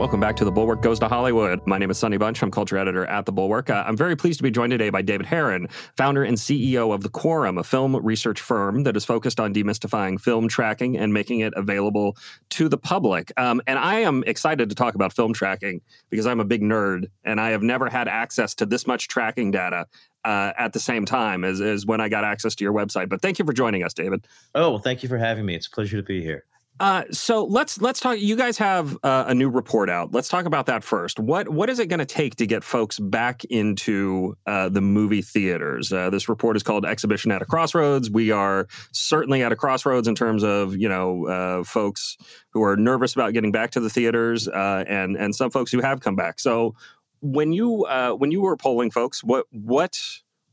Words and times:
Welcome 0.00 0.18
back 0.18 0.34
to 0.36 0.46
The 0.46 0.50
Bulwark 0.50 0.80
Goes 0.80 0.98
to 1.00 1.08
Hollywood. 1.08 1.60
My 1.66 1.76
name 1.76 1.90
is 1.90 1.98
Sonny 1.98 2.16
Bunch. 2.16 2.42
I'm 2.42 2.50
culture 2.50 2.78
editor 2.78 3.04
at 3.04 3.26
The 3.26 3.32
Bulwark. 3.32 3.68
Uh, 3.68 3.84
I'm 3.86 3.98
very 3.98 4.16
pleased 4.16 4.38
to 4.38 4.42
be 4.42 4.50
joined 4.50 4.70
today 4.70 4.88
by 4.88 5.02
David 5.02 5.26
Herrin, 5.26 5.70
founder 5.94 6.24
and 6.24 6.38
CEO 6.38 6.94
of 6.94 7.02
The 7.02 7.10
Quorum, 7.10 7.58
a 7.58 7.62
film 7.62 7.94
research 7.94 8.40
firm 8.40 8.84
that 8.84 8.96
is 8.96 9.04
focused 9.04 9.38
on 9.38 9.52
demystifying 9.52 10.18
film 10.18 10.48
tracking 10.48 10.96
and 10.96 11.12
making 11.12 11.40
it 11.40 11.52
available 11.54 12.16
to 12.48 12.70
the 12.70 12.78
public. 12.78 13.30
Um, 13.36 13.60
and 13.66 13.78
I 13.78 13.96
am 13.96 14.24
excited 14.26 14.70
to 14.70 14.74
talk 14.74 14.94
about 14.94 15.12
film 15.12 15.34
tracking 15.34 15.82
because 16.08 16.24
I'm 16.24 16.40
a 16.40 16.46
big 16.46 16.62
nerd 16.62 17.10
and 17.22 17.38
I 17.38 17.50
have 17.50 17.62
never 17.62 17.90
had 17.90 18.08
access 18.08 18.54
to 18.54 18.64
this 18.64 18.86
much 18.86 19.06
tracking 19.06 19.50
data 19.50 19.84
uh, 20.24 20.52
at 20.56 20.72
the 20.72 20.80
same 20.80 21.04
time 21.04 21.44
as, 21.44 21.60
as 21.60 21.84
when 21.84 22.00
I 22.00 22.08
got 22.08 22.24
access 22.24 22.54
to 22.54 22.64
your 22.64 22.72
website. 22.72 23.10
But 23.10 23.20
thank 23.20 23.38
you 23.38 23.44
for 23.44 23.52
joining 23.52 23.82
us, 23.82 23.92
David. 23.92 24.26
Oh, 24.54 24.70
well, 24.70 24.78
thank 24.78 25.02
you 25.02 25.10
for 25.10 25.18
having 25.18 25.44
me. 25.44 25.56
It's 25.56 25.66
a 25.66 25.70
pleasure 25.70 25.98
to 25.98 26.02
be 26.02 26.22
here. 26.22 26.46
Uh, 26.80 27.04
so 27.10 27.44
let's 27.44 27.78
let's 27.82 28.00
talk. 28.00 28.18
You 28.18 28.36
guys 28.36 28.56
have 28.56 28.96
uh, 29.02 29.24
a 29.26 29.34
new 29.34 29.50
report 29.50 29.90
out. 29.90 30.14
Let's 30.14 30.28
talk 30.28 30.46
about 30.46 30.64
that 30.66 30.82
first. 30.82 31.20
What 31.20 31.50
what 31.50 31.68
is 31.68 31.78
it 31.78 31.88
going 31.88 31.98
to 31.98 32.06
take 32.06 32.36
to 32.36 32.46
get 32.46 32.64
folks 32.64 32.98
back 32.98 33.44
into 33.44 34.34
uh, 34.46 34.70
the 34.70 34.80
movie 34.80 35.20
theaters? 35.20 35.92
Uh, 35.92 36.08
this 36.08 36.26
report 36.26 36.56
is 36.56 36.62
called 36.62 36.86
"Exhibition 36.86 37.32
at 37.32 37.42
a 37.42 37.44
Crossroads." 37.44 38.10
We 38.10 38.30
are 38.30 38.66
certainly 38.92 39.42
at 39.42 39.52
a 39.52 39.56
crossroads 39.56 40.08
in 40.08 40.14
terms 40.14 40.42
of 40.42 40.74
you 40.74 40.88
know 40.88 41.26
uh, 41.26 41.64
folks 41.64 42.16
who 42.54 42.62
are 42.62 42.78
nervous 42.78 43.12
about 43.12 43.34
getting 43.34 43.52
back 43.52 43.72
to 43.72 43.80
the 43.80 43.90
theaters, 43.90 44.48
and 44.48 45.18
and 45.18 45.34
some 45.34 45.50
folks 45.50 45.70
who 45.70 45.82
have 45.82 46.00
come 46.00 46.16
back. 46.16 46.40
So 46.40 46.74
when 47.20 47.52
you 47.52 47.84
when 48.16 48.30
you 48.30 48.40
were 48.40 48.56
polling 48.56 48.90
folks, 48.90 49.22
what 49.22 49.44
what 49.50 50.00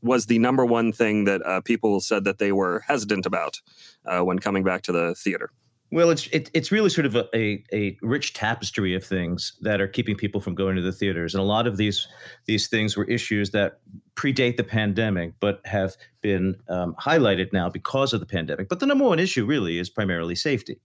was 0.02 0.26
the 0.26 0.38
number 0.38 0.66
one 0.66 0.92
thing 0.92 1.24
that 1.24 1.62
people 1.64 2.00
said 2.00 2.24
that 2.24 2.36
they 2.36 2.52
were 2.52 2.80
hesitant 2.86 3.24
about 3.24 3.62
when 4.04 4.38
coming 4.40 4.62
back 4.62 4.82
to 4.82 4.92
the 4.92 5.14
theater? 5.14 5.52
Well, 5.90 6.10
it's 6.10 6.26
it, 6.28 6.50
it's 6.52 6.70
really 6.70 6.90
sort 6.90 7.06
of 7.06 7.14
a, 7.16 7.26
a, 7.34 7.64
a, 7.72 7.98
rich 8.02 8.34
tapestry 8.34 8.94
of 8.94 9.02
things 9.02 9.56
that 9.62 9.80
are 9.80 9.88
keeping 9.88 10.16
people 10.16 10.40
from 10.40 10.54
going 10.54 10.76
to 10.76 10.82
the 10.82 10.92
theaters, 10.92 11.34
and 11.34 11.40
a 11.40 11.46
lot 11.46 11.66
of 11.66 11.78
these 11.78 12.06
these 12.46 12.68
things 12.68 12.94
were 12.94 13.04
issues 13.04 13.52
that 13.52 13.80
predate 14.14 14.58
the 14.58 14.64
pandemic, 14.64 15.32
but 15.40 15.62
have 15.64 15.96
been 16.20 16.56
um, 16.68 16.94
highlighted 17.00 17.54
now 17.54 17.70
because 17.70 18.12
of 18.12 18.20
the 18.20 18.26
pandemic. 18.26 18.68
But 18.68 18.80
the 18.80 18.86
number 18.86 19.04
one 19.04 19.18
issue 19.18 19.46
really 19.46 19.78
is 19.78 19.88
primarily 19.88 20.34
safety. 20.34 20.78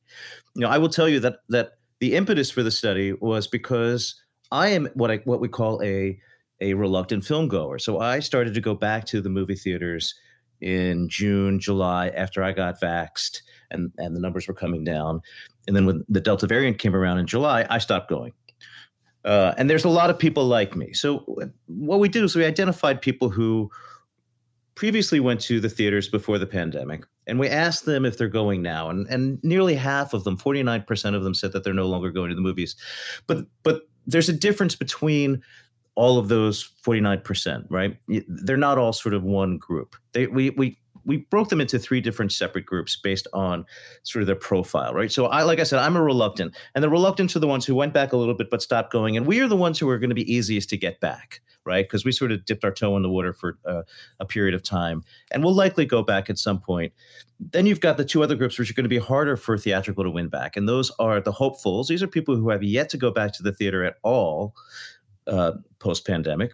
You 0.56 0.62
know, 0.62 0.70
I 0.70 0.78
will 0.78 0.90
tell 0.90 1.10
you 1.10 1.20
that 1.20 1.40
that 1.50 1.74
the 2.00 2.16
impetus 2.16 2.50
for 2.50 2.64
the 2.64 2.72
study 2.72 3.12
was 3.12 3.46
because 3.46 4.22
I 4.52 4.70
am 4.70 4.88
what 4.94 5.12
I 5.12 5.18
what 5.26 5.42
we 5.42 5.50
call 5.50 5.82
a 5.84 6.18
a 6.62 6.76
reluctant 6.76 7.26
film 7.26 7.50
goer. 7.50 7.78
So 7.78 8.00
I 8.00 8.20
started 8.20 8.54
to 8.54 8.62
go 8.62 8.74
back 8.74 9.04
to 9.08 9.20
the 9.20 9.30
movie 9.30 9.56
theaters 9.56 10.16
in 10.62 11.10
June, 11.10 11.60
July 11.60 12.08
after 12.08 12.42
I 12.42 12.54
got 12.54 12.80
vaxxed 12.80 13.42
and, 13.74 13.92
and 13.98 14.16
the 14.16 14.20
numbers 14.20 14.48
were 14.48 14.54
coming 14.54 14.84
down. 14.84 15.22
And 15.68 15.76
then 15.76 15.86
when 15.86 16.06
the 16.10 16.22
Delta 16.22 16.48
variant 16.48 16.80
came 16.80 16.96
around 16.96 17.20
in 17.20 17.28
July, 17.28 17.66
I 17.70 17.78
stopped 17.80 18.10
going. 18.10 18.34
Uh, 19.26 19.54
and 19.58 19.70
there's 19.70 19.86
a 19.86 19.90
lot 19.90 20.10
of 20.10 20.20
people 20.20 20.46
like 20.46 20.76
me. 20.76 20.94
So 20.94 21.26
what 21.68 22.00
we 22.00 22.10
did 22.10 22.24
is 22.24 22.36
we 22.36 22.46
identified 22.46 23.02
people 23.02 23.30
who 23.30 23.72
previously 24.76 25.20
went 25.20 25.40
to 25.42 25.60
the 25.60 25.70
theaters 25.70 26.10
before 26.10 26.38
the 26.38 26.48
pandemic, 26.48 27.06
and 27.26 27.40
we 27.40 27.48
asked 27.48 27.86
them 27.86 28.06
if 28.06 28.18
they're 28.18 28.28
going 28.28 28.62
now. 28.62 28.90
And, 28.90 29.08
and 29.08 29.42
nearly 29.44 29.76
half 29.76 30.14
of 30.14 30.26
them, 30.26 30.38
49% 30.38 31.16
of 31.16 31.24
them, 31.24 31.34
said 31.34 31.54
that 31.54 31.64
they're 31.64 31.74
no 31.74 31.88
longer 31.88 32.12
going 32.12 32.30
to 32.30 32.36
the 32.36 32.42
movies. 32.42 32.76
But 33.28 33.46
but 33.64 33.84
there's 34.06 34.30
a 34.30 34.34
difference 34.34 34.76
between 34.76 35.42
all 35.96 36.18
of 36.18 36.28
those 36.28 36.70
49%, 36.86 37.66
right? 37.70 37.98
They're 38.28 38.58
not 38.58 38.78
all 38.78 38.94
sort 38.94 39.14
of 39.14 39.24
one 39.24 39.58
group. 39.58 39.96
They, 40.14 40.28
we, 40.28 40.50
we 40.52 40.80
we 41.06 41.18
broke 41.18 41.50
them 41.50 41.62
into 41.62 41.80
three 41.80 42.02
different 42.02 42.32
separate 42.32 42.66
groups 42.66 42.96
based 42.96 43.28
on 43.34 43.66
sort 44.04 44.22
of 44.22 44.28
their 44.28 44.36
profile, 44.36 44.94
right? 44.94 45.12
So 45.12 45.26
I, 45.26 45.44
like 45.44 45.60
I 45.60 45.64
said, 45.64 45.80
I'm 45.80 45.96
a 45.96 46.02
reluctant, 46.02 46.56
and 46.76 46.84
the 46.84 46.90
reluctants 46.90 47.36
are 47.36 47.40
the 47.40 47.48
ones 47.48 47.66
who 47.66 47.76
went 47.76 47.94
back 47.94 48.14
a 48.14 48.18
little 48.18 48.34
bit 48.34 48.50
but 48.50 48.62
stopped 48.62 48.92
going, 48.92 49.18
and 49.18 49.26
we 49.26 49.40
are 49.40 49.48
the 49.48 49.58
ones 49.58 49.80
who 49.80 49.90
are 49.90 50.00
going 50.00 50.10
to 50.10 50.16
be 50.16 50.34
easiest 50.34 50.70
to 50.70 50.78
get 50.78 51.00
back, 51.00 51.42
right? 51.66 51.86
Because 51.86 52.06
we 52.06 52.12
sort 52.12 52.32
of 52.32 52.46
dipped 52.46 52.64
our 52.64 52.72
toe 52.72 52.96
in 52.96 53.04
the 53.04 53.10
water 53.10 53.34
for 53.34 53.58
uh, 53.66 53.84
a 54.20 54.26
period 54.26 54.54
of 54.54 54.64
time, 54.64 55.04
and 55.32 55.44
we'll 55.44 55.54
likely 55.54 55.86
go 55.86 56.04
back 56.04 56.30
at 56.30 56.38
some 56.38 56.60
point. 56.60 56.94
Then 57.40 57.66
you've 57.66 57.82
got 57.82 57.98
the 57.98 58.06
two 58.06 58.24
other 58.24 58.36
groups 58.36 58.58
which 58.58 58.70
are 58.72 58.76
going 58.76 58.84
to 58.84 58.90
be 58.90 59.00
harder 59.00 59.36
for 59.36 59.58
theatrical 59.58 60.04
to 60.04 60.12
win 60.12 60.30
back, 60.30 60.56
and 60.56 60.68
those 60.68 60.92
are 61.00 61.20
the 61.20 61.32
hopefuls. 61.32 61.88
These 61.88 62.04
are 62.04 62.08
people 62.08 62.36
who 62.36 62.50
have 62.50 62.64
yet 62.64 62.90
to 62.90 62.98
go 62.98 63.12
back 63.12 63.34
to 63.34 63.44
the 63.44 63.54
theater 63.54 63.84
at 63.84 63.96
all 64.04 64.56
uh, 65.28 65.54
post 65.80 66.08
pandemic, 66.08 66.54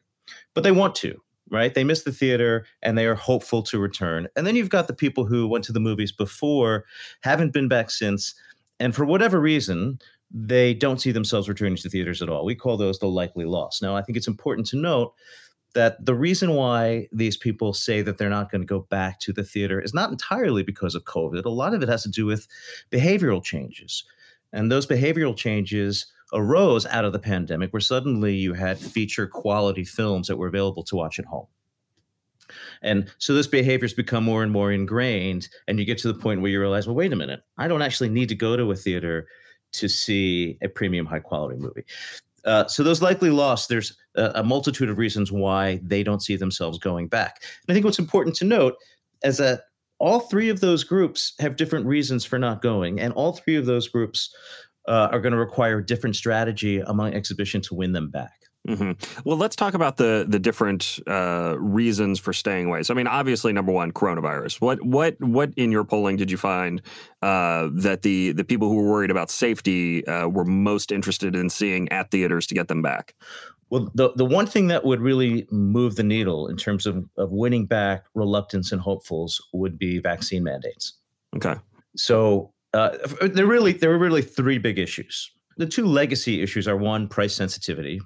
but 0.53 0.63
they 0.63 0.71
want 0.71 0.95
to 0.95 1.21
right? 1.51 1.73
They 1.73 1.83
miss 1.83 2.03
the 2.03 2.11
theater 2.11 2.65
and 2.81 2.97
they 2.97 3.05
are 3.05 3.15
hopeful 3.15 3.63
to 3.63 3.79
return. 3.79 4.27
And 4.35 4.45
then 4.45 4.55
you've 4.55 4.69
got 4.69 4.87
the 4.87 4.93
people 4.93 5.25
who 5.25 5.47
went 5.47 5.63
to 5.65 5.71
the 5.71 5.79
movies 5.79 6.11
before, 6.11 6.85
haven't 7.21 7.53
been 7.53 7.67
back 7.67 7.89
since, 7.89 8.35
and 8.79 8.95
for 8.95 9.05
whatever 9.05 9.39
reason, 9.39 9.99
they 10.31 10.73
don't 10.73 11.01
see 11.01 11.11
themselves 11.11 11.49
returning 11.49 11.75
to 11.77 11.89
theaters 11.89 12.21
at 12.21 12.29
all. 12.29 12.45
We 12.45 12.55
call 12.55 12.77
those 12.77 12.99
the 12.99 13.07
likely 13.07 13.45
loss. 13.45 13.81
Now, 13.81 13.95
I 13.95 14.01
think 14.01 14.17
it's 14.17 14.27
important 14.27 14.67
to 14.67 14.77
note 14.77 15.13
that 15.73 16.03
the 16.03 16.15
reason 16.15 16.53
why 16.53 17.07
these 17.11 17.37
people 17.37 17.73
say 17.73 18.01
that 18.01 18.17
they're 18.17 18.29
not 18.29 18.51
going 18.51 18.61
to 18.61 18.67
go 18.67 18.81
back 18.89 19.19
to 19.19 19.33
the 19.33 19.43
theater 19.43 19.79
is 19.79 19.93
not 19.93 20.09
entirely 20.11 20.63
because 20.63 20.95
of 20.95 21.03
COVID. 21.03 21.45
A 21.45 21.49
lot 21.49 21.73
of 21.73 21.83
it 21.83 21.89
has 21.89 22.03
to 22.03 22.09
do 22.09 22.25
with 22.25 22.47
behavioral 22.91 23.43
changes. 23.43 24.03
And 24.51 24.71
those 24.71 24.87
behavioral 24.87 25.37
changes 25.37 26.07
arose 26.33 26.85
out 26.85 27.05
of 27.05 27.13
the 27.13 27.19
pandemic 27.19 27.73
where 27.73 27.79
suddenly 27.79 28.35
you 28.35 28.53
had 28.53 28.77
feature 28.77 29.27
quality 29.27 29.83
films 29.83 30.27
that 30.27 30.37
were 30.37 30.47
available 30.47 30.83
to 30.83 30.95
watch 30.95 31.19
at 31.19 31.25
home. 31.25 31.47
And 32.81 33.11
so 33.17 33.33
this 33.33 33.47
behavior 33.47 33.85
has 33.85 33.93
become 33.93 34.23
more 34.23 34.43
and 34.43 34.51
more 34.51 34.71
ingrained. 34.71 35.49
And 35.67 35.79
you 35.79 35.85
get 35.85 35.97
to 35.99 36.07
the 36.07 36.19
point 36.19 36.41
where 36.41 36.51
you 36.51 36.59
realize, 36.59 36.87
well, 36.87 36.95
wait 36.95 37.13
a 37.13 37.15
minute, 37.15 37.41
I 37.57 37.67
don't 37.67 37.81
actually 37.81 38.09
need 38.09 38.29
to 38.29 38.35
go 38.35 38.55
to 38.55 38.71
a 38.71 38.75
theater 38.75 39.27
to 39.73 39.87
see 39.87 40.57
a 40.61 40.67
premium 40.67 41.05
high 41.05 41.19
quality 41.19 41.59
movie. 41.59 41.83
Uh, 42.45 42.65
so 42.67 42.83
those 42.83 43.01
likely 43.01 43.29
lost, 43.29 43.69
there's 43.69 43.97
a, 44.15 44.31
a, 44.35 44.43
multitude 44.43 44.89
of 44.89 44.97
reasons 44.97 45.31
why 45.31 45.79
they 45.83 46.03
don't 46.03 46.23
see 46.23 46.37
themselves 46.37 46.79
going 46.79 47.07
back. 47.07 47.43
And 47.43 47.71
I 47.71 47.73
think 47.73 47.85
what's 47.85 47.99
important 47.99 48.35
to 48.37 48.45
note 48.45 48.75
is 49.23 49.37
that 49.37 49.63
all 49.99 50.21
three 50.21 50.49
of 50.49 50.61
those 50.61 50.85
groups 50.85 51.33
have 51.39 51.57
different 51.57 51.85
reasons 51.85 52.23
for 52.23 52.39
not 52.39 52.61
going, 52.61 52.99
and 52.99 53.13
all 53.13 53.33
three 53.33 53.57
of 53.57 53.65
those 53.65 53.89
groups 53.89 54.33
uh, 54.89 55.09
are 55.11 55.21
going 55.21 55.31
to 55.31 55.37
require 55.37 55.81
different 55.81 56.15
strategy 56.15 56.79
among 56.79 57.13
exhibition 57.13 57.61
to 57.61 57.75
win 57.75 57.93
them 57.93 58.09
back. 58.09 58.33
Mm-hmm. 58.67 59.21
Well, 59.23 59.37
let's 59.37 59.55
talk 59.55 59.73
about 59.73 59.95
the 59.97 60.25
the 60.27 60.37
different 60.37 60.99
uh, 61.07 61.55
reasons 61.57 62.19
for 62.19 62.33
staying 62.33 62.65
away. 62.67 62.83
So, 62.83 62.93
I 62.93 62.97
mean, 62.97 63.07
obviously, 63.07 63.53
number 63.53 63.71
one, 63.71 63.93
coronavirus. 63.93 64.59
What 64.59 64.83
what 64.83 65.15
what 65.21 65.53
in 65.55 65.71
your 65.71 65.85
polling 65.85 66.17
did 66.17 66.29
you 66.29 66.35
find 66.35 66.81
uh, 67.21 67.69
that 67.75 68.01
the 68.01 68.33
the 68.33 68.43
people 68.43 68.67
who 68.67 68.75
were 68.75 68.89
worried 68.89 69.11
about 69.11 69.31
safety 69.31 70.05
uh, 70.05 70.27
were 70.27 70.43
most 70.43 70.91
interested 70.91 71.35
in 71.35 71.49
seeing 71.49 71.87
at 71.89 72.11
theaters 72.11 72.47
to 72.47 72.55
get 72.55 72.67
them 72.67 72.81
back? 72.81 73.15
Well, 73.69 73.91
the 73.95 74.11
the 74.15 74.25
one 74.25 74.45
thing 74.45 74.67
that 74.67 74.83
would 74.83 74.99
really 74.99 75.47
move 75.51 75.95
the 75.95 76.03
needle 76.03 76.47
in 76.47 76.57
terms 76.57 76.85
of 76.85 77.05
of 77.17 77.31
winning 77.31 77.65
back 77.65 78.05
reluctance 78.13 78.73
and 78.73 78.81
hopefuls 78.81 79.41
would 79.53 79.79
be 79.79 79.99
vaccine 79.99 80.43
mandates. 80.43 80.97
Okay. 81.33 81.55
So 81.95 82.51
uh, 82.73 82.97
there 83.21 83.45
really 83.45 83.73
there 83.73 83.89
were 83.89 83.97
really 83.97 84.21
three 84.21 84.57
big 84.57 84.79
issues. 84.79 85.31
The 85.57 85.65
two 85.65 85.85
legacy 85.85 86.41
issues 86.41 86.67
are 86.67 86.77
one 86.77 87.07
price 87.07 87.35
sensitivity, 87.35 87.99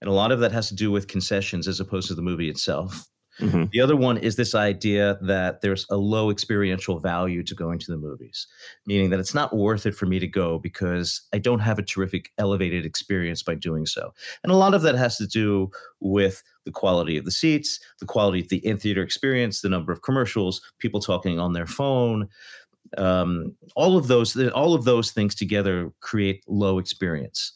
and 0.00 0.08
a 0.08 0.12
lot 0.12 0.32
of 0.32 0.40
that 0.40 0.52
has 0.52 0.68
to 0.68 0.74
do 0.74 0.90
with 0.90 1.08
concessions 1.08 1.66
as 1.66 1.80
opposed 1.80 2.08
to 2.08 2.14
the 2.14 2.22
movie 2.22 2.48
itself. 2.48 3.08
Mm-hmm. 3.40 3.64
The 3.72 3.80
other 3.80 3.96
one 3.96 4.16
is 4.16 4.36
this 4.36 4.54
idea 4.54 5.18
that 5.22 5.60
there's 5.60 5.86
a 5.90 5.96
low 5.96 6.30
experiential 6.30 6.98
value 6.98 7.42
to 7.42 7.54
going 7.54 7.78
to 7.80 7.90
the 7.90 7.98
movies, 7.98 8.46
meaning 8.86 9.10
that 9.10 9.20
it's 9.20 9.34
not 9.34 9.54
worth 9.54 9.84
it 9.84 9.94
for 9.94 10.06
me 10.06 10.18
to 10.18 10.26
go 10.26 10.58
because 10.58 11.20
I 11.34 11.38
don't 11.38 11.58
have 11.58 11.78
a 11.78 11.82
terrific 11.82 12.30
elevated 12.38 12.86
experience 12.86 13.42
by 13.42 13.54
doing 13.54 13.84
so. 13.84 14.14
And 14.42 14.50
a 14.50 14.56
lot 14.56 14.74
of 14.74 14.82
that 14.82 14.94
has 14.94 15.18
to 15.18 15.26
do 15.26 15.70
with 16.00 16.42
the 16.64 16.72
quality 16.72 17.18
of 17.18 17.24
the 17.24 17.30
seats, 17.30 17.78
the 18.00 18.06
quality 18.06 18.40
of 18.40 18.48
the 18.48 18.64
in 18.66 18.78
theater 18.78 19.02
experience, 19.02 19.60
the 19.60 19.68
number 19.68 19.92
of 19.92 20.02
commercials, 20.02 20.60
people 20.78 21.00
talking 21.00 21.38
on 21.38 21.52
their 21.52 21.66
phone, 21.66 22.28
um, 22.98 23.54
all 23.74 23.96
of 23.96 24.08
those 24.08 24.36
all 24.50 24.74
of 24.74 24.84
those 24.84 25.12
things 25.12 25.34
together 25.34 25.90
create 26.00 26.42
low 26.46 26.78
experience. 26.78 27.52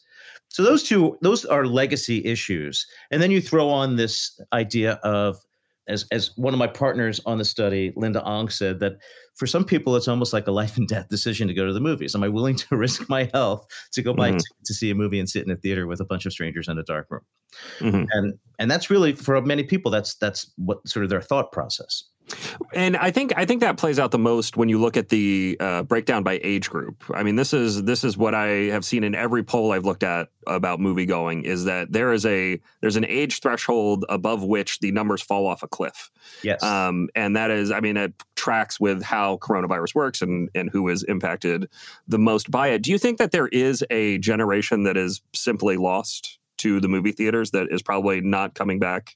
So 0.49 0.63
those 0.63 0.83
two 0.83 1.17
those 1.21 1.45
are 1.45 1.65
legacy 1.65 2.23
issues. 2.25 2.85
And 3.09 3.21
then 3.21 3.31
you 3.31 3.41
throw 3.41 3.69
on 3.69 3.95
this 3.95 4.39
idea 4.53 4.93
of 5.03 5.37
as 5.87 6.05
as 6.11 6.31
one 6.37 6.53
of 6.53 6.59
my 6.59 6.67
partners 6.67 7.19
on 7.25 7.37
the 7.37 7.45
study 7.45 7.91
linda 7.95 8.23
ong 8.23 8.49
said 8.49 8.79
that 8.79 8.93
for 9.35 9.47
some 9.47 9.65
people 9.65 9.95
it's 9.95 10.07
almost 10.07 10.31
like 10.31 10.47
a 10.47 10.51
life 10.51 10.77
and 10.77 10.87
death 10.87 11.07
decision 11.09 11.47
to 11.47 11.53
go 11.53 11.65
to 11.65 11.73
the 11.73 11.79
movies. 11.79 12.15
Am 12.15 12.23
i 12.23 12.27
willing 12.27 12.55
to 12.55 12.75
risk 12.75 13.09
my 13.09 13.29
health 13.33 13.65
to 13.93 14.01
go 14.01 14.13
buy 14.13 14.29
mm-hmm. 14.29 14.63
to 14.65 14.73
see 14.73 14.89
a 14.89 14.95
movie 14.95 15.19
and 15.19 15.29
sit 15.29 15.45
in 15.45 15.51
a 15.51 15.55
theater 15.55 15.87
with 15.87 16.01
a 16.01 16.05
bunch 16.05 16.25
of 16.25 16.33
strangers 16.33 16.67
in 16.67 16.77
a 16.77 16.83
dark 16.83 17.07
room? 17.09 17.25
Mm-hmm. 17.79 18.05
and 18.11 18.33
and 18.59 18.71
that's 18.71 18.89
really 18.89 19.13
for 19.13 19.41
many 19.41 19.63
people 19.63 19.91
that's 19.91 20.15
that's 20.15 20.51
what 20.57 20.87
sort 20.87 21.03
of 21.03 21.09
their 21.09 21.21
thought 21.21 21.51
process 21.51 22.03
And 22.73 22.95
I 22.97 23.11
think 23.11 23.33
I 23.35 23.45
think 23.45 23.61
that 23.61 23.77
plays 23.77 23.99
out 23.99 24.11
the 24.11 24.19
most 24.19 24.57
when 24.57 24.69
you 24.69 24.79
look 24.79 24.97
at 24.97 25.09
the 25.09 25.57
uh, 25.59 25.83
breakdown 25.83 26.23
by 26.23 26.39
age 26.43 26.69
group. 26.69 27.03
I 27.13 27.23
mean, 27.23 27.35
this 27.35 27.53
is 27.53 27.83
this 27.83 28.03
is 28.03 28.17
what 28.17 28.33
I 28.33 28.47
have 28.69 28.85
seen 28.85 29.03
in 29.03 29.15
every 29.15 29.43
poll 29.43 29.71
I've 29.71 29.85
looked 29.85 30.03
at 30.03 30.29
about 30.47 30.79
movie 30.79 31.05
going 31.05 31.43
is 31.43 31.65
that 31.65 31.91
there 31.91 32.13
is 32.13 32.25
a 32.25 32.59
there's 32.81 32.95
an 32.95 33.05
age 33.05 33.39
threshold 33.39 34.05
above 34.09 34.43
which 34.43 34.79
the 34.79 34.91
numbers 34.91 35.21
fall 35.21 35.47
off 35.47 35.63
a 35.63 35.67
cliff. 35.67 36.09
Yes, 36.43 36.63
um, 36.63 37.09
and 37.15 37.35
that 37.35 37.51
is, 37.51 37.71
I 37.71 37.79
mean, 37.79 37.97
it 37.97 38.13
tracks 38.35 38.79
with 38.79 39.03
how 39.03 39.37
coronavirus 39.37 39.95
works 39.95 40.21
and 40.21 40.49
and 40.55 40.69
who 40.69 40.87
is 40.89 41.03
impacted 41.03 41.69
the 42.07 42.19
most 42.19 42.49
by 42.49 42.69
it. 42.69 42.81
Do 42.81 42.91
you 42.91 42.97
think 42.97 43.17
that 43.17 43.31
there 43.31 43.47
is 43.47 43.83
a 43.89 44.17
generation 44.19 44.83
that 44.83 44.97
is 44.97 45.21
simply 45.33 45.77
lost 45.77 46.39
to 46.57 46.79
the 46.79 46.87
movie 46.87 47.11
theaters 47.11 47.51
that 47.51 47.67
is 47.71 47.81
probably 47.81 48.21
not 48.21 48.53
coming 48.53 48.79
back 48.79 49.15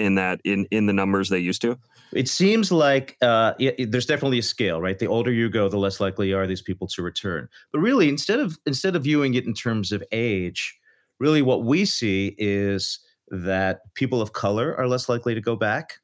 in 0.00 0.14
that 0.16 0.40
in 0.44 0.66
in 0.70 0.86
the 0.86 0.92
numbers 0.92 1.28
they 1.28 1.38
used 1.38 1.62
to? 1.62 1.78
It 2.12 2.28
seems 2.28 2.72
like 2.72 3.16
uh, 3.22 3.54
it, 3.58 3.92
there's 3.92 4.06
definitely 4.06 4.40
a 4.40 4.42
scale, 4.42 4.80
right? 4.80 4.98
The 4.98 5.06
older 5.06 5.30
you 5.30 5.48
go, 5.48 5.68
the 5.68 5.78
less 5.78 6.00
likely 6.00 6.32
are 6.32 6.46
these 6.46 6.62
people 6.62 6.88
to 6.88 7.02
return. 7.02 7.48
But 7.72 7.80
really, 7.80 8.08
instead 8.08 8.40
of 8.40 8.58
instead 8.66 8.96
of 8.96 9.04
viewing 9.04 9.34
it 9.34 9.46
in 9.46 9.54
terms 9.54 9.92
of 9.92 10.02
age, 10.10 10.76
really 11.18 11.42
what 11.42 11.64
we 11.64 11.84
see 11.84 12.34
is 12.38 12.98
that 13.28 13.82
people 13.94 14.20
of 14.20 14.32
color 14.32 14.76
are 14.76 14.88
less 14.88 15.08
likely 15.08 15.34
to 15.34 15.40
go 15.40 15.54
back. 15.54 15.98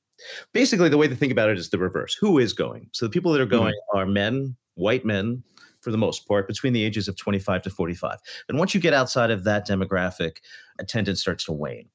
Basically, 0.53 0.89
the 0.89 0.97
way 0.97 1.09
to 1.09 1.17
think 1.17 1.33
about 1.33 1.51
it 1.51 1.59
is 1.59 1.71
the 1.71 1.79
reverse. 1.79 2.15
Who 2.15 2.39
is 2.39 2.53
going? 2.53 2.89
So 2.93 3.07
the 3.07 3.11
people 3.11 3.33
that 3.33 3.41
are 3.41 3.47
going 3.47 3.75
mm-hmm. 3.75 3.99
are 3.99 4.07
men, 4.07 4.57
white 4.75 5.05
men, 5.05 5.43
for 5.81 5.91
the 5.91 5.99
most 5.99 6.27
part, 6.27 6.47
between 6.47 6.73
the 6.73 6.83
ages 6.83 7.07
of 7.07 7.17
25 7.17 7.63
to 7.63 7.71
45. 7.71 8.19
And 8.49 8.59
once 8.59 8.75
you 8.75 8.81
get 8.81 8.95
outside 8.95 9.31
of 9.31 9.45
that 9.45 9.69
demographic, 9.69 10.39
attendance 10.79 11.21
starts 11.21 11.45
to 11.45 11.53
wane 11.53 11.89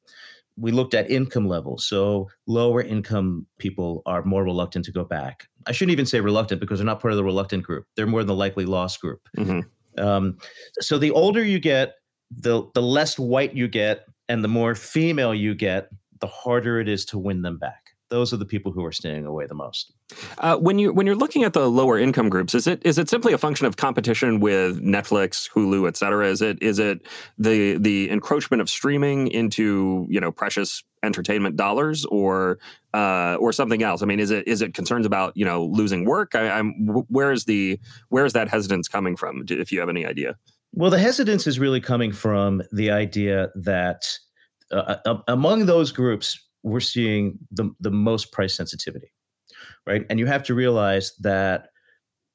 we 0.57 0.71
looked 0.71 0.93
at 0.93 1.09
income 1.09 1.47
levels. 1.47 1.85
So 1.85 2.29
lower 2.47 2.81
income 2.81 3.47
people 3.57 4.01
are 4.05 4.23
more 4.23 4.43
reluctant 4.43 4.85
to 4.85 4.91
go 4.91 5.03
back. 5.03 5.47
I 5.65 5.71
shouldn't 5.71 5.93
even 5.93 6.05
say 6.05 6.19
reluctant 6.21 6.61
because 6.61 6.79
they're 6.79 6.85
not 6.85 6.99
part 6.99 7.13
of 7.13 7.17
the 7.17 7.23
reluctant 7.23 7.63
group. 7.63 7.85
They're 7.95 8.07
more 8.07 8.21
than 8.21 8.27
the 8.27 8.35
likely 8.35 8.65
loss 8.65 8.97
group. 8.97 9.21
Mm-hmm. 9.37 10.03
Um, 10.03 10.37
so 10.79 10.97
the 10.97 11.11
older 11.11 11.43
you 11.43 11.59
get, 11.59 11.93
the 12.29 12.63
the 12.73 12.81
less 12.81 13.19
white 13.19 13.55
you 13.55 13.67
get, 13.67 14.05
and 14.29 14.43
the 14.43 14.47
more 14.47 14.75
female 14.75 15.33
you 15.33 15.53
get, 15.53 15.89
the 16.19 16.27
harder 16.27 16.79
it 16.79 16.87
is 16.87 17.05
to 17.05 17.17
win 17.17 17.41
them 17.41 17.57
back 17.57 17.80
those 18.11 18.31
are 18.31 18.37
the 18.37 18.45
people 18.45 18.71
who 18.71 18.85
are 18.85 18.91
staying 18.91 19.25
away 19.25 19.47
the 19.47 19.55
most. 19.55 19.93
Uh, 20.37 20.57
when 20.57 20.77
you 20.77 20.93
when 20.93 21.07
you're 21.07 21.15
looking 21.15 21.43
at 21.43 21.53
the 21.53 21.67
lower 21.67 21.97
income 21.97 22.29
groups, 22.29 22.53
is 22.53 22.67
it 22.67 22.85
is 22.85 22.99
it 22.99 23.09
simply 23.09 23.33
a 23.33 23.37
function 23.37 23.65
of 23.65 23.77
competition 23.77 24.39
with 24.39 24.79
Netflix, 24.79 25.49
Hulu, 25.49 25.87
et 25.87 25.97
cetera? 25.97 26.27
Is 26.27 26.41
it 26.41 26.61
is 26.61 26.77
it 26.77 27.07
the 27.39 27.77
the 27.77 28.11
encroachment 28.11 28.61
of 28.61 28.69
streaming 28.69 29.29
into 29.29 30.05
you 30.09 30.19
know 30.19 30.31
precious 30.31 30.83
entertainment 31.01 31.55
dollars, 31.55 32.05
or 32.05 32.59
uh, 32.93 33.37
or 33.39 33.51
something 33.53 33.81
else? 33.81 34.03
I 34.03 34.05
mean, 34.05 34.19
is 34.19 34.29
it 34.29 34.47
is 34.47 34.61
it 34.61 34.73
concerns 34.75 35.05
about 35.05 35.35
you 35.35 35.45
know 35.45 35.65
losing 35.65 36.05
work? 36.05 36.35
I, 36.35 36.59
am 36.59 36.73
where 37.07 37.31
is 37.31 37.45
the 37.45 37.79
where 38.09 38.25
is 38.25 38.33
that 38.33 38.49
hesitance 38.49 38.87
coming 38.87 39.15
from? 39.15 39.45
If 39.49 39.71
you 39.71 39.79
have 39.79 39.89
any 39.89 40.05
idea. 40.05 40.35
Well, 40.73 40.91
the 40.91 40.99
hesitance 40.99 41.47
is 41.47 41.59
really 41.59 41.81
coming 41.81 42.11
from 42.11 42.61
the 42.71 42.91
idea 42.91 43.49
that 43.55 44.17
uh, 44.71 44.97
uh 45.05 45.17
among 45.27 45.65
those 45.65 45.91
groups, 45.91 46.39
we're 46.63 46.79
seeing 46.79 47.39
the, 47.51 47.71
the 47.79 47.91
most 47.91 48.31
price 48.31 48.55
sensitivity, 48.55 49.11
right? 49.85 50.05
And 50.09 50.19
you 50.19 50.25
have 50.27 50.43
to 50.43 50.53
realize 50.53 51.13
that 51.19 51.67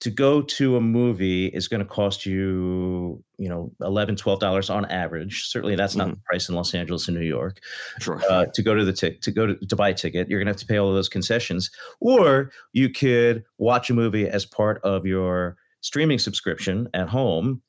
to 0.00 0.10
go 0.10 0.42
to 0.42 0.76
a 0.76 0.80
movie 0.80 1.46
is 1.46 1.68
going 1.68 1.80
to 1.80 1.86
cost 1.86 2.26
you, 2.26 3.22
you 3.38 3.48
know, 3.48 3.72
11 3.80 4.16
$12 4.16 4.74
on 4.74 4.84
average. 4.86 5.46
Certainly 5.48 5.76
that's 5.76 5.96
not 5.96 6.08
mm-hmm. 6.08 6.14
the 6.14 6.22
price 6.26 6.48
in 6.48 6.54
Los 6.54 6.74
Angeles 6.74 7.08
and 7.08 7.16
New 7.16 7.24
York. 7.24 7.60
Sure. 7.98 8.20
Uh, 8.28 8.44
to 8.52 8.62
go 8.62 8.74
to 8.74 8.84
the 8.84 8.92
tick 8.92 9.22
to 9.22 9.30
go 9.30 9.46
to, 9.46 9.54
to 9.54 9.76
buy 9.76 9.88
a 9.90 9.94
ticket, 9.94 10.28
you're 10.28 10.38
going 10.38 10.46
to 10.46 10.52
have 10.52 10.60
to 10.60 10.66
pay 10.66 10.76
all 10.76 10.90
of 10.90 10.94
those 10.94 11.08
concessions. 11.08 11.70
Or 12.00 12.50
you 12.72 12.90
could 12.90 13.44
watch 13.56 13.88
a 13.88 13.94
movie 13.94 14.28
as 14.28 14.44
part 14.44 14.82
of 14.84 15.06
your 15.06 15.56
streaming 15.80 16.18
subscription 16.18 16.88
at 16.92 17.08
home 17.08 17.62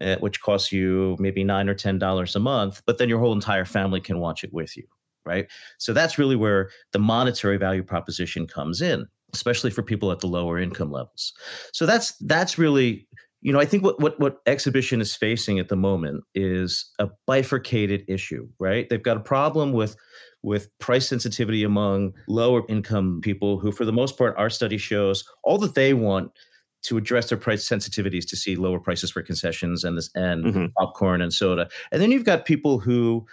uh, 0.00 0.16
which 0.16 0.40
costs 0.40 0.72
you 0.72 1.16
maybe 1.18 1.42
nine 1.42 1.68
or 1.68 1.74
ten 1.74 1.98
dollars 1.98 2.36
a 2.36 2.40
month, 2.40 2.82
but 2.86 2.98
then 2.98 3.08
your 3.08 3.18
whole 3.18 3.32
entire 3.32 3.64
family 3.64 4.00
can 4.00 4.20
watch 4.20 4.44
it 4.44 4.52
with 4.52 4.76
you 4.76 4.84
right? 5.28 5.46
So 5.78 5.92
that's 5.92 6.18
really 6.18 6.36
where 6.36 6.70
the 6.92 6.98
monetary 6.98 7.58
value 7.58 7.82
proposition 7.82 8.46
comes 8.46 8.80
in, 8.80 9.06
especially 9.34 9.70
for 9.70 9.82
people 9.82 10.10
at 10.10 10.20
the 10.20 10.26
lower 10.26 10.58
income 10.58 10.90
levels. 10.90 11.32
So 11.72 11.86
that's 11.86 12.16
that's 12.18 12.58
really 12.58 13.06
you 13.40 13.52
know, 13.52 13.60
I 13.60 13.66
think 13.66 13.84
what, 13.84 14.00
what 14.00 14.18
what 14.18 14.38
exhibition 14.46 15.00
is 15.00 15.14
facing 15.14 15.58
at 15.58 15.68
the 15.68 15.76
moment 15.76 16.24
is 16.34 16.90
a 16.98 17.08
bifurcated 17.26 18.04
issue, 18.08 18.48
right? 18.58 18.88
They've 18.88 19.02
got 19.02 19.16
a 19.16 19.20
problem 19.20 19.72
with 19.72 19.96
with 20.42 20.68
price 20.78 21.08
sensitivity 21.08 21.64
among 21.64 22.14
lower 22.28 22.62
income 22.68 23.20
people 23.22 23.58
who, 23.58 23.72
for 23.72 23.84
the 23.84 23.92
most 23.92 24.16
part, 24.16 24.34
our 24.36 24.50
study 24.50 24.78
shows 24.78 25.24
all 25.44 25.58
that 25.58 25.74
they 25.74 25.94
want 25.94 26.32
to 26.80 26.96
address 26.96 27.28
their 27.28 27.38
price 27.38 27.68
sensitivities 27.68 28.26
to 28.28 28.36
see 28.36 28.54
lower 28.56 28.78
prices 28.78 29.10
for 29.10 29.22
concessions 29.22 29.82
and 29.84 29.98
this 29.98 30.10
and 30.14 30.44
mm-hmm. 30.44 30.66
popcorn 30.76 31.20
and 31.20 31.32
soda. 31.32 31.68
And 31.90 32.00
then 32.00 32.10
you've 32.10 32.24
got 32.24 32.44
people 32.44 32.78
who 32.78 33.26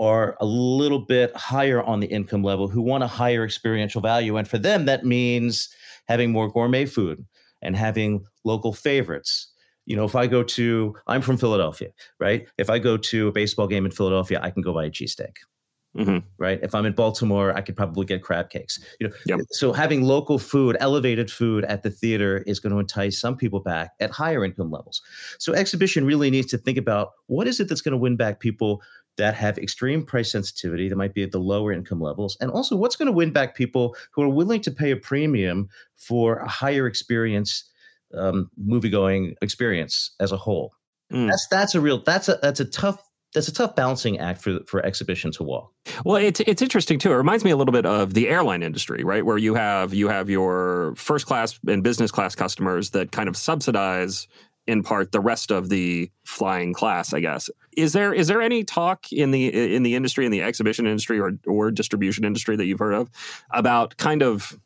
are 0.00 0.36
a 0.40 0.44
little 0.44 1.00
bit 1.00 1.34
higher 1.36 1.82
on 1.82 2.00
the 2.00 2.06
income 2.06 2.42
level 2.42 2.68
who 2.68 2.80
want 2.82 3.04
a 3.04 3.06
higher 3.06 3.44
experiential 3.44 4.00
value. 4.00 4.36
And 4.36 4.46
for 4.46 4.58
them, 4.58 4.84
that 4.86 5.04
means 5.04 5.68
having 6.08 6.30
more 6.30 6.50
gourmet 6.50 6.86
food 6.86 7.24
and 7.62 7.76
having 7.76 8.24
local 8.44 8.72
favorites. 8.72 9.48
You 9.86 9.96
know, 9.96 10.04
if 10.04 10.14
I 10.14 10.26
go 10.26 10.42
to, 10.42 10.94
I'm 11.06 11.22
from 11.22 11.36
Philadelphia, 11.36 11.88
right? 12.20 12.46
If 12.58 12.70
I 12.70 12.78
go 12.78 12.96
to 12.96 13.28
a 13.28 13.32
baseball 13.32 13.66
game 13.66 13.84
in 13.84 13.90
Philadelphia, 13.90 14.40
I 14.42 14.50
can 14.50 14.62
go 14.62 14.72
buy 14.72 14.84
a 14.84 14.90
cheesesteak. 14.90 15.36
Mm-hmm. 15.96 16.18
Right. 16.38 16.58
If 16.62 16.74
I'm 16.74 16.86
in 16.86 16.94
Baltimore, 16.94 17.54
I 17.54 17.60
could 17.60 17.76
probably 17.76 18.06
get 18.06 18.22
crab 18.22 18.48
cakes. 18.48 18.80
You 18.98 19.08
know, 19.08 19.14
yep. 19.26 19.40
so 19.50 19.74
having 19.74 20.02
local 20.02 20.38
food, 20.38 20.76
elevated 20.80 21.30
food 21.30 21.64
at 21.66 21.82
the 21.82 21.90
theater 21.90 22.38
is 22.46 22.60
going 22.60 22.72
to 22.72 22.78
entice 22.78 23.20
some 23.20 23.36
people 23.36 23.60
back 23.60 23.90
at 24.00 24.10
higher 24.10 24.42
income 24.42 24.70
levels. 24.70 25.02
So 25.38 25.52
exhibition 25.52 26.06
really 26.06 26.30
needs 26.30 26.46
to 26.52 26.58
think 26.58 26.78
about 26.78 27.10
what 27.26 27.46
is 27.46 27.60
it 27.60 27.68
that's 27.68 27.82
going 27.82 27.92
to 27.92 27.98
win 27.98 28.16
back 28.16 28.40
people 28.40 28.80
that 29.16 29.34
have 29.34 29.58
extreme 29.58 30.04
price 30.04 30.32
sensitivity 30.32 30.88
that 30.88 30.96
might 30.96 31.14
be 31.14 31.22
at 31.22 31.32
the 31.32 31.38
lower 31.38 31.72
income 31.72 32.00
levels 32.00 32.36
and 32.40 32.50
also 32.50 32.76
what's 32.76 32.96
going 32.96 33.06
to 33.06 33.12
win 33.12 33.30
back 33.30 33.54
people 33.54 33.94
who 34.12 34.22
are 34.22 34.28
willing 34.28 34.60
to 34.60 34.70
pay 34.70 34.90
a 34.90 34.96
premium 34.96 35.68
for 35.96 36.36
a 36.36 36.48
higher 36.48 36.86
experience 36.86 37.70
um, 38.14 38.50
movie 38.56 38.90
going 38.90 39.34
experience 39.42 40.14
as 40.20 40.32
a 40.32 40.36
whole 40.36 40.72
mm. 41.12 41.28
that's 41.28 41.46
that's 41.50 41.74
a 41.74 41.80
real 41.80 42.02
that's 42.02 42.28
a 42.28 42.38
that's 42.42 42.60
a 42.60 42.64
tough 42.64 43.08
that's 43.34 43.48
a 43.48 43.52
tough 43.52 43.74
balancing 43.74 44.18
act 44.18 44.42
for 44.42 44.60
for 44.66 44.84
exhibition 44.84 45.32
to 45.32 45.42
walk. 45.42 45.72
Well, 46.04 46.16
it's 46.16 46.40
it's 46.40 46.60
interesting 46.60 46.98
too. 46.98 47.12
It 47.12 47.16
reminds 47.16 47.44
me 47.44 47.50
a 47.50 47.56
little 47.56 47.72
bit 47.72 47.86
of 47.86 48.14
the 48.14 48.28
airline 48.28 48.62
industry, 48.62 49.04
right? 49.04 49.24
Where 49.24 49.38
you 49.38 49.54
have 49.54 49.94
you 49.94 50.08
have 50.08 50.28
your 50.28 50.94
first 50.96 51.26
class 51.26 51.58
and 51.66 51.82
business 51.82 52.10
class 52.10 52.34
customers 52.34 52.90
that 52.90 53.12
kind 53.12 53.28
of 53.28 53.36
subsidize 53.36 54.28
in 54.66 54.82
part 54.82 55.12
the 55.12 55.20
rest 55.20 55.50
of 55.50 55.68
the 55.68 56.10
flying 56.24 56.72
class, 56.72 57.12
I 57.12 57.20
guess. 57.20 57.50
Is 57.76 57.92
there 57.92 58.12
is 58.12 58.28
there 58.28 58.40
any 58.40 58.64
talk 58.64 59.12
in 59.12 59.30
the 59.30 59.74
in 59.74 59.82
the 59.82 59.94
industry 59.94 60.24
in 60.24 60.32
the 60.32 60.42
exhibition 60.42 60.86
industry 60.86 61.18
or 61.18 61.32
or 61.46 61.70
distribution 61.70 62.24
industry 62.24 62.56
that 62.56 62.66
you've 62.66 62.78
heard 62.78 62.94
of 62.94 63.10
about 63.50 63.96
kind 63.96 64.22
of 64.22 64.58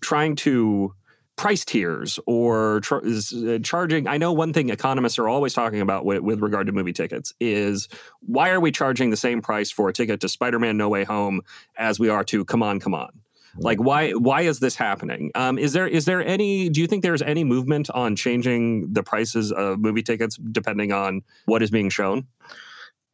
trying 0.00 0.34
to 0.36 0.94
price 1.36 1.64
tiers 1.64 2.18
or 2.26 2.80
tr- 2.80 3.00
uh, 3.04 3.58
charging 3.58 4.06
i 4.06 4.16
know 4.16 4.32
one 4.32 4.52
thing 4.52 4.70
economists 4.70 5.18
are 5.18 5.28
always 5.28 5.52
talking 5.52 5.80
about 5.80 6.04
with, 6.04 6.20
with, 6.20 6.40
regard 6.40 6.64
to 6.66 6.72
movie 6.72 6.92
tickets 6.92 7.32
is 7.40 7.88
why 8.20 8.50
are 8.50 8.60
we 8.60 8.70
charging 8.70 9.10
the 9.10 9.16
same 9.16 9.42
price 9.42 9.68
for 9.68 9.88
a 9.88 9.92
ticket 9.92 10.20
to 10.20 10.28
spider-man 10.28 10.76
no 10.76 10.88
way 10.88 11.02
home 11.02 11.40
as 11.76 11.98
we 11.98 12.08
are 12.08 12.22
to 12.22 12.44
come 12.44 12.62
on 12.62 12.78
come 12.78 12.94
on 12.94 13.23
like 13.58 13.78
why 13.78 14.10
why 14.12 14.42
is 14.42 14.60
this 14.60 14.76
happening? 14.76 15.30
Um, 15.34 15.58
is 15.58 15.72
there 15.72 15.86
is 15.86 16.04
there 16.04 16.24
any? 16.24 16.68
Do 16.68 16.80
you 16.80 16.86
think 16.86 17.02
there's 17.02 17.22
any 17.22 17.44
movement 17.44 17.90
on 17.90 18.16
changing 18.16 18.92
the 18.92 19.02
prices 19.02 19.52
of 19.52 19.78
movie 19.80 20.02
tickets 20.02 20.36
depending 20.36 20.92
on 20.92 21.22
what 21.46 21.62
is 21.62 21.70
being 21.70 21.90
shown? 21.90 22.26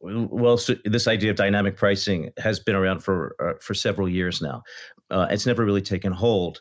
Well, 0.01 0.57
so 0.57 0.75
this 0.83 1.07
idea 1.07 1.29
of 1.29 1.37
dynamic 1.37 1.77
pricing 1.77 2.31
has 2.39 2.59
been 2.59 2.75
around 2.75 3.01
for 3.01 3.35
uh, 3.39 3.53
for 3.61 3.73
several 3.73 4.09
years 4.09 4.41
now. 4.41 4.63
Uh, 5.11 5.27
it's 5.29 5.45
never 5.45 5.63
really 5.63 5.81
taken 5.81 6.11
hold. 6.11 6.59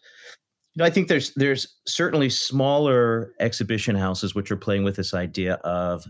You 0.75 0.81
know, 0.81 0.85
I 0.85 0.91
think 0.91 1.09
there's 1.09 1.33
there's 1.35 1.67
certainly 1.87 2.29
smaller 2.29 3.33
exhibition 3.41 3.97
houses 3.97 4.35
which 4.35 4.51
are 4.51 4.57
playing 4.57 4.85
with 4.85 4.97
this 4.97 5.15
idea 5.15 5.55
of 5.65 6.05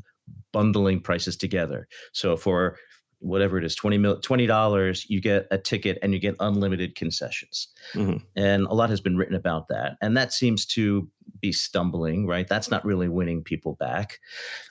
bundling 0.52 1.00
prices 1.00 1.36
together. 1.36 1.86
So 2.12 2.36
for 2.36 2.76
whatever 3.20 3.58
it 3.58 3.64
is 3.64 3.74
20 3.74 3.98
$20 3.98 5.04
you 5.08 5.20
get 5.20 5.46
a 5.50 5.58
ticket 5.58 5.98
and 6.02 6.12
you 6.12 6.18
get 6.18 6.34
unlimited 6.40 6.94
concessions. 6.94 7.68
Mm-hmm. 7.94 8.18
and 8.36 8.66
a 8.66 8.74
lot 8.74 8.90
has 8.90 9.00
been 9.00 9.16
written 9.16 9.34
about 9.34 9.68
that. 9.68 9.96
And 10.00 10.16
that 10.16 10.32
seems 10.32 10.66
to 10.66 11.08
be 11.40 11.52
stumbling 11.52 12.26
right? 12.26 12.48
That's 12.48 12.70
not 12.70 12.84
really 12.84 13.08
winning 13.08 13.42
people 13.42 13.74
back. 13.74 14.20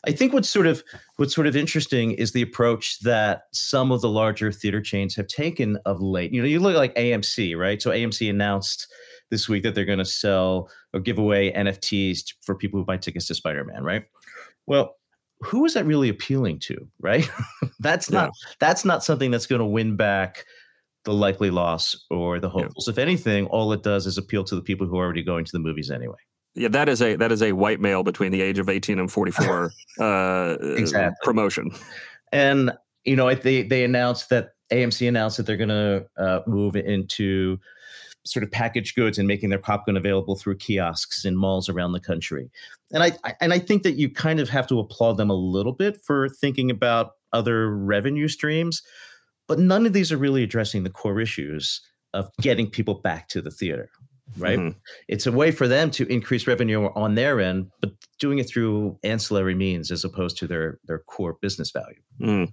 I 0.05 0.11
think 0.11 0.33
what's 0.33 0.49
sort 0.49 0.67
of 0.67 0.83
what's 1.17 1.33
sort 1.33 1.47
of 1.47 1.55
interesting 1.55 2.11
is 2.11 2.31
the 2.31 2.41
approach 2.41 2.99
that 2.99 3.43
some 3.51 3.91
of 3.91 4.01
the 4.01 4.09
larger 4.09 4.51
theater 4.51 4.81
chains 4.81 5.15
have 5.15 5.27
taken 5.27 5.77
of 5.85 6.01
late. 6.01 6.33
You 6.33 6.41
know 6.41 6.47
you 6.47 6.59
look 6.59 6.75
like 6.75 6.95
amc 6.95 7.57
right? 7.57 7.81
So 7.81 7.91
amc 7.91 8.29
announced 8.29 8.91
this 9.29 9.47
week 9.47 9.63
that 9.63 9.75
they're 9.75 9.85
going 9.85 9.99
to 9.99 10.05
sell 10.05 10.69
or 10.93 10.99
give 10.99 11.19
away 11.19 11.51
nfts 11.51 12.33
for 12.41 12.55
people 12.55 12.79
who 12.79 12.85
buy 12.85 12.97
tickets 12.97 13.27
to 13.27 13.35
spider-man 13.35 13.83
right? 13.83 14.05
Well 14.65 14.95
who 15.41 15.65
is 15.65 15.73
that 15.73 15.85
really 15.85 16.09
appealing 16.09 16.59
to 16.59 16.87
right 16.99 17.29
that's 17.79 18.09
not 18.09 18.31
that's 18.59 18.83
not 18.83 19.03
something 19.03 19.31
that's 19.31 19.45
going 19.45 19.59
to 19.59 19.65
win 19.65 19.95
back 19.95 20.45
the 21.05 21.13
likely 21.13 21.49
loss 21.49 22.05
or 22.09 22.39
the 22.39 22.49
hopefuls. 22.49 22.87
Yeah. 22.87 22.91
If 22.91 22.97
anything, 22.97 23.47
all 23.47 23.71
it 23.73 23.83
does 23.83 24.05
is 24.05 24.17
appeal 24.17 24.43
to 24.45 24.55
the 24.55 24.61
people 24.61 24.87
who 24.87 24.97
are 24.97 25.05
already 25.05 25.23
going 25.23 25.45
to 25.45 25.51
the 25.51 25.59
movies 25.59 25.89
anyway. 25.89 26.17
Yeah, 26.55 26.67
that 26.69 26.89
is 26.89 27.01
a 27.01 27.15
that 27.15 27.31
is 27.31 27.41
a 27.41 27.53
white 27.53 27.79
male 27.79 28.03
between 28.03 28.31
the 28.31 28.41
age 28.41 28.59
of 28.59 28.69
eighteen 28.69 28.99
and 28.99 29.11
forty 29.11 29.31
four 29.31 29.71
uh, 29.99 30.57
exactly. 30.61 31.15
promotion. 31.23 31.71
And 32.31 32.71
you 33.05 33.15
know, 33.15 33.33
they 33.33 33.63
they 33.63 33.83
announced 33.83 34.29
that 34.29 34.49
AMC 34.71 35.07
announced 35.07 35.37
that 35.37 35.45
they're 35.45 35.57
going 35.57 35.69
to 35.69 36.05
uh, 36.17 36.41
move 36.47 36.75
into 36.75 37.59
sort 38.25 38.43
of 38.43 38.51
packaged 38.51 38.95
goods 38.95 39.17
and 39.17 39.27
making 39.27 39.49
their 39.49 39.59
popcorn 39.59 39.97
available 39.97 40.35
through 40.35 40.57
kiosks 40.57 41.25
in 41.25 41.35
malls 41.35 41.69
around 41.69 41.93
the 41.93 41.99
country. 41.99 42.49
And 42.91 43.03
I, 43.03 43.11
I 43.23 43.35
and 43.41 43.53
I 43.53 43.59
think 43.59 43.83
that 43.83 43.95
you 43.95 44.09
kind 44.09 44.39
of 44.39 44.49
have 44.49 44.67
to 44.67 44.79
applaud 44.79 45.17
them 45.17 45.29
a 45.29 45.35
little 45.35 45.73
bit 45.73 46.01
for 46.01 46.29
thinking 46.29 46.69
about 46.69 47.11
other 47.33 47.75
revenue 47.75 48.27
streams, 48.27 48.81
but 49.47 49.59
none 49.59 49.85
of 49.85 49.93
these 49.93 50.11
are 50.11 50.17
really 50.17 50.43
addressing 50.43 50.83
the 50.83 50.89
core 50.89 51.19
issues 51.19 51.81
of 52.13 52.29
getting 52.41 52.69
people 52.69 52.95
back 52.95 53.27
to 53.29 53.41
the 53.41 53.51
theater 53.51 53.89
right? 54.37 54.59
Mm-hmm. 54.59 54.77
It's 55.07 55.25
a 55.25 55.31
way 55.31 55.51
for 55.51 55.67
them 55.67 55.91
to 55.91 56.05
increase 56.11 56.47
revenue 56.47 56.89
on 56.95 57.15
their 57.15 57.39
end, 57.39 57.71
but 57.81 57.91
doing 58.19 58.39
it 58.39 58.47
through 58.47 58.97
ancillary 59.03 59.55
means 59.55 59.91
as 59.91 60.03
opposed 60.03 60.37
to 60.37 60.47
their 60.47 60.79
their 60.85 60.99
core 60.99 61.37
business 61.41 61.71
value. 61.71 61.99
Mm. 62.21 62.51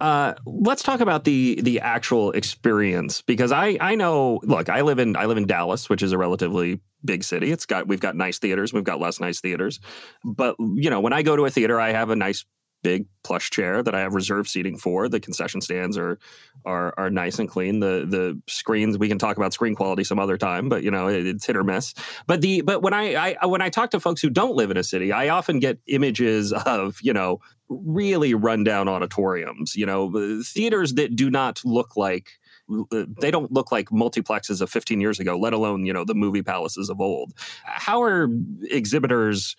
Uh, 0.00 0.34
let's 0.46 0.82
talk 0.82 1.00
about 1.00 1.24
the 1.24 1.60
the 1.62 1.80
actual 1.80 2.32
experience 2.32 3.22
because 3.22 3.52
I 3.52 3.76
I 3.80 3.94
know 3.94 4.40
look 4.42 4.68
I 4.68 4.80
live 4.82 4.98
in 4.98 5.16
I 5.16 5.26
live 5.26 5.36
in 5.36 5.46
Dallas, 5.46 5.88
which 5.88 6.02
is 6.02 6.12
a 6.12 6.18
relatively 6.18 6.80
big 7.04 7.24
city. 7.24 7.50
It's 7.52 7.66
got 7.66 7.88
we've 7.88 8.00
got 8.00 8.16
nice 8.16 8.38
theaters, 8.38 8.72
we've 8.72 8.84
got 8.84 9.00
less 9.00 9.20
nice 9.20 9.40
theaters, 9.40 9.80
but 10.24 10.56
you 10.58 10.90
know 10.90 11.00
when 11.00 11.12
I 11.12 11.22
go 11.22 11.36
to 11.36 11.44
a 11.44 11.50
theater, 11.50 11.80
I 11.80 11.92
have 11.92 12.10
a 12.10 12.16
nice 12.16 12.44
big 12.82 13.06
plush 13.22 13.50
chair 13.50 13.82
that 13.82 13.94
I 13.94 14.00
have 14.00 14.14
reserved 14.14 14.48
seating 14.48 14.76
for. 14.76 15.08
The 15.08 15.20
concession 15.20 15.60
stands 15.60 15.96
are 15.96 16.18
are 16.64 16.94
are 16.96 17.10
nice 17.10 17.38
and 17.38 17.48
clean. 17.48 17.80
The 17.80 18.06
the 18.08 18.40
screens 18.46 18.98
we 18.98 19.08
can 19.08 19.18
talk 19.18 19.36
about 19.36 19.52
screen 19.52 19.74
quality 19.74 20.04
some 20.04 20.18
other 20.18 20.36
time, 20.36 20.68
but 20.68 20.82
you 20.82 20.90
know 20.90 21.08
it, 21.08 21.26
it's 21.26 21.46
hit 21.46 21.56
or 21.56 21.64
miss. 21.64 21.94
But 22.26 22.40
the 22.40 22.60
but 22.62 22.82
when 22.82 22.94
I, 22.94 23.36
I 23.40 23.46
when 23.46 23.62
I 23.62 23.68
talk 23.68 23.90
to 23.90 24.00
folks 24.00 24.20
who 24.20 24.30
don't 24.30 24.56
live 24.56 24.70
in 24.70 24.76
a 24.76 24.84
city, 24.84 25.12
I 25.12 25.28
often 25.28 25.58
get 25.58 25.78
images 25.86 26.52
of 26.66 26.98
you 27.02 27.12
know 27.12 27.40
really 27.68 28.34
rundown 28.34 28.88
auditoriums. 28.88 29.74
You 29.76 29.86
know 29.86 30.14
uh, 30.14 30.42
theaters 30.44 30.94
that 30.94 31.16
do 31.16 31.30
not 31.30 31.60
look 31.64 31.96
like 31.96 32.30
uh, 32.70 33.04
they 33.20 33.30
don't 33.30 33.52
look 33.52 33.72
like 33.72 33.90
multiplexes 33.90 34.60
of 34.60 34.70
15 34.70 35.00
years 35.00 35.18
ago, 35.20 35.38
let 35.38 35.52
alone 35.52 35.84
you 35.86 35.92
know 35.92 36.04
the 36.04 36.14
movie 36.14 36.42
palaces 36.42 36.88
of 36.90 37.00
old. 37.00 37.32
How 37.64 38.02
are 38.02 38.28
exhibitors? 38.70 39.56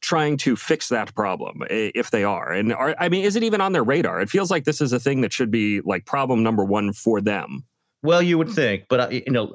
Trying 0.00 0.36
to 0.38 0.56
fix 0.56 0.88
that 0.88 1.14
problem 1.14 1.62
if 1.70 2.10
they 2.10 2.24
are. 2.24 2.52
And 2.52 2.72
are, 2.72 2.94
i 2.98 3.08
mean 3.08 3.24
is 3.24 3.36
it 3.36 3.42
even 3.42 3.60
on 3.60 3.72
their 3.72 3.84
radar? 3.84 4.20
It 4.20 4.30
feels 4.30 4.50
like 4.50 4.64
this 4.64 4.80
is 4.80 4.92
a 4.92 5.00
thing 5.00 5.20
that 5.22 5.32
should 5.32 5.50
be 5.50 5.80
like 5.82 6.06
problem 6.06 6.42
number 6.42 6.64
one 6.64 6.92
for 6.92 7.20
them. 7.20 7.64
Well 8.02 8.22
you 8.22 8.38
would 8.38 8.50
think 8.50 8.84
but 8.88 9.00
uh, 9.00 9.08
you 9.10 9.32
know 9.32 9.54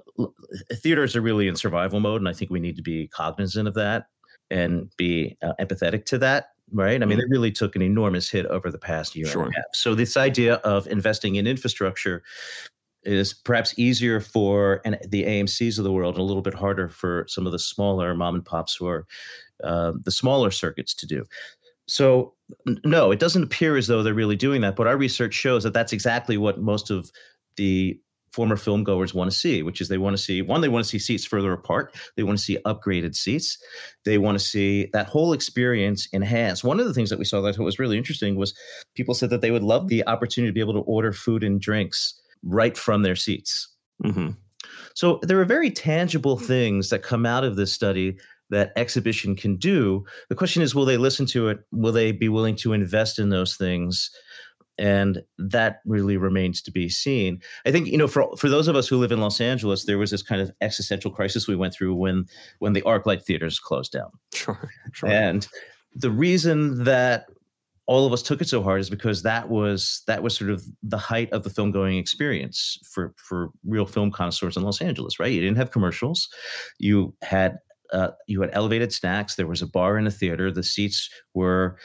theaters 0.73 1.15
are 1.15 1.21
really 1.21 1.47
in 1.47 1.55
survival 1.55 1.99
mode 1.99 2.21
and 2.21 2.27
i 2.27 2.33
think 2.33 2.51
we 2.51 2.59
need 2.59 2.75
to 2.75 2.81
be 2.81 3.07
cognizant 3.07 3.67
of 3.67 3.75
that 3.75 4.07
and 4.49 4.91
be 4.97 5.37
uh, 5.41 5.53
empathetic 5.59 6.05
to 6.05 6.17
that 6.17 6.47
right? 6.73 7.01
I 7.01 7.05
mean 7.05 7.17
mm-hmm. 7.17 7.29
they 7.29 7.33
really 7.33 7.51
took 7.51 7.75
an 7.75 7.81
enormous 7.81 8.29
hit 8.29 8.45
over 8.47 8.71
the 8.71 8.77
past 8.77 9.15
year 9.15 9.27
sure. 9.27 9.43
and 9.43 9.53
a 9.53 9.57
half. 9.57 9.65
So 9.73 9.95
this 9.95 10.17
idea 10.17 10.55
of 10.55 10.87
investing 10.87 11.35
in 11.35 11.47
infrastructure 11.47 12.23
is 13.03 13.33
perhaps 13.33 13.77
easier 13.77 14.19
for 14.19 14.81
an, 14.85 14.97
the 15.07 15.23
AMC's 15.23 15.77
of 15.77 15.83
the 15.83 15.91
world 15.91 16.15
and 16.15 16.21
a 16.21 16.25
little 16.25 16.41
bit 16.41 16.53
harder 16.53 16.87
for 16.87 17.25
some 17.27 17.45
of 17.45 17.51
the 17.51 17.59
smaller 17.59 18.13
mom 18.13 18.35
and 18.35 18.45
pops 18.45 18.75
who 18.75 18.87
are 18.87 19.05
uh, 19.63 19.93
the 20.03 20.11
smaller 20.11 20.51
circuits 20.51 20.93
to 20.95 21.05
do. 21.05 21.25
So, 21.87 22.35
no, 22.85 23.11
it 23.11 23.19
doesn't 23.19 23.43
appear 23.43 23.75
as 23.75 23.87
though 23.87 24.03
they're 24.03 24.13
really 24.13 24.35
doing 24.35 24.61
that. 24.61 24.75
But 24.75 24.87
our 24.87 24.97
research 24.97 25.33
shows 25.33 25.63
that 25.63 25.73
that's 25.73 25.93
exactly 25.93 26.37
what 26.37 26.61
most 26.61 26.89
of 26.89 27.11
the 27.57 27.99
former 28.31 28.55
film 28.55 28.83
goers 28.83 29.13
want 29.13 29.29
to 29.29 29.37
see, 29.37 29.61
which 29.61 29.81
is 29.81 29.89
they 29.89 29.97
want 29.97 30.15
to 30.15 30.21
see 30.21 30.41
one, 30.41 30.61
they 30.61 30.69
want 30.69 30.85
to 30.85 30.89
see 30.89 30.99
seats 30.99 31.25
further 31.25 31.51
apart. 31.51 31.93
They 32.15 32.23
want 32.23 32.37
to 32.37 32.43
see 32.43 32.57
upgraded 32.65 33.15
seats. 33.15 33.57
They 34.05 34.17
want 34.17 34.39
to 34.39 34.43
see 34.43 34.89
that 34.93 35.07
whole 35.07 35.33
experience 35.33 36.07
enhanced. 36.13 36.63
One 36.63 36.79
of 36.79 36.85
the 36.85 36.93
things 36.93 37.09
that 37.09 37.19
we 37.19 37.25
saw 37.25 37.41
that 37.41 37.59
was 37.59 37.79
really 37.79 37.97
interesting 37.97 38.35
was 38.35 38.53
people 38.95 39.13
said 39.13 39.29
that 39.31 39.41
they 39.41 39.51
would 39.51 39.63
love 39.63 39.89
the 39.89 40.07
opportunity 40.07 40.49
to 40.49 40.53
be 40.53 40.61
able 40.61 40.73
to 40.73 40.89
order 40.89 41.11
food 41.11 41.43
and 41.43 41.59
drinks 41.59 42.21
right 42.43 42.77
from 42.77 43.01
their 43.01 43.15
seats. 43.15 43.67
Mm-hmm. 44.03 44.31
So 44.93 45.19
there 45.23 45.39
are 45.39 45.45
very 45.45 45.71
tangible 45.71 46.37
things 46.37 46.89
that 46.89 47.03
come 47.03 47.25
out 47.25 47.43
of 47.43 47.55
this 47.55 47.73
study 47.73 48.17
that 48.49 48.73
exhibition 48.75 49.35
can 49.35 49.55
do. 49.55 50.05
The 50.29 50.35
question 50.35 50.61
is, 50.61 50.75
will 50.75 50.85
they 50.85 50.97
listen 50.97 51.25
to 51.27 51.49
it? 51.49 51.59
Will 51.71 51.93
they 51.93 52.11
be 52.11 52.29
willing 52.29 52.55
to 52.57 52.73
invest 52.73 53.17
in 53.17 53.29
those 53.29 53.55
things? 53.55 54.11
And 54.77 55.21
that 55.37 55.81
really 55.85 56.17
remains 56.17 56.61
to 56.63 56.71
be 56.71 56.89
seen. 56.89 57.41
I 57.65 57.71
think 57.71 57.87
you 57.87 57.97
know, 57.97 58.07
for 58.07 58.35
for 58.37 58.49
those 58.49 58.67
of 58.67 58.75
us 58.75 58.87
who 58.87 58.97
live 58.97 59.11
in 59.11 59.19
Los 59.19 59.39
Angeles, 59.39 59.85
there 59.85 59.97
was 59.97 60.11
this 60.11 60.23
kind 60.23 60.41
of 60.41 60.51
existential 60.61 61.11
crisis 61.11 61.47
we 61.47 61.55
went 61.55 61.73
through 61.73 61.93
when 61.95 62.25
when 62.59 62.73
the 62.73 62.81
ArcLight 62.81 63.23
theaters 63.23 63.59
closed 63.59 63.91
down. 63.91 64.11
Sure, 64.33 64.71
sure. 64.93 65.09
And 65.09 65.47
the 65.93 66.09
reason 66.09 66.83
that 66.85 67.25
all 67.91 68.05
of 68.05 68.13
us 68.13 68.23
took 68.23 68.39
it 68.39 68.47
so 68.47 68.63
hard 68.63 68.79
is 68.79 68.89
because 68.89 69.21
that 69.23 69.49
was 69.49 70.01
that 70.07 70.23
was 70.23 70.33
sort 70.33 70.49
of 70.49 70.63
the 70.81 70.97
height 70.97 71.29
of 71.33 71.43
the 71.43 71.49
film 71.49 71.71
going 71.71 71.97
experience 71.97 72.79
for 72.89 73.13
for 73.17 73.49
real 73.65 73.85
film 73.85 74.11
connoisseurs 74.11 74.55
in 74.55 74.63
Los 74.63 74.81
Angeles, 74.81 75.19
right? 75.19 75.33
You 75.33 75.41
didn't 75.41 75.57
have 75.57 75.71
commercials, 75.71 76.29
you 76.79 77.13
had 77.21 77.57
uh, 77.91 78.11
you 78.29 78.39
had 78.39 78.49
elevated 78.53 78.93
snacks. 78.93 79.35
There 79.35 79.45
was 79.45 79.61
a 79.61 79.67
bar 79.67 79.97
in 79.97 80.05
the 80.05 80.11
theater. 80.11 80.49
The 80.49 80.63
seats 80.63 81.09
were 81.33 81.75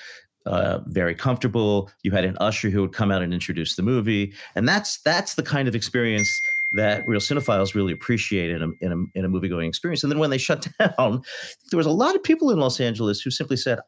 uh, 0.47 0.79
very 0.87 1.17
comfortable. 1.17 1.91
You 2.05 2.13
had 2.13 2.25
an 2.25 2.37
usher 2.39 2.71
who 2.71 2.83
would 2.83 2.93
come 2.93 3.11
out 3.11 3.23
and 3.23 3.35
introduce 3.35 3.75
the 3.75 3.83
movie, 3.83 4.33
and 4.55 4.69
that's 4.69 5.03
that's 5.03 5.35
the 5.35 5.43
kind 5.43 5.67
of 5.67 5.75
experience 5.75 6.31
that 6.75 7.03
real 7.09 7.21
cinephiles 7.21 7.75
really 7.75 7.93
appreciate 7.93 8.51
in 8.51 8.63
a, 8.63 8.69
in 8.81 8.93
a, 8.93 9.19
in 9.19 9.25
a 9.25 9.29
movie 9.29 9.49
going 9.49 9.69
experience. 9.69 10.05
And 10.05 10.13
then 10.13 10.21
when 10.21 10.31
they 10.31 10.39
shut 10.39 10.69
down, 10.79 11.23
there 11.71 11.79
was 11.79 11.87
a 11.87 11.91
lot 11.91 12.15
of 12.15 12.23
people 12.23 12.53
in 12.53 12.61
Los 12.61 12.79
Angeles 12.79 13.21
who 13.21 13.31
simply 13.31 13.57
said, 13.57 13.81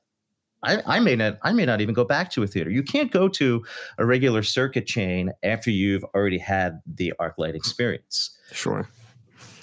I, 0.62 0.82
I, 0.86 1.00
may 1.00 1.14
not 1.14 1.38
I 1.42 1.52
may 1.52 1.64
not 1.64 1.80
even 1.80 1.94
go 1.94 2.04
back 2.04 2.30
to 2.32 2.42
a 2.42 2.46
theater. 2.46 2.70
You 2.70 2.82
can't 2.82 3.10
go 3.10 3.28
to 3.28 3.64
a 3.98 4.04
regular 4.04 4.42
circuit 4.42 4.86
chain 4.86 5.32
after 5.42 5.70
you've 5.70 6.04
already 6.14 6.38
had 6.38 6.80
the 6.86 7.12
ArcLight 7.20 7.54
experience. 7.54 8.36
Sure. 8.52 8.88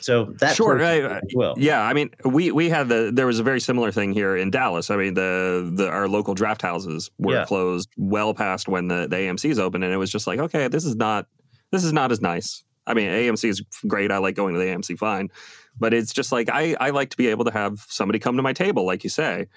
So 0.05 0.35
that 0.39 0.55
sure, 0.55 0.79
I, 0.85 1.19
well, 1.33 1.55
yeah. 1.57 1.81
I 1.81 1.93
mean, 1.93 2.11
we 2.23 2.51
we 2.51 2.69
had 2.69 2.89
the 2.89 3.09
there 3.11 3.25
was 3.25 3.39
a 3.39 3.43
very 3.43 3.59
similar 3.59 3.91
thing 3.91 4.13
here 4.13 4.37
in 4.37 4.51
Dallas. 4.51 4.91
I 4.91 4.97
mean, 4.97 5.15
the 5.15 5.71
the 5.73 5.89
our 5.89 6.07
local 6.07 6.35
draft 6.35 6.61
houses 6.61 7.09
were 7.17 7.33
yeah. 7.33 7.45
closed 7.45 7.89
well 7.97 8.35
past 8.35 8.67
when 8.67 8.87
the 8.87 9.07
the 9.07 9.15
AMC's 9.15 9.57
open, 9.57 9.81
and 9.81 9.91
it 9.91 9.97
was 9.97 10.11
just 10.11 10.27
like, 10.27 10.37
okay, 10.37 10.67
this 10.67 10.85
is 10.85 10.95
not 10.95 11.25
this 11.71 11.83
is 11.83 11.91
not 11.91 12.11
as 12.11 12.21
nice. 12.21 12.63
I 12.85 12.93
mean, 12.93 13.07
AMC 13.07 13.49
is 13.49 13.63
great. 13.87 14.11
I 14.11 14.19
like 14.19 14.35
going 14.35 14.53
to 14.53 14.59
the 14.59 14.67
AMC 14.67 14.95
fine, 14.95 15.29
but 15.79 15.91
it's 15.91 16.13
just 16.13 16.31
like 16.31 16.49
I 16.51 16.75
I 16.79 16.91
like 16.91 17.09
to 17.09 17.17
be 17.17 17.27
able 17.29 17.45
to 17.45 17.51
have 17.51 17.83
somebody 17.89 18.19
come 18.19 18.37
to 18.37 18.43
my 18.43 18.53
table, 18.53 18.85
like 18.85 19.03
you 19.03 19.09
say. 19.09 19.47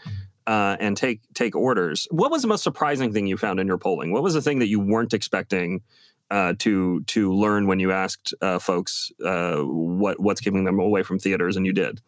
Uh, 0.49 0.78
and 0.81 0.97
take 0.97 1.21
take 1.35 1.55
orders. 1.55 2.09
What 2.11 2.31
was 2.31 2.40
the 2.40 2.49
most 2.49 2.64
surprising 2.64 3.12
thing 3.12 3.26
you 3.26 3.37
found 3.37 3.61
in 3.61 3.67
your 3.67 3.76
polling? 3.76 4.12
What 4.12 4.23
was 4.23 4.33
the 4.33 4.40
thing 4.40 4.61
that 4.61 4.69
you 4.69 4.81
weren't 4.81 5.12
expecting 5.12 5.83
uh, 6.31 6.55
to 6.59 7.02
to 7.05 7.33
learn 7.33 7.67
when 7.67 7.81
you 7.81 7.93
asked 7.93 8.35
uh, 8.43 8.59
folks 8.59 9.11
uh, 9.25 9.59
what 9.59 10.21
what's 10.21 10.40
keeping 10.40 10.64
them 10.64 10.78
away 10.78 11.02
from 11.02 11.19
theaters, 11.19 11.57
and 11.57 11.67
you 11.67 11.73
did. 11.73 12.00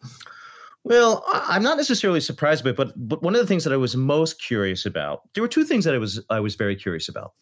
Well, 0.83 1.23
I'm 1.31 1.63
not 1.63 1.77
necessarily 1.77 2.21
surprised 2.21 2.63
by 2.63 2.71
it, 2.71 2.75
but 2.75 2.93
but 2.95 3.21
one 3.23 3.35
of 3.35 3.41
the 3.41 3.47
things 3.47 3.63
that 3.63 3.73
I 3.73 3.77
was 3.77 3.95
most 3.95 4.41
curious 4.41 4.85
about, 4.85 5.21
there 5.33 5.41
were 5.41 5.47
two 5.47 5.63
things 5.63 5.85
that 5.85 5.95
I 5.95 5.97
was 5.97 6.23
I 6.29 6.39
was 6.39 6.55
very 6.55 6.75
curious 6.75 7.09
about. 7.09 7.33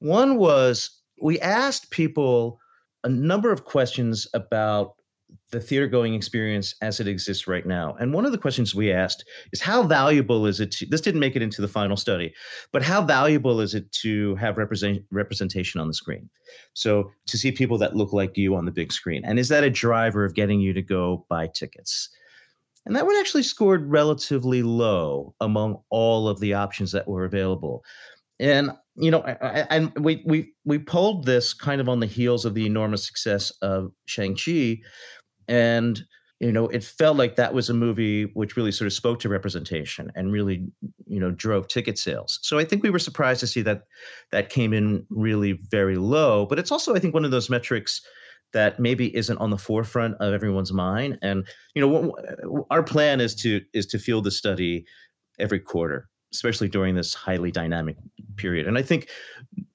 One 0.00 0.36
was 0.36 0.90
we 1.20 1.40
asked 1.40 1.90
people 1.90 2.60
a 3.04 3.08
number 3.08 3.50
of 3.50 3.64
questions 3.64 4.26
about 4.34 4.94
the 5.50 5.60
theater 5.60 5.86
going 5.86 6.14
experience 6.14 6.74
as 6.82 7.00
it 7.00 7.08
exists 7.08 7.46
right 7.46 7.66
now. 7.66 7.96
And 7.98 8.12
one 8.12 8.26
of 8.26 8.32
the 8.32 8.38
questions 8.38 8.74
we 8.74 8.92
asked 8.92 9.24
is 9.52 9.60
how 9.60 9.82
valuable 9.82 10.46
is 10.46 10.60
it 10.60 10.70
to, 10.72 10.86
this 10.86 11.00
didn't 11.00 11.20
make 11.20 11.36
it 11.36 11.42
into 11.42 11.62
the 11.62 11.68
final 11.68 11.96
study, 11.96 12.34
but 12.72 12.82
how 12.82 13.02
valuable 13.02 13.60
is 13.60 13.74
it 13.74 13.90
to 13.92 14.34
have 14.36 14.58
represent, 14.58 15.02
representation 15.10 15.80
on 15.80 15.88
the 15.88 15.94
screen? 15.94 16.28
So 16.74 17.10
to 17.26 17.38
see 17.38 17.50
people 17.50 17.78
that 17.78 17.96
look 17.96 18.12
like 18.12 18.36
you 18.36 18.54
on 18.56 18.66
the 18.66 18.70
big 18.70 18.92
screen. 18.92 19.22
And 19.24 19.38
is 19.38 19.48
that 19.48 19.64
a 19.64 19.70
driver 19.70 20.24
of 20.24 20.34
getting 20.34 20.60
you 20.60 20.72
to 20.74 20.82
go 20.82 21.24
buy 21.28 21.46
tickets? 21.46 22.10
And 22.84 22.96
that 22.96 23.06
one 23.06 23.16
actually 23.16 23.42
scored 23.42 23.90
relatively 23.90 24.62
low 24.62 25.34
among 25.40 25.80
all 25.90 26.28
of 26.28 26.40
the 26.40 26.54
options 26.54 26.92
that 26.92 27.08
were 27.08 27.24
available. 27.24 27.84
And 28.40 28.70
you 29.00 29.10
know, 29.10 29.20
and 29.22 29.92
we 29.98 30.22
we 30.26 30.52
we 30.64 30.78
pulled 30.78 31.24
this 31.24 31.52
kind 31.54 31.80
of 31.80 31.88
on 31.88 32.00
the 32.00 32.06
heels 32.06 32.44
of 32.44 32.54
the 32.54 32.66
enormous 32.66 33.04
success 33.04 33.52
of 33.62 33.92
Shang 34.06 34.36
Chi, 34.36 34.78
and 35.48 36.04
you 36.40 36.52
know 36.52 36.68
it 36.68 36.84
felt 36.84 37.16
like 37.16 37.36
that 37.36 37.54
was 37.54 37.68
a 37.68 37.74
movie 37.74 38.24
which 38.34 38.56
really 38.56 38.72
sort 38.72 38.86
of 38.86 38.92
spoke 38.92 39.18
to 39.20 39.28
representation 39.28 40.12
and 40.14 40.32
really 40.32 40.66
you 41.06 41.18
know 41.18 41.30
drove 41.30 41.68
ticket 41.68 41.98
sales. 41.98 42.38
So 42.42 42.58
i 42.58 42.64
think 42.64 42.82
we 42.82 42.90
were 42.90 42.98
surprised 42.98 43.40
to 43.40 43.46
see 43.46 43.62
that 43.62 43.82
that 44.30 44.50
came 44.50 44.72
in 44.72 45.04
really 45.10 45.52
very 45.70 45.96
low 45.96 46.46
but 46.46 46.58
it's 46.58 46.70
also 46.70 46.94
i 46.94 46.98
think 46.98 47.14
one 47.14 47.24
of 47.24 47.30
those 47.30 47.50
metrics 47.50 48.02
that 48.52 48.80
maybe 48.80 49.14
isn't 49.14 49.38
on 49.38 49.50
the 49.50 49.58
forefront 49.58 50.14
of 50.20 50.32
everyone's 50.32 50.72
mind. 50.72 51.18
And 51.22 51.46
you 51.74 51.86
know 51.86 52.64
our 52.70 52.82
plan 52.82 53.20
is 53.20 53.34
to 53.36 53.60
is 53.72 53.86
to 53.86 53.98
field 53.98 54.24
the 54.24 54.30
study 54.30 54.84
every 55.38 55.60
quarter 55.60 56.08
especially 56.30 56.68
during 56.68 56.94
this 56.94 57.14
highly 57.14 57.50
dynamic 57.50 57.96
period. 58.36 58.66
And 58.66 58.76
i 58.76 58.82
think 58.82 59.08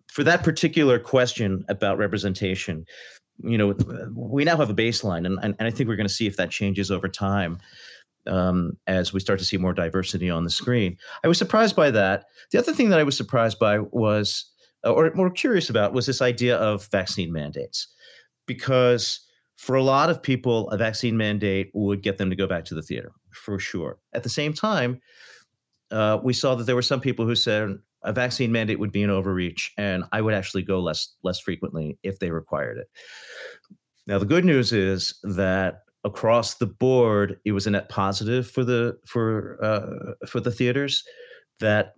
for 0.08 0.24
that 0.24 0.44
particular 0.44 1.00
question 1.00 1.66
about 1.70 1.98
representation 1.98 2.86
you 3.44 3.58
know, 3.58 3.76
we 4.16 4.44
now 4.44 4.58
have 4.58 4.70
a 4.70 4.74
baseline, 4.74 5.26
and, 5.26 5.38
and, 5.42 5.56
and 5.60 5.68
I 5.68 5.72
think 5.72 5.88
we're 5.88 5.96
going 5.98 6.08
to 6.08 6.14
see 6.14 6.28
if 6.28 6.38
that 6.38 6.50
changes 6.50 6.90
over 6.90 7.08
time 7.08 7.60
um, 8.26 8.78
as 8.88 9.14
we 9.14 9.20
start 9.20 9.40
to 9.40 9.46
see 9.46 9.58
more 9.58 9.74
diversity 9.74 10.30
on 10.30 10.44
the 10.44 10.50
screen. 10.50 10.98
I 11.24 11.28
was 11.28 11.38
surprised 11.38 11.76
by 11.76 11.92
that. 11.92 12.26
The 12.52 12.60
other 12.60 12.74
thing 12.74 12.90
that 12.90 13.00
I 13.00 13.04
was 13.04 13.18
surprised 13.18 13.60
by 13.60 13.80
was, 13.80 14.50
or 14.84 15.12
more 15.14 15.30
curious 15.30 15.70
about, 15.70 15.94
was 15.94 16.06
this 16.06 16.22
idea 16.22 16.58
of 16.58 16.88
vaccine 16.92 17.32
mandates, 17.34 17.88
because 18.46 19.20
for 19.58 19.76
a 19.76 19.84
lot 19.84 20.10
of 20.10 20.22
people, 20.22 20.70
a 20.70 20.78
vaccine 20.78 21.18
mandate 21.18 21.70
would 21.74 22.02
get 22.02 22.18
them 22.18 22.30
to 22.30 22.36
go 22.36 22.48
back 22.48 22.66
to 22.66 22.76
the 22.76 22.82
theater 22.82 23.12
for 23.32 23.60
sure. 23.60 23.98
At 24.14 24.24
the 24.24 24.30
same 24.30 24.54
time, 24.54 25.00
uh, 25.92 26.20
we 26.24 26.34
saw 26.34 26.56
that 26.56 26.64
there 26.64 26.76
were 26.76 26.82
some 26.82 27.02
people 27.02 27.26
who 27.26 27.36
said 27.36 27.78
a 28.04 28.14
vaccine 28.14 28.52
mandate 28.52 28.80
would 28.80 28.92
be 28.92 29.04
an 29.04 29.10
overreach, 29.10 29.72
and 29.78 30.04
I 30.12 30.22
would 30.22 30.34
actually 30.34 30.64
go 30.64 30.80
less 30.80 31.16
less 31.24 31.40
frequently 31.40 31.98
if 32.04 32.20
they 32.20 32.32
required 32.32 32.78
it. 32.78 32.90
Now, 34.08 34.20
the 34.20 34.26
good 34.26 34.46
news 34.46 34.74
is 34.74 35.16
that 35.24 35.84
across 36.04 36.56
the 36.56 36.66
board, 36.66 37.40
it 37.46 37.54
was 37.54 37.68
a 37.68 37.72
net 37.72 37.90
positive 37.90 38.50
for 38.50 38.64
the 38.64 38.98
for 39.06 39.58
uh, 39.64 40.26
for 40.28 40.40
the 40.40 40.52
theaters. 40.52 41.04
That 41.60 41.94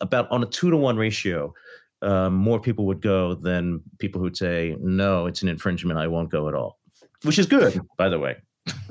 about 0.00 0.30
on 0.30 0.42
a 0.42 0.46
two 0.46 0.70
to 0.70 0.76
one 0.76 0.96
ratio, 0.96 1.54
um, 2.00 2.34
more 2.34 2.60
people 2.60 2.86
would 2.86 3.00
go 3.00 3.34
than 3.34 3.80
people 3.98 4.20
who'd 4.20 4.36
say 4.36 4.76
no, 4.80 5.26
it's 5.26 5.42
an 5.42 5.48
infringement. 5.48 5.98
I 5.98 6.08
won't 6.08 6.30
go 6.30 6.48
at 6.48 6.54
all, 6.54 6.78
which 7.22 7.38
is 7.38 7.46
good, 7.46 7.80
by 7.96 8.08
the 8.08 8.18
way. 8.18 8.36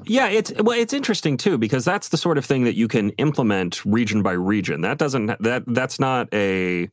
Yeah, 0.05 0.27
it's 0.27 0.51
well, 0.61 0.77
it's 0.77 0.93
interesting 0.93 1.37
too 1.37 1.57
because 1.57 1.85
that's 1.85 2.09
the 2.09 2.17
sort 2.17 2.37
of 2.37 2.45
thing 2.45 2.63
that 2.65 2.75
you 2.75 2.87
can 2.87 3.11
implement 3.11 3.85
region 3.85 4.21
by 4.23 4.33
region. 4.33 4.81
That 4.81 4.97
doesn't 4.97 5.41
that 5.41 5.63
that's 5.67 5.99
not 5.99 6.27
a 6.33 6.89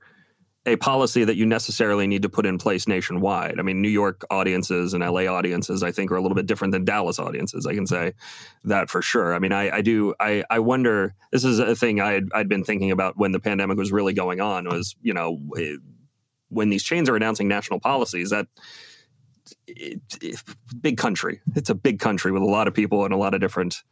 a 0.67 0.77
policy 0.77 1.25
that 1.25 1.37
you 1.37 1.47
necessarily 1.47 2.07
need 2.07 2.23
to 2.23 2.29
put 2.29 2.45
in 2.45 2.59
place 2.59 2.87
nationwide. 2.87 3.59
I 3.59 3.63
mean, 3.63 3.81
New 3.81 3.89
York 3.89 4.25
audiences 4.31 4.93
and 4.93 5.03
LA 5.03 5.23
audiences, 5.23 5.83
I 5.83 5.91
think, 5.91 6.11
are 6.11 6.17
a 6.17 6.21
little 6.21 6.35
bit 6.35 6.47
different 6.47 6.73
than 6.73 6.85
Dallas 6.85 7.19
audiences. 7.19 7.67
I 7.67 7.75
can 7.75 7.87
say 7.87 8.13
that 8.65 8.91
for 8.91 9.01
sure. 9.01 9.35
I 9.35 9.39
mean, 9.39 9.53
I, 9.53 9.77
I 9.77 9.81
do. 9.81 10.15
I, 10.21 10.45
I 10.51 10.59
wonder. 10.59 11.15
This 11.33 11.45
is 11.45 11.59
a 11.59 11.75
thing 11.75 12.01
I 12.01 12.13
had, 12.13 12.29
I'd 12.35 12.49
been 12.49 12.65
thinking 12.65 12.91
about 12.91 13.17
when 13.17 13.33
the 13.33 13.41
pandemic 13.41 13.79
was 13.79 13.91
really 13.91 14.13
going 14.13 14.41
on. 14.41 14.67
Was 14.67 14.95
you 15.03 15.15
know 15.15 15.39
when 16.51 16.69
these 16.69 16.83
chains 16.83 17.09
are 17.09 17.17
announcing 17.17 17.49
national 17.49 17.81
policies 17.81 18.31
that. 18.31 18.47
It, 19.79 20.01
it, 20.21 20.43
big 20.81 20.99
country. 20.99 21.41
It's 21.55 21.71
a 21.71 21.75
big 21.75 22.01
country 22.01 22.33
with 22.33 22.43
a 22.43 22.47
lot 22.47 22.69
of 22.69 22.75
people 22.75 23.05
and 23.05 23.15
a 23.15 23.17
lot 23.17 23.35
of 23.35 23.41
different 23.41 23.83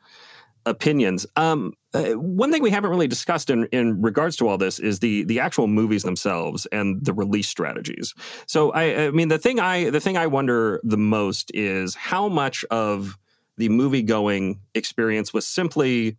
opinions. 0.67 1.27
Um, 1.37 1.75
uh, 1.95 2.13
one 2.13 2.51
thing 2.51 2.61
we 2.61 2.71
haven't 2.71 2.91
really 2.91 3.07
discussed 3.07 3.51
in, 3.51 3.67
in 3.67 4.03
regards 4.03 4.37
to 4.37 4.49
all 4.49 4.59
this 4.59 4.79
is 4.79 4.99
the 4.99 5.25
the 5.25 5.41
actual 5.41 5.69
movies 5.69 6.03
themselves 6.03 6.67
and 6.67 7.03
the 7.05 7.15
release 7.15 7.49
strategies. 7.49 8.15
So 8.47 8.73
I, 8.73 9.07
I 9.07 9.11
mean 9.13 9.29
the 9.29 9.39
thing 9.39 9.61
I 9.61 9.91
the 9.91 10.01
thing 10.01 10.17
I 10.17 10.27
wonder 10.27 10.81
the 10.83 10.99
most 10.99 11.51
is 11.55 11.95
how 11.95 12.29
much 12.29 12.65
of 12.71 13.17
the 13.57 13.69
movie 13.69 14.03
going 14.03 14.61
experience 14.75 15.33
was 15.33 15.47
simply 15.47 16.17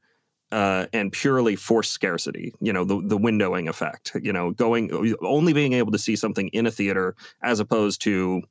uh, 0.51 0.85
and 0.93 1.11
purely 1.11 1.55
forced 1.55 1.91
scarcity. 1.91 2.53
You 2.61 2.73
know, 2.73 2.85
the 2.85 3.01
the 3.03 3.17
windowing 3.17 3.67
effect. 3.67 4.13
You 4.19 4.33
know, 4.33 4.51
going 4.51 5.15
only 5.21 5.53
being 5.53 5.73
able 5.73 5.91
to 5.91 5.99
see 5.99 6.15
something 6.15 6.47
in 6.49 6.65
a 6.65 6.71
theater 6.71 7.15
as 7.43 7.59
opposed 7.59 8.01
to 8.03 8.43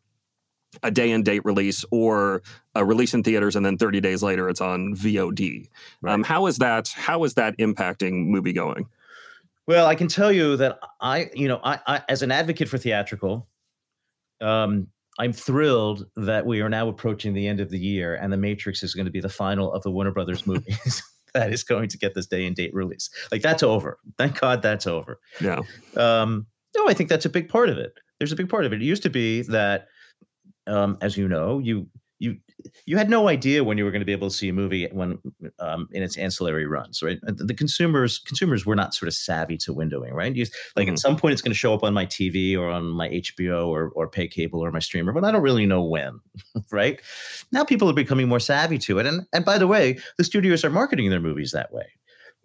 a 0.83 0.91
day 0.91 1.11
and 1.11 1.25
date 1.25 1.45
release 1.45 1.85
or 1.91 2.43
a 2.75 2.85
release 2.85 3.15
in 3.15 3.23
theaters 3.23 3.57
and 3.57 3.65
then 3.65 3.79
30 3.79 4.01
days 4.01 4.23
later 4.23 4.49
it's 4.49 4.61
on 4.61 4.95
VOD. 4.95 5.69
Right. 6.01 6.13
Um, 6.13 6.23
how 6.23 6.47
is 6.47 6.59
that 6.59 6.89
how 6.89 7.25
is 7.25 7.35
that 7.35 7.57
impacting 7.59 8.27
movie 8.27 8.53
going? 8.53 8.89
Well, 9.67 9.87
I 9.87 9.95
can 9.95 10.09
tell 10.09 10.31
you 10.31 10.57
that 10.59 10.79
I, 11.01 11.31
you 11.35 11.49
know, 11.49 11.61
I, 11.63 11.81
I 11.87 12.03
as 12.09 12.23
an 12.23 12.31
advocate 12.31 12.69
for 12.69 12.79
theatrical, 12.79 13.49
um, 14.41 14.89
I'm 15.19 15.33
thrilled 15.33 16.07
that 16.17 16.47
we 16.47 16.61
are 16.61 16.69
now 16.69 16.89
approaching 16.89 17.33
the 17.33 17.49
end 17.49 17.61
of 17.61 17.71
the 17.71 17.79
year 17.79 18.15
and 18.15 18.33
The 18.33 18.37
Matrix 18.37 18.83
is 18.83 18.95
going 18.95 19.07
to 19.07 19.13
be 19.13 19.21
the 19.21 19.29
final 19.29 19.73
of 19.73 19.83
the 19.83 19.91
Warner 19.91 20.13
Brothers 20.13 20.47
movies. 20.47 21.03
that 21.35 21.53
is 21.53 21.63
going 21.63 21.89
to 21.89 21.99
get 21.99 22.15
this 22.15 22.27
day 22.27 22.47
and 22.47 22.57
date 22.57 22.75
release. 22.75 23.11
Like 23.31 23.43
that's 23.43 23.63
over. 23.63 23.99
Thank 24.17 24.41
God 24.41 24.63
that's 24.63 24.87
over. 24.87 25.21
Yeah. 25.41 25.61
Um, 25.97 26.47
no, 26.77 26.89
I 26.89 26.95
think 26.95 27.09
that's 27.09 27.25
a 27.25 27.31
big 27.31 27.49
part 27.49 27.69
of 27.69 27.79
it. 27.79 27.95
There's 28.19 28.33
a 28.33 28.37
big 28.37 28.49
part 28.49 28.65
of 28.65 28.73
it. 28.73 28.81
It 28.81 28.85
used 28.85 29.03
to 29.03 29.11
be 29.11 29.43
that 29.43 29.89
um, 30.67 30.99
as 31.01 31.17
you 31.17 31.29
know, 31.29 31.59
you 31.59 31.89
you 32.19 32.37
you 32.87 32.97
had 32.97 33.11
no 33.11 33.29
idea 33.29 33.63
when 33.63 33.77
you 33.77 33.85
were 33.85 33.91
going 33.91 34.01
to 34.01 34.07
be 34.07 34.13
able 34.13 34.31
to 34.31 34.35
see 34.35 34.49
a 34.49 34.53
movie 34.53 34.89
when 34.91 35.19
um, 35.59 35.89
in 35.93 36.03
its 36.03 36.17
ancillary 36.17 36.67
runs, 36.67 37.03
right? 37.03 37.19
The 37.23 37.55
consumers 37.55 38.19
consumers 38.19 38.65
were 38.65 38.77
not 38.77 38.95
sort 38.95 39.09
of 39.09 39.15
savvy 39.15 39.57
to 39.59 39.75
windowing, 39.75 40.13
right? 40.13 40.35
You, 40.35 40.47
like 40.75 40.87
mm-hmm. 40.87 40.95
at 40.95 40.99
some 40.99 41.17
point, 41.17 41.35
it's 41.35 41.43
going 41.43 41.53
to 41.53 41.59
show 41.59 41.75
up 41.75 41.83
on 41.83 41.93
my 41.93 42.07
TV 42.07 42.57
or 42.57 42.71
on 42.71 42.87
my 42.87 43.09
HBO 43.09 43.67
or 43.67 43.91
or 43.91 44.09
pay 44.09 44.29
cable 44.29 44.61
or 44.65 44.71
my 44.73 44.79
streamer, 44.79 45.13
but 45.13 45.25
I 45.25 45.31
don't 45.31 45.43
really 45.43 45.67
know 45.67 45.83
when, 45.83 46.21
right? 46.71 47.01
Now 47.53 47.65
people 47.65 47.91
are 47.91 47.95
becoming 47.95 48.29
more 48.29 48.41
savvy 48.41 48.79
to 48.79 48.99
it, 48.99 49.07
and 49.07 49.27
and 49.33 49.45
by 49.45 49.59
the 49.59 49.67
way, 49.67 49.99
the 50.17 50.25
studios 50.25 50.65
are 50.65 50.71
marketing 50.71 51.11
their 51.11 51.21
movies 51.21 51.53
that 51.53 51.73
way, 51.73 51.87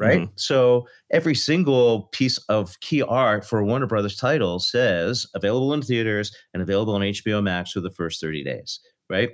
right? 0.02 0.22
Mm-hmm. 0.22 0.32
So 0.36 0.88
every 1.12 1.36
single 1.36 2.10
piece 2.12 2.40
of 2.50 2.80
key 2.80 3.04
art 3.04 3.46
for 3.46 3.60
a 3.60 3.66
Warner 3.66 3.86
Brothers 3.86 4.18
title 4.18 4.58
says 4.58 5.28
available 5.36 5.74
in 5.74 5.84
theaters 5.84 6.36
and 6.56 6.64
available 6.64 6.96
on 6.96 7.02
HBO 7.02 7.44
Max 7.44 7.72
for 7.72 7.82
the 7.82 7.92
first 7.92 8.20
30 8.20 8.44
days, 8.44 8.80
right? 9.10 9.30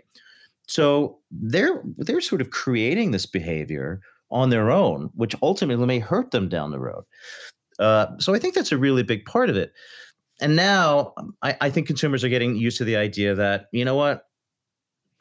So 0.67 1.19
they're 1.32 1.82
they're 1.97 2.19
sort 2.19 2.41
of 2.41 2.49
creating 2.49 3.12
this 3.12 3.25
behavior 3.25 4.01
on 4.30 4.49
their 4.49 4.69
own, 4.69 5.10
which 5.15 5.34
ultimately 5.41 5.86
may 5.86 5.99
hurt 5.99 6.32
them 6.32 6.49
down 6.49 6.71
the 6.71 6.80
road. 6.80 7.06
Uh, 7.80 8.08
so 8.19 8.36
I 8.36 8.39
think 8.39 8.53
that's 8.53 8.73
a 8.73 8.77
really 8.77 9.03
big 9.03 9.23
part 9.23 9.49
of 9.49 9.56
it. 9.56 9.71
And 10.41 10.58
now 10.58 11.13
I, 11.41 11.56
I 11.62 11.69
think 11.69 11.88
consumers 11.88 12.25
are 12.25 12.30
getting 12.30 12.58
used 12.58 12.77
to 12.80 12.84
the 12.84 12.97
idea 12.97 13.34
that 13.36 13.67
you 13.71 13.86
know 13.86 13.95
what 13.95 14.26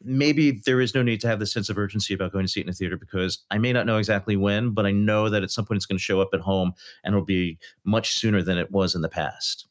maybe 0.03 0.63
there 0.65 0.81
is 0.81 0.95
no 0.95 1.03
need 1.03 1.21
to 1.21 1.29
have 1.29 1.39
the 1.39 1.47
sense 1.47 1.69
of 1.69 1.79
urgency 1.79 2.15
about 2.15 2.33
going 2.33 2.45
to 2.45 2.51
see 2.51 2.61
it 2.61 2.65
in 2.65 2.71
a 2.71 2.73
theater 2.73 2.97
because 2.97 3.45
I 3.51 3.59
may 3.59 3.73
not 3.73 3.87
know 3.87 3.97
exactly 3.97 4.37
when, 4.37 4.71
but 4.71 4.87
I 4.87 4.93
know 4.93 5.29
that 5.29 5.43
at 5.43 5.51
some 5.51 5.65
point 5.65 5.77
it's 5.77 5.87
going 5.87 5.99
to 5.99 6.03
show 6.03 6.21
up 6.21 6.31
at 6.33 6.41
home 6.41 6.73
and 7.03 7.15
it'll 7.15 7.25
be 7.25 7.59
much 7.85 8.15
sooner 8.15 8.43
than 8.43 8.59
it 8.59 8.71
was 8.71 8.95
in 8.95 9.03
the 9.03 9.09
past. 9.09 9.67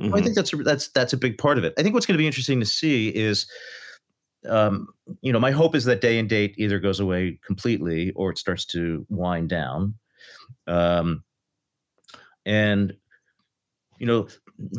Mm-hmm. 0.00 0.14
I 0.14 0.20
think 0.20 0.34
that's 0.34 0.52
that's 0.64 0.88
that's 0.88 1.12
a 1.12 1.16
big 1.16 1.38
part 1.38 1.58
of 1.58 1.64
it. 1.64 1.74
I 1.76 1.82
think 1.82 1.94
what's 1.94 2.06
going 2.06 2.14
to 2.14 2.22
be 2.22 2.26
interesting 2.26 2.60
to 2.60 2.66
see 2.66 3.08
is, 3.08 3.46
um, 4.48 4.88
you 5.22 5.32
know, 5.32 5.40
my 5.40 5.50
hope 5.50 5.74
is 5.74 5.84
that 5.86 6.00
day 6.00 6.18
and 6.18 6.28
date 6.28 6.54
either 6.56 6.78
goes 6.78 7.00
away 7.00 7.38
completely 7.44 8.12
or 8.12 8.30
it 8.30 8.38
starts 8.38 8.64
to 8.66 9.04
wind 9.08 9.48
down. 9.48 9.94
Um, 10.68 11.24
and 12.48 12.96
you 13.98 14.06
know 14.06 14.26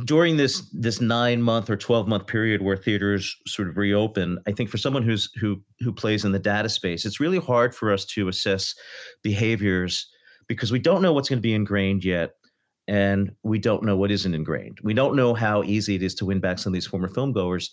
during 0.04 0.38
this 0.38 0.70
this 0.74 1.00
nine 1.00 1.42
month 1.42 1.70
or 1.70 1.78
12 1.78 2.08
month 2.08 2.28
period 2.28 2.62
where 2.62 2.76
theaters 2.76 3.36
sort 3.48 3.70
of 3.70 3.78
reopen 3.78 4.38
i 4.46 4.52
think 4.52 4.70
for 4.70 4.78
someone 4.78 5.04
who's 5.04 5.32
who 5.40 5.62
who 5.80 5.94
plays 5.94 6.26
in 6.26 6.34
the 6.34 6.40
data 6.40 6.68
space 6.68 7.06
it's 7.06 7.22
really 7.22 7.40
hard 7.40 7.74
for 7.74 7.92
us 7.94 8.04
to 8.04 8.28
assess 8.28 8.76
behaviors 9.24 10.10
because 10.48 10.72
we 10.72 10.80
don't 10.80 11.02
know 11.02 11.14
what's 11.14 11.30
going 11.30 11.38
to 11.38 11.42
be 11.42 11.54
ingrained 11.54 12.04
yet 12.04 12.32
and 12.90 13.32
we 13.44 13.60
don't 13.60 13.84
know 13.84 13.96
what 13.96 14.10
isn't 14.10 14.34
ingrained. 14.34 14.80
We 14.82 14.96
don't 14.96 15.16
know 15.16 15.36
how 15.36 15.62
easy 15.62 15.94
it 15.94 16.02
is 16.02 16.16
to 16.16 16.26
win 16.26 16.40
back 16.40 16.58
some 16.58 16.72
of 16.72 16.74
these 16.74 16.88
former 16.88 17.08
film 17.08 17.32
goers 17.32 17.70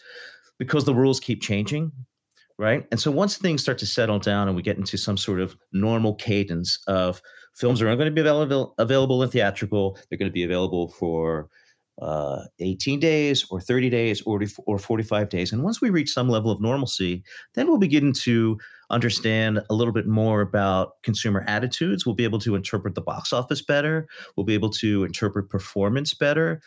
because 0.59 0.85
the 0.85 0.95
rules 0.95 1.19
keep 1.19 1.41
changing 1.41 1.91
right? 2.59 2.87
And 2.91 2.99
so 2.99 3.11
once 3.11 3.37
things 3.37 3.63
start 3.63 3.79
to 3.79 3.87
settle 3.87 4.19
down 4.19 4.49
and 4.49 4.57
we 4.57 4.63
get 4.63 4.79
into 4.79 4.97
some 4.97 5.17
sort 5.17 5.41
of 5.41 5.57
normal 5.73 6.15
cadence 6.15 6.79
of 6.87 7.21
films 7.55 7.83
are 7.83 7.85
going 7.85 8.07
to 8.07 8.11
be 8.11 8.21
available 8.21 8.75
available 8.79 9.23
in 9.23 9.31
theatrical 9.31 9.99
they're 10.09 10.19
going 10.19 10.29
to 10.29 10.35
be 10.35 10.45
available 10.45 10.89
for 10.89 11.49
uh, 12.01 12.43
18 12.61 13.01
days 13.01 13.47
or 13.51 13.61
30 13.61 13.91
days 13.91 14.23
or, 14.23 14.41
or 14.67 14.79
45 14.79 15.29
days. 15.29 15.53
And 15.53 15.63
once 15.63 15.81
we 15.81 15.91
reach 15.91 16.13
some 16.13 16.29
level 16.29 16.51
of 16.51 16.61
normalcy, 16.61 17.23
then 17.55 17.69
we'll 17.69 17.79
begin 17.79 18.13
to 18.13 18.59
understand 18.91 19.63
a 19.71 19.75
little 19.75 19.93
bit 19.93 20.07
more 20.07 20.41
about 20.41 21.03
consumer 21.03 21.45
attitudes. 21.47 22.05
We'll 22.05 22.15
be 22.15 22.25
able 22.25 22.39
to 22.41 22.55
interpret 22.55 22.95
the 22.95 23.01
box 23.01 23.33
office 23.33 23.63
better. 23.63 24.07
We'll 24.37 24.47
be 24.47 24.55
able 24.55 24.71
to 24.71 25.05
interpret 25.05 25.49
performance 25.49 26.15
better. 26.15 26.61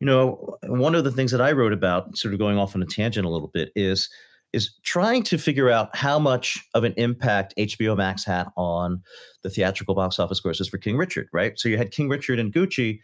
You 0.00 0.06
know, 0.06 0.56
one 0.64 0.94
of 0.94 1.04
the 1.04 1.12
things 1.12 1.30
that 1.30 1.40
I 1.40 1.52
wrote 1.52 1.72
about, 1.72 2.16
sort 2.16 2.34
of 2.34 2.40
going 2.40 2.58
off 2.58 2.74
on 2.74 2.82
a 2.82 2.86
tangent 2.86 3.26
a 3.26 3.30
little 3.30 3.48
bit, 3.48 3.70
is 3.76 4.08
is 4.54 4.78
trying 4.84 5.22
to 5.24 5.36
figure 5.36 5.68
out 5.68 5.94
how 5.96 6.18
much 6.18 6.58
of 6.74 6.84
an 6.84 6.94
impact 6.96 7.54
HBO 7.58 7.96
Max 7.96 8.24
had 8.24 8.46
on 8.56 9.02
the 9.42 9.50
theatrical 9.50 9.94
box 9.94 10.18
office 10.18 10.40
grosses 10.40 10.68
for 10.68 10.78
King 10.78 10.96
Richard, 10.96 11.28
right? 11.32 11.58
So 11.58 11.68
you 11.68 11.76
had 11.76 11.90
King 11.90 12.08
Richard 12.08 12.38
and 12.38 12.52
Gucci, 12.52 13.00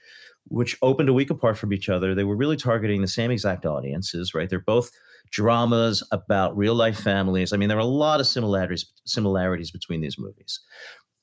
which 0.48 0.76
opened 0.80 1.08
a 1.08 1.12
week 1.12 1.30
apart 1.30 1.58
from 1.58 1.72
each 1.72 1.88
other. 1.88 2.14
They 2.14 2.24
were 2.24 2.36
really 2.36 2.56
targeting 2.56 3.02
the 3.02 3.08
same 3.08 3.30
exact 3.30 3.66
audiences, 3.66 4.32
right? 4.32 4.48
They're 4.48 4.60
both 4.60 4.90
dramas 5.30 6.02
about 6.12 6.56
real 6.56 6.74
life 6.74 6.98
families. 6.98 7.52
I 7.52 7.56
mean, 7.56 7.68
there 7.68 7.78
are 7.78 7.80
a 7.80 7.84
lot 7.84 8.20
of 8.20 8.26
similarities 8.26 8.86
similarities 9.04 9.70
between 9.70 10.00
these 10.00 10.18
movies, 10.18 10.60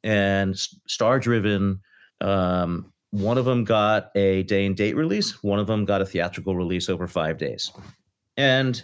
and 0.04 0.58
star 0.88 1.20
driven. 1.20 1.82
Um, 2.22 2.94
one 3.12 3.38
of 3.38 3.46
them 3.46 3.64
got 3.64 4.12
a 4.16 4.44
day 4.44 4.66
and 4.66 4.76
date 4.76 4.96
release. 4.96 5.42
One 5.42 5.60
of 5.60 5.68
them 5.68 5.86
got 5.86 6.02
a 6.02 6.06
theatrical 6.06 6.56
release 6.56 6.90
over 6.90 7.08
five 7.08 7.38
days, 7.38 7.72
and 8.38 8.82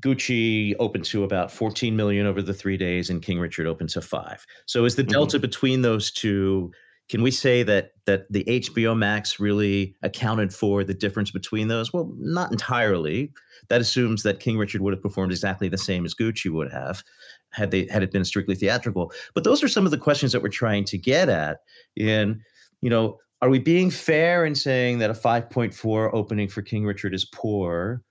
Gucci 0.00 0.74
opened 0.78 1.04
to 1.06 1.24
about 1.24 1.52
14 1.52 1.94
million 1.94 2.26
over 2.26 2.42
the 2.42 2.54
three 2.54 2.76
days, 2.76 3.10
and 3.10 3.22
King 3.22 3.38
Richard 3.38 3.66
opened 3.66 3.90
to 3.90 4.00
five. 4.00 4.44
So 4.66 4.84
is 4.84 4.96
the 4.96 5.02
mm-hmm. 5.02 5.12
delta 5.12 5.38
between 5.38 5.82
those 5.82 6.10
two 6.10 6.72
can 7.08 7.22
we 7.22 7.30
say 7.30 7.62
that 7.62 7.92
that 8.06 8.30
the 8.30 8.44
HBO 8.44 8.96
Max 8.96 9.38
really 9.38 9.94
accounted 10.02 10.54
for 10.54 10.84
the 10.84 10.94
difference 10.94 11.30
between 11.30 11.68
those? 11.68 11.92
Well, 11.92 12.10
not 12.16 12.50
entirely. 12.50 13.32
That 13.68 13.80
assumes 13.80 14.22
that 14.22 14.40
King 14.40 14.58
Richard 14.58 14.80
would 14.80 14.94
have 14.94 15.02
performed 15.02 15.32
exactly 15.32 15.68
the 15.68 15.78
same 15.78 16.04
as 16.04 16.14
Gucci 16.14 16.50
would 16.50 16.72
have 16.72 17.02
had 17.50 17.70
they 17.70 17.86
had 17.90 18.02
it 18.02 18.10
been 18.10 18.24
strictly 18.24 18.54
theatrical. 18.54 19.12
But 19.34 19.44
those 19.44 19.62
are 19.62 19.68
some 19.68 19.84
of 19.84 19.90
the 19.90 19.98
questions 19.98 20.32
that 20.32 20.42
we're 20.42 20.48
trying 20.48 20.84
to 20.86 20.98
get 20.98 21.28
at. 21.28 21.58
In 21.96 22.40
you 22.80 22.90
know, 22.90 23.18
are 23.42 23.50
we 23.50 23.58
being 23.58 23.90
fair 23.90 24.46
in 24.46 24.54
saying 24.54 24.98
that 24.98 25.10
a 25.10 25.14
5.4 25.14 26.10
opening 26.12 26.48
for 26.48 26.62
King 26.62 26.86
Richard 26.86 27.14
is 27.14 27.26
poor, 27.26 28.02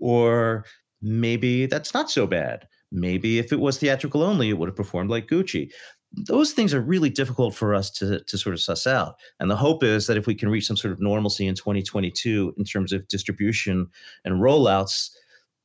or 0.00 0.64
maybe 1.00 1.66
that's 1.66 1.94
not 1.94 2.10
so 2.10 2.26
bad? 2.26 2.66
Maybe 2.92 3.38
if 3.38 3.52
it 3.52 3.60
was 3.60 3.78
theatrical 3.78 4.22
only, 4.22 4.48
it 4.50 4.58
would 4.58 4.68
have 4.68 4.76
performed 4.76 5.10
like 5.10 5.28
Gucci 5.28 5.70
those 6.12 6.52
things 6.52 6.74
are 6.74 6.80
really 6.80 7.10
difficult 7.10 7.54
for 7.54 7.74
us 7.74 7.90
to, 7.90 8.20
to 8.24 8.36
sort 8.36 8.54
of 8.54 8.60
suss 8.60 8.86
out. 8.86 9.16
And 9.38 9.50
the 9.50 9.56
hope 9.56 9.84
is 9.84 10.06
that 10.06 10.16
if 10.16 10.26
we 10.26 10.34
can 10.34 10.48
reach 10.48 10.66
some 10.66 10.76
sort 10.76 10.92
of 10.92 11.00
normalcy 11.00 11.46
in 11.46 11.54
2022 11.54 12.54
in 12.58 12.64
terms 12.64 12.92
of 12.92 13.06
distribution 13.08 13.86
and 14.24 14.40
rollouts, 14.40 15.10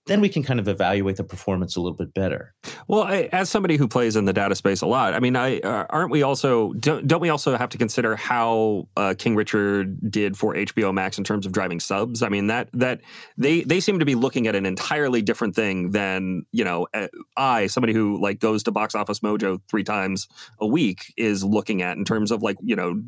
then 0.05 0.21
we 0.21 0.29
can 0.29 0.43
kind 0.43 0.59
of 0.59 0.67
evaluate 0.67 1.17
the 1.17 1.23
performance 1.23 1.75
a 1.75 1.81
little 1.81 1.97
bit 1.97 2.13
better. 2.13 2.53
Well, 2.87 3.03
I, 3.03 3.29
as 3.31 3.49
somebody 3.49 3.75
who 3.75 3.87
plays 3.87 4.15
in 4.15 4.25
the 4.25 4.33
data 4.33 4.53
space 4.55 4.81
a 4.81 4.85
lot, 4.85 5.15
I 5.15 5.19
mean, 5.19 5.35
I 5.35 5.59
uh, 5.59 5.85
aren't 5.89 6.11
we 6.11 6.21
also 6.21 6.73
don't, 6.73 7.07
don't 7.07 7.21
we 7.21 7.29
also 7.29 7.57
have 7.57 7.69
to 7.69 7.77
consider 7.77 8.15
how 8.15 8.87
uh, 8.95 9.15
King 9.17 9.35
Richard 9.35 10.11
did 10.11 10.37
for 10.37 10.53
HBO 10.53 10.93
Max 10.93 11.17
in 11.17 11.23
terms 11.23 11.45
of 11.45 11.51
driving 11.51 11.79
subs? 11.79 12.21
I 12.21 12.29
mean, 12.29 12.47
that 12.47 12.69
that 12.73 13.01
they 13.37 13.61
they 13.61 13.79
seem 13.79 13.97
to 13.99 14.05
be 14.05 14.15
looking 14.15 14.45
at 14.47 14.55
an 14.55 14.65
entirely 14.65 15.23
different 15.23 15.55
thing 15.55 15.91
than 15.91 16.45
you 16.51 16.63
know 16.63 16.87
uh, 16.93 17.07
I, 17.35 17.67
somebody 17.67 17.93
who 17.93 18.21
like 18.21 18.39
goes 18.39 18.61
to 18.63 18.71
Box 18.71 18.93
Office 18.93 19.21
Mojo 19.21 19.59
three 19.69 19.83
times 19.83 20.27
a 20.59 20.67
week, 20.67 21.13
is 21.17 21.43
looking 21.43 21.81
at 21.81 21.97
in 21.97 22.05
terms 22.05 22.29
of 22.29 22.43
like 22.43 22.57
you 22.61 22.75
know 22.75 23.01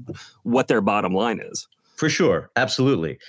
what 0.44 0.68
their 0.68 0.82
bottom 0.82 1.14
line 1.14 1.40
is. 1.40 1.68
For 1.96 2.10
sure, 2.10 2.50
absolutely, 2.56 3.20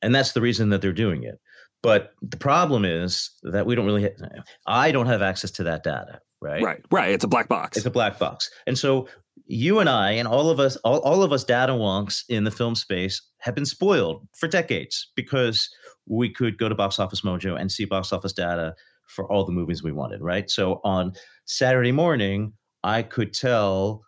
and 0.00 0.14
that's 0.14 0.32
the 0.32 0.40
reason 0.40 0.68
that 0.68 0.80
they're 0.80 0.92
doing 0.92 1.24
it. 1.24 1.40
But 1.86 2.14
the 2.20 2.36
problem 2.36 2.84
is 2.84 3.30
that 3.44 3.64
we 3.64 3.76
don't 3.76 3.86
really, 3.86 4.02
ha- 4.02 4.42
I 4.66 4.90
don't 4.90 5.06
have 5.06 5.22
access 5.22 5.52
to 5.52 5.62
that 5.64 5.84
data, 5.84 6.20
right? 6.40 6.60
Right, 6.62 6.84
right. 6.90 7.10
It's 7.10 7.22
a 7.22 7.28
black 7.28 7.48
box. 7.48 7.76
It's 7.76 7.86
a 7.86 7.90
black 7.90 8.18
box. 8.18 8.50
And 8.66 8.76
so 8.76 9.08
you 9.46 9.78
and 9.78 9.88
I 9.88 10.10
and 10.10 10.26
all 10.26 10.50
of 10.50 10.58
us, 10.58 10.74
all, 10.78 10.98
all 11.00 11.22
of 11.22 11.32
us 11.32 11.44
data 11.44 11.72
wonks 11.72 12.24
in 12.28 12.42
the 12.42 12.50
film 12.50 12.74
space 12.74 13.22
have 13.38 13.54
been 13.54 13.64
spoiled 13.64 14.26
for 14.34 14.48
decades 14.48 15.12
because 15.14 15.70
we 16.06 16.28
could 16.28 16.58
go 16.58 16.68
to 16.68 16.74
Box 16.74 16.98
Office 16.98 17.20
Mojo 17.20 17.58
and 17.58 17.70
see 17.70 17.84
box 17.84 18.12
office 18.12 18.32
data 18.32 18.74
for 19.06 19.30
all 19.30 19.44
the 19.44 19.52
movies 19.52 19.82
we 19.82 19.92
wanted, 19.92 20.20
right? 20.20 20.50
So 20.50 20.80
on 20.82 21.12
Saturday 21.44 21.92
morning, 21.92 22.52
I 22.82 23.02
could 23.02 23.32
tell 23.32 24.02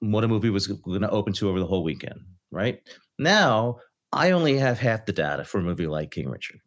what 0.00 0.24
a 0.24 0.28
movie 0.28 0.50
was 0.50 0.66
going 0.66 1.02
to 1.02 1.10
open 1.10 1.32
to 1.34 1.48
over 1.48 1.60
the 1.60 1.66
whole 1.66 1.84
weekend, 1.84 2.20
right? 2.50 2.80
Now, 3.18 3.76
I 4.12 4.32
only 4.32 4.56
have 4.58 4.80
half 4.80 5.06
the 5.06 5.12
data 5.12 5.44
for 5.44 5.58
a 5.58 5.62
movie 5.62 5.86
like 5.86 6.10
King 6.10 6.28
Richard. 6.28 6.60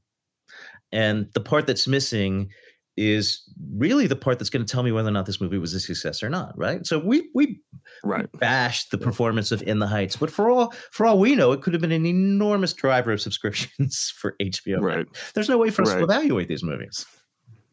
And 0.93 1.27
the 1.33 1.41
part 1.41 1.67
that's 1.67 1.87
missing 1.87 2.51
is 2.95 3.41
really 3.75 4.05
the 4.05 4.15
part 4.15 4.37
that's 4.37 4.51
going 4.51 4.63
to 4.63 4.71
tell 4.71 4.83
me 4.83 4.91
whether 4.91 5.07
or 5.07 5.11
not 5.11 5.25
this 5.25 5.41
movie 5.41 5.57
was 5.57 5.73
a 5.73 5.79
success 5.79 6.21
or 6.21 6.29
not, 6.29 6.55
right? 6.55 6.85
So 6.85 6.99
we 6.99 7.29
we 7.33 7.59
right. 8.03 8.31
bashed 8.33 8.91
the 8.91 8.99
performance 8.99 9.51
of 9.51 9.63
In 9.63 9.79
the 9.79 9.87
Heights, 9.87 10.15
but 10.15 10.29
for 10.29 10.51
all 10.51 10.71
for 10.91 11.07
all 11.07 11.17
we 11.17 11.35
know, 11.35 11.51
it 11.51 11.61
could 11.61 11.73
have 11.73 11.81
been 11.81 11.91
an 11.91 12.05
enormous 12.05 12.71
driver 12.71 13.11
of 13.11 13.19
subscriptions 13.19 14.13
for 14.17 14.35
HBO. 14.39 14.79
Right. 14.79 15.07
There's 15.33 15.49
no 15.49 15.57
way 15.57 15.71
for 15.71 15.81
us 15.81 15.89
right. 15.89 15.97
to 15.97 16.03
evaluate 16.03 16.47
these 16.47 16.63
movies. 16.63 17.05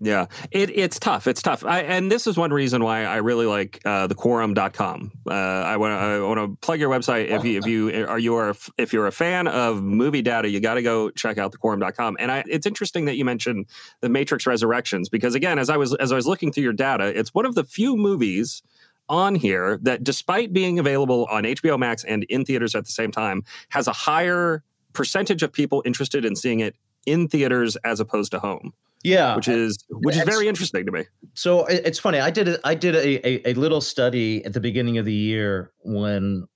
Yeah, 0.03 0.27
it, 0.51 0.71
it's 0.71 0.99
tough. 0.99 1.27
It's 1.27 1.43
tough. 1.43 1.63
I, 1.63 1.81
and 1.81 2.11
this 2.11 2.27
is 2.27 2.39
one 2.39 2.55
reason 2.55 2.83
why 2.83 3.05
I 3.05 3.17
really 3.17 3.45
like 3.45 3.83
uh, 3.85 4.07
the 4.07 4.15
quorum.com. 4.15 5.13
Uh, 5.29 5.33
I 5.33 5.77
want 5.77 5.93
I 5.93 6.21
want 6.21 6.39
to 6.39 6.57
plug 6.67 6.81
your 6.81 6.89
website. 6.89 7.29
If 7.29 7.45
you 7.45 7.59
if 7.59 7.67
you 7.67 8.07
are 8.07 8.19
you 8.19 8.35
are 8.35 8.55
if 8.79 8.95
you're 8.95 9.07
a 9.07 9.13
fan 9.13 9.47
of 9.47 9.83
movie 9.83 10.23
data, 10.23 10.49
you 10.49 10.59
got 10.59 10.75
to 10.75 10.83
go 10.83 11.11
check 11.11 11.37
out 11.37 11.53
the 11.53 11.59
quorum.com. 11.59 12.17
And 12.19 12.33
I, 12.33 12.45
it's 12.49 12.67
interesting 12.67 13.05
that 13.05 13.17
you 13.17 13.27
mentioned 13.27 13.67
the 14.01 14.09
Matrix 14.09 14.47
Resurrections 14.47 15.11
because 15.11 15.35
again, 15.35 15.59
as 15.59 15.69
I 15.69 15.77
was 15.77 15.95
as 15.97 16.13
I 16.13 16.17
was 16.17 16.27
looking 16.27 16.51
through 16.51 16.65
your 16.65 16.73
data, 16.73 17.07
it's 17.19 17.35
one 17.35 17.45
of 17.45 17.55
the 17.55 17.65
few 17.65 17.95
movies 17.95 18.63
on 19.11 19.35
here 19.35 19.79
that 19.83 20.03
despite 20.03 20.55
being 20.55 20.79
available 20.79 21.27
on 21.31 21.43
HBO 21.43 21.79
Max 21.79 22.05
and 22.05 22.25
in 22.31 22.47
theaters 22.47 22.75
at 22.75 22.87
the 22.87 22.93
same 22.93 23.11
time 23.11 23.45
has 23.69 23.87
a 23.87 23.93
higher 23.93 24.63
percentage 24.95 25.43
of 25.43 25.53
people 25.53 25.83
interested 25.85 26.25
in 26.25 26.37
seeing 26.37 26.61
it 26.61 26.75
in 27.05 27.29
theaters 27.29 27.77
as 27.85 28.01
opposed 28.01 28.31
to 28.31 28.39
home. 28.39 28.73
Yeah, 29.03 29.37
which 29.37 29.49
is 29.49 29.83
which 29.89 30.17
is 30.17 30.23
very 30.25 30.47
interesting 30.47 30.85
to 30.85 30.93
me. 30.93 31.05
So 31.35 31.65
it's 31.67 31.99
funny. 31.99 32.21
I 32.21 32.31
did 32.31 32.49
a, 32.49 32.59
I 32.65 32.75
did 32.75 32.95
a, 32.95 33.27
a, 33.27 33.53
a 33.53 33.55
little 33.55 33.81
study 33.81 34.45
at 34.45 34.53
the 34.53 34.61
beginning 34.61 34.99
of 34.99 35.07
the 35.07 35.15
year 35.15 35.73
when 35.81 36.47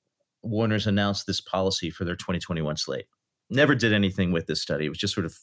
Warner's 0.43 0.87
announced 0.87 1.27
this 1.27 1.41
policy 1.41 1.91
for 1.91 2.05
their 2.05 2.17
2021 2.17 2.77
slate. 2.77 3.07
Never 3.51 3.75
did 3.75 3.93
anything 3.93 4.31
with 4.31 4.47
this 4.47 4.61
study. 4.61 4.87
It 4.87 4.91
was 4.91 4.99
just 4.99 5.15
sort 5.15 5.27
of 5.27 5.39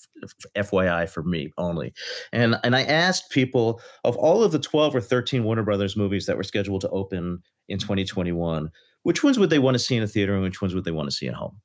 FYI 0.55 1.09
for 1.09 1.23
me 1.23 1.51
only. 1.57 1.93
And 2.31 2.59
and 2.63 2.75
I 2.75 2.83
asked 2.83 3.31
people 3.31 3.81
of 4.03 4.15
all 4.17 4.43
of 4.43 4.51
the 4.51 4.59
12 4.59 4.95
or 4.95 5.01
13 5.01 5.43
Warner 5.43 5.63
Brothers 5.63 5.97
movies 5.97 6.27
that 6.27 6.37
were 6.37 6.43
scheduled 6.43 6.81
to 6.81 6.89
open 6.89 7.41
in 7.67 7.79
2021, 7.79 8.69
which 9.03 9.23
ones 9.23 9.39
would 9.39 9.49
they 9.49 9.59
want 9.59 9.75
to 9.75 9.79
see 9.79 9.95
in 9.95 10.03
a 10.03 10.07
theater 10.07 10.33
and 10.33 10.43
which 10.43 10.61
ones 10.61 10.75
would 10.75 10.83
they 10.83 10.91
want 10.91 11.09
to 11.09 11.15
see 11.15 11.27
at 11.27 11.33
home? 11.33 11.57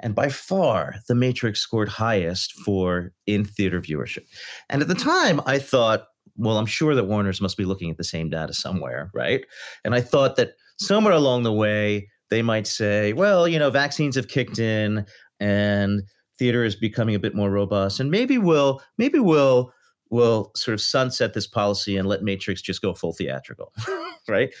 And 0.00 0.14
by 0.14 0.28
far, 0.28 0.96
The 1.08 1.14
Matrix 1.14 1.60
scored 1.60 1.88
highest 1.88 2.52
for 2.52 3.12
in 3.26 3.44
theater 3.44 3.80
viewership. 3.80 4.24
And 4.68 4.82
at 4.82 4.88
the 4.88 4.94
time, 4.94 5.40
I 5.46 5.58
thought, 5.58 6.06
well, 6.36 6.58
I'm 6.58 6.66
sure 6.66 6.94
that 6.94 7.04
Warner's 7.04 7.40
must 7.40 7.56
be 7.56 7.64
looking 7.64 7.90
at 7.90 7.96
the 7.96 8.04
same 8.04 8.28
data 8.28 8.52
somewhere, 8.52 9.10
right? 9.14 9.44
And 9.84 9.94
I 9.94 10.00
thought 10.00 10.36
that 10.36 10.52
somewhere 10.78 11.14
along 11.14 11.44
the 11.44 11.52
way, 11.52 12.08
they 12.30 12.42
might 12.42 12.66
say, 12.66 13.12
well, 13.14 13.48
you 13.48 13.58
know, 13.58 13.70
vaccines 13.70 14.16
have 14.16 14.28
kicked 14.28 14.58
in 14.58 15.06
and 15.40 16.02
theater 16.38 16.64
is 16.64 16.76
becoming 16.76 17.14
a 17.14 17.20
bit 17.20 17.34
more 17.34 17.50
robust. 17.50 18.00
And 18.00 18.10
maybe 18.10 18.36
we'll, 18.36 18.82
maybe 18.98 19.18
we'll, 19.18 19.72
will 20.10 20.52
sort 20.54 20.72
of 20.72 20.80
sunset 20.80 21.34
this 21.34 21.48
policy 21.48 21.96
and 21.96 22.06
let 22.06 22.22
Matrix 22.22 22.62
just 22.62 22.80
go 22.80 22.94
full 22.94 23.12
theatrical, 23.12 23.72
right? 24.28 24.54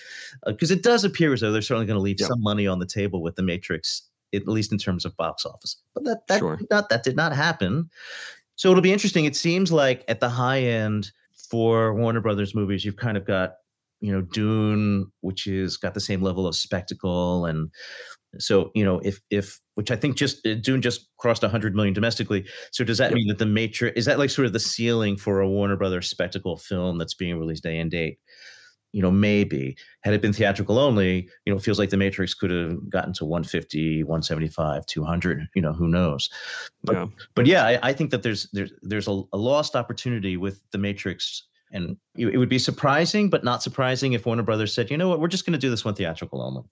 Because 0.44 0.70
uh, 0.70 0.74
it 0.74 0.82
does 0.82 1.04
appear 1.04 1.32
as 1.32 1.40
though 1.40 1.52
they're 1.52 1.62
certainly 1.62 1.86
going 1.86 1.98
to 1.98 2.02
leave 2.02 2.18
yep. 2.18 2.28
some 2.28 2.42
money 2.42 2.66
on 2.66 2.80
the 2.80 2.86
table 2.86 3.22
with 3.22 3.36
the 3.36 3.42
Matrix 3.42 4.02
at 4.34 4.48
least 4.48 4.72
in 4.72 4.78
terms 4.78 5.04
of 5.04 5.16
box 5.16 5.44
office. 5.44 5.76
But 5.94 6.04
that 6.04 6.26
that 6.28 6.38
sure. 6.38 6.60
not, 6.70 6.88
that 6.88 7.02
did 7.02 7.16
not 7.16 7.32
happen. 7.34 7.90
So 8.56 8.70
it'll 8.70 8.82
be 8.82 8.92
interesting. 8.92 9.24
It 9.24 9.36
seems 9.36 9.70
like 9.70 10.04
at 10.08 10.20
the 10.20 10.28
high 10.28 10.60
end 10.60 11.10
for 11.50 11.94
Warner 11.94 12.20
Brothers 12.20 12.54
movies, 12.54 12.84
you've 12.84 12.96
kind 12.96 13.16
of 13.16 13.26
got 13.26 13.54
you 14.00 14.12
know 14.12 14.22
Dune, 14.22 15.10
which 15.20 15.46
is 15.46 15.76
got 15.76 15.94
the 15.94 16.00
same 16.00 16.22
level 16.22 16.46
of 16.46 16.56
spectacle, 16.56 17.46
and 17.46 17.70
so 18.38 18.70
you 18.74 18.84
know 18.84 19.00
if 19.00 19.20
if 19.30 19.60
which 19.74 19.90
I 19.90 19.96
think 19.96 20.16
just 20.16 20.46
uh, 20.46 20.54
Dune 20.54 20.80
just 20.80 21.08
crossed 21.18 21.42
100 21.42 21.74
million 21.74 21.94
domestically. 21.94 22.46
So 22.72 22.82
does 22.82 22.98
that 22.98 23.10
yep. 23.10 23.14
mean 23.14 23.28
that 23.28 23.38
the 23.38 23.46
Matrix 23.46 23.96
is 23.96 24.06
that 24.06 24.18
like 24.18 24.30
sort 24.30 24.46
of 24.46 24.52
the 24.52 24.60
ceiling 24.60 25.16
for 25.16 25.40
a 25.40 25.48
Warner 25.48 25.76
Brothers 25.76 26.08
spectacle 26.08 26.56
film 26.56 26.98
that's 26.98 27.14
being 27.14 27.38
released 27.38 27.62
day 27.62 27.78
and 27.78 27.90
date? 27.90 28.18
You 28.96 29.02
know, 29.02 29.10
maybe. 29.10 29.76
Had 30.00 30.14
it 30.14 30.22
been 30.22 30.32
theatrical 30.32 30.78
only, 30.78 31.28
you 31.44 31.52
know, 31.52 31.58
it 31.58 31.62
feels 31.62 31.78
like 31.78 31.90
the 31.90 31.98
Matrix 31.98 32.32
could 32.32 32.50
have 32.50 32.88
gotten 32.88 33.12
to 33.12 33.26
150, 33.26 34.04
175, 34.04 34.86
200, 34.86 35.48
you 35.54 35.60
know, 35.60 35.74
who 35.74 35.86
knows. 35.86 36.30
But 36.82 36.96
yeah, 36.96 37.06
but 37.34 37.46
yeah 37.46 37.64
I, 37.66 37.90
I 37.90 37.92
think 37.92 38.10
that 38.10 38.22
there's 38.22 38.48
there's 38.54 38.72
there's 38.80 39.06
a, 39.06 39.22
a 39.34 39.36
lost 39.36 39.76
opportunity 39.76 40.38
with 40.38 40.62
the 40.70 40.78
Matrix 40.78 41.42
and 41.72 41.98
it 42.16 42.38
would 42.38 42.48
be 42.48 42.58
surprising, 42.58 43.28
but 43.28 43.44
not 43.44 43.62
surprising 43.62 44.14
if 44.14 44.24
Warner 44.24 44.42
Brothers 44.42 44.72
said, 44.72 44.90
you 44.90 44.96
know 44.96 45.10
what, 45.10 45.20
we're 45.20 45.28
just 45.28 45.44
going 45.44 45.52
to 45.52 45.58
do 45.58 45.68
this 45.68 45.84
one 45.84 45.94
theatrical 45.94 46.40
only 46.40 46.62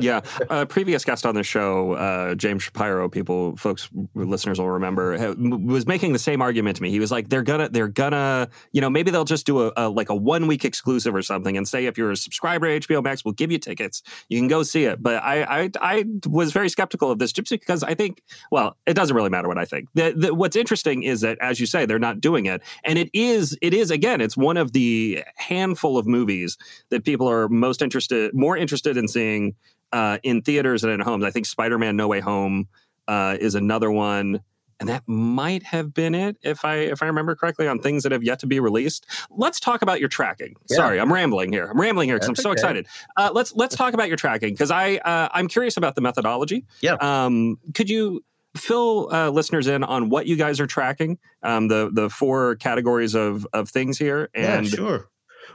yeah, 0.00 0.20
a 0.50 0.66
previous 0.66 1.04
guest 1.04 1.26
on 1.26 1.34
the 1.34 1.42
show, 1.42 1.92
uh, 1.92 2.34
James 2.34 2.62
Shapiro, 2.62 3.08
people, 3.08 3.56
folks, 3.56 3.88
listeners 4.14 4.58
will 4.58 4.70
remember, 4.70 5.34
was 5.36 5.86
making 5.86 6.12
the 6.12 6.18
same 6.18 6.42
argument 6.42 6.76
to 6.76 6.82
me. 6.82 6.90
He 6.90 7.00
was 7.00 7.10
like, 7.10 7.28
"They're 7.28 7.42
gonna, 7.42 7.68
they're 7.68 7.88
gonna, 7.88 8.48
you 8.72 8.80
know, 8.80 8.90
maybe 8.90 9.10
they'll 9.10 9.24
just 9.24 9.46
do 9.46 9.66
a, 9.66 9.72
a 9.76 9.88
like 9.88 10.08
a 10.08 10.14
one 10.14 10.46
week 10.46 10.64
exclusive 10.64 11.14
or 11.14 11.22
something, 11.22 11.56
and 11.56 11.66
say 11.66 11.86
if 11.86 11.98
you're 11.98 12.10
a 12.10 12.16
subscriber 12.16 12.78
to 12.78 12.86
HBO 12.86 13.02
Max, 13.02 13.24
we'll 13.24 13.34
give 13.34 13.50
you 13.50 13.58
tickets, 13.58 14.02
you 14.28 14.38
can 14.38 14.48
go 14.48 14.62
see 14.62 14.84
it." 14.84 15.02
But 15.02 15.22
I, 15.22 15.64
I, 15.64 15.70
I 15.80 16.04
was 16.26 16.52
very 16.52 16.68
skeptical 16.68 17.10
of 17.10 17.18
this 17.18 17.32
Gypsy 17.32 17.58
because 17.60 17.82
I 17.82 17.94
think, 17.94 18.22
well, 18.50 18.76
it 18.86 18.94
doesn't 18.94 19.14
really 19.14 19.30
matter 19.30 19.48
what 19.48 19.58
I 19.58 19.64
think. 19.64 19.88
The, 19.94 20.12
the, 20.16 20.34
what's 20.34 20.56
interesting 20.56 21.02
is 21.02 21.20
that, 21.22 21.38
as 21.40 21.60
you 21.60 21.66
say, 21.66 21.86
they're 21.86 21.98
not 21.98 22.20
doing 22.20 22.46
it, 22.46 22.62
and 22.84 22.98
it 22.98 23.10
is, 23.12 23.56
it 23.62 23.74
is 23.74 23.90
again, 23.90 24.20
it's 24.20 24.36
one 24.36 24.56
of 24.56 24.72
the 24.72 25.24
handful 25.36 25.98
of 25.98 26.06
movies 26.06 26.56
that 26.90 27.04
people 27.04 27.28
are 27.28 27.48
most 27.48 27.82
interested, 27.82 28.34
more 28.34 28.56
interested 28.56 28.96
in 28.96 29.08
seeing 29.08 29.54
uh, 29.92 30.18
in 30.22 30.42
theaters 30.42 30.84
and 30.84 30.92
at 30.92 31.00
homes. 31.00 31.24
I 31.24 31.30
think 31.30 31.46
Spider 31.46 31.78
Man 31.78 31.96
No 31.96 32.08
Way 32.08 32.20
Home 32.20 32.68
uh, 33.08 33.36
is 33.40 33.54
another 33.54 33.90
one. 33.90 34.42
And 34.78 34.90
that 34.90 35.04
might 35.06 35.62
have 35.62 35.94
been 35.94 36.14
it, 36.14 36.36
if 36.42 36.62
I 36.62 36.76
if 36.76 37.02
I 37.02 37.06
remember 37.06 37.34
correctly, 37.34 37.66
on 37.66 37.78
things 37.78 38.02
that 38.02 38.12
have 38.12 38.22
yet 38.22 38.40
to 38.40 38.46
be 38.46 38.60
released. 38.60 39.06
Let's 39.30 39.58
talk 39.58 39.80
about 39.80 40.00
your 40.00 40.10
tracking. 40.10 40.54
Yeah. 40.68 40.76
Sorry, 40.76 41.00
I'm 41.00 41.10
rambling 41.10 41.50
here. 41.50 41.64
I'm 41.64 41.80
rambling 41.80 42.10
here 42.10 42.16
because 42.16 42.28
I'm 42.28 42.36
so 42.36 42.50
okay. 42.50 42.56
excited. 42.56 42.86
Uh, 43.16 43.30
let's 43.32 43.56
let's 43.56 43.74
talk 43.74 43.94
about 43.94 44.08
your 44.08 44.18
tracking 44.18 44.52
because 44.52 44.70
I 44.70 44.96
uh, 44.96 45.30
I'm 45.32 45.48
curious 45.48 45.78
about 45.78 45.94
the 45.94 46.02
methodology. 46.02 46.66
Yeah. 46.82 46.96
Um, 47.00 47.58
could 47.72 47.88
you 47.88 48.22
fill 48.54 49.08
uh, 49.10 49.30
listeners 49.30 49.66
in 49.66 49.82
on 49.82 50.10
what 50.10 50.26
you 50.26 50.36
guys 50.36 50.60
are 50.60 50.66
tracking? 50.66 51.16
Um, 51.42 51.68
the 51.68 51.88
the 51.90 52.10
four 52.10 52.56
categories 52.56 53.14
of 53.14 53.46
of 53.54 53.70
things 53.70 53.96
here, 53.96 54.28
and 54.34 54.66
yeah, 54.66 54.76
sure 54.76 55.08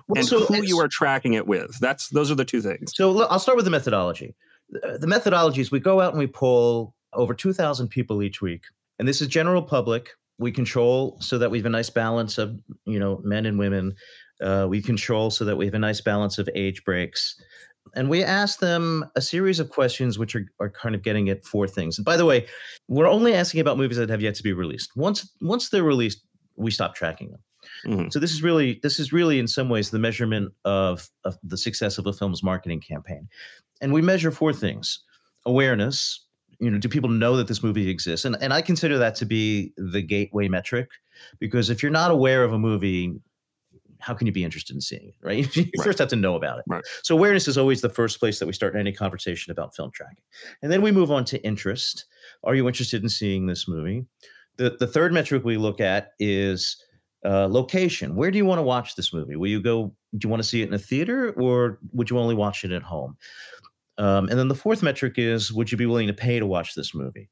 well, 0.07 0.19
and 0.19 0.27
so 0.27 0.45
who 0.45 0.63
you 0.63 0.79
are 0.79 0.87
tracking 0.87 1.33
it 1.33 1.47
with. 1.47 1.77
That's 1.79 2.09
those 2.09 2.31
are 2.31 2.35
the 2.35 2.45
two 2.45 2.61
things. 2.61 2.93
So 2.95 3.23
I'll 3.23 3.39
start 3.39 3.55
with 3.55 3.65
the 3.65 3.71
methodology. 3.71 4.35
the 4.69 5.07
methodology 5.07 5.61
is 5.61 5.71
we 5.71 5.79
go 5.79 6.01
out 6.01 6.13
and 6.13 6.19
we 6.19 6.27
poll 6.27 6.93
over 7.13 7.33
2,000 7.33 7.89
people 7.89 8.23
each 8.23 8.41
week, 8.41 8.63
and 8.99 9.07
this 9.07 9.21
is 9.21 9.27
general 9.27 9.61
public. 9.61 10.09
We 10.37 10.51
control 10.51 11.17
so 11.19 11.37
that 11.37 11.51
we 11.51 11.59
have 11.59 11.65
a 11.65 11.69
nice 11.69 11.89
balance 11.89 12.37
of 12.37 12.59
you 12.85 12.99
know 12.99 13.21
men 13.23 13.45
and 13.45 13.59
women. 13.59 13.93
Uh, 14.41 14.65
we 14.67 14.81
control 14.81 15.29
so 15.29 15.45
that 15.45 15.55
we 15.55 15.65
have 15.65 15.75
a 15.75 15.79
nice 15.79 16.01
balance 16.01 16.39
of 16.39 16.49
age 16.55 16.83
breaks. 16.83 17.39
And 17.95 18.09
we 18.09 18.23
ask 18.23 18.59
them 18.59 19.05
a 19.15 19.21
series 19.21 19.59
of 19.59 19.69
questions 19.69 20.17
which 20.17 20.35
are, 20.35 20.45
are 20.59 20.69
kind 20.69 20.95
of 20.95 21.03
getting 21.03 21.29
at 21.29 21.43
four 21.45 21.67
things. 21.67 21.97
And 21.97 22.05
by 22.05 22.15
the 22.15 22.25
way, 22.25 22.47
we're 22.87 23.07
only 23.07 23.33
asking 23.33 23.59
about 23.59 23.77
movies 23.77 23.97
that 23.97 24.09
have 24.09 24.21
yet 24.21 24.35
to 24.35 24.43
be 24.43 24.53
released. 24.53 24.91
Once 24.95 25.29
once 25.41 25.69
they're 25.69 25.83
released, 25.83 26.23
we 26.55 26.71
stop 26.71 26.95
tracking 26.95 27.31
them. 27.31 27.41
Mm-hmm. 27.85 28.09
So 28.09 28.19
this 28.19 28.31
is 28.31 28.43
really 28.43 28.79
this 28.83 28.99
is 28.99 29.13
really 29.13 29.39
in 29.39 29.47
some 29.47 29.69
ways 29.69 29.89
the 29.89 29.99
measurement 29.99 30.53
of, 30.65 31.09
of 31.23 31.37
the 31.43 31.57
success 31.57 31.97
of 31.97 32.07
a 32.07 32.13
film's 32.13 32.43
marketing 32.43 32.81
campaign. 32.81 33.27
And 33.81 33.93
we 33.93 34.01
measure 34.01 34.31
four 34.31 34.53
things. 34.53 34.99
Awareness, 35.45 36.25
you 36.59 36.69
know, 36.69 36.77
do 36.77 36.87
people 36.87 37.09
know 37.09 37.35
that 37.35 37.47
this 37.47 37.63
movie 37.63 37.89
exists? 37.89 38.25
And 38.25 38.37
and 38.41 38.53
I 38.53 38.61
consider 38.61 38.97
that 38.99 39.15
to 39.15 39.25
be 39.25 39.73
the 39.77 40.01
gateway 40.01 40.47
metric 40.47 40.89
because 41.39 41.69
if 41.69 41.81
you're 41.81 41.91
not 41.91 42.11
aware 42.11 42.43
of 42.43 42.53
a 42.53 42.59
movie, 42.59 43.19
how 43.99 44.13
can 44.13 44.27
you 44.27 44.33
be 44.33 44.43
interested 44.43 44.75
in 44.75 44.81
seeing 44.81 45.09
it, 45.09 45.15
right? 45.21 45.55
you 45.55 45.63
right. 45.77 45.85
first 45.85 45.99
have 45.99 46.09
to 46.09 46.15
know 46.15 46.35
about 46.35 46.59
it. 46.59 46.65
Right. 46.67 46.83
So 47.03 47.15
awareness 47.15 47.47
is 47.47 47.57
always 47.57 47.81
the 47.81 47.89
first 47.89 48.19
place 48.19 48.39
that 48.39 48.47
we 48.47 48.53
start 48.53 48.75
any 48.75 48.91
conversation 48.91 49.51
about 49.51 49.75
film 49.75 49.91
tracking. 49.91 50.23
And 50.61 50.71
then 50.71 50.81
we 50.81 50.91
move 50.91 51.11
on 51.11 51.25
to 51.25 51.43
interest. 51.43 52.05
Are 52.43 52.55
you 52.55 52.67
interested 52.67 53.01
in 53.03 53.09
seeing 53.09 53.45
this 53.45 53.67
movie? 53.67 54.05
The 54.57 54.75
the 54.79 54.87
third 54.87 55.13
metric 55.13 55.43
we 55.43 55.57
look 55.57 55.79
at 55.79 56.13
is 56.19 56.77
uh, 57.25 57.47
location. 57.47 58.15
Where 58.15 58.31
do 58.31 58.37
you 58.37 58.45
want 58.45 58.59
to 58.59 58.63
watch 58.63 58.95
this 58.95 59.13
movie? 59.13 59.35
Will 59.35 59.49
you 59.49 59.61
go? 59.61 59.93
Do 60.17 60.25
you 60.25 60.29
want 60.29 60.41
to 60.41 60.47
see 60.47 60.61
it 60.61 60.67
in 60.67 60.73
a 60.73 60.79
theater, 60.79 61.31
or 61.31 61.79
would 61.93 62.09
you 62.09 62.17
only 62.17 62.35
watch 62.35 62.63
it 62.63 62.71
at 62.71 62.83
home? 62.83 63.17
Um, 63.97 64.29
and 64.29 64.39
then 64.39 64.47
the 64.47 64.55
fourth 64.55 64.81
metric 64.83 65.15
is: 65.17 65.51
Would 65.51 65.71
you 65.71 65.77
be 65.77 65.85
willing 65.85 66.07
to 66.07 66.13
pay 66.13 66.39
to 66.39 66.45
watch 66.45 66.75
this 66.75 66.93
movie? 66.93 67.29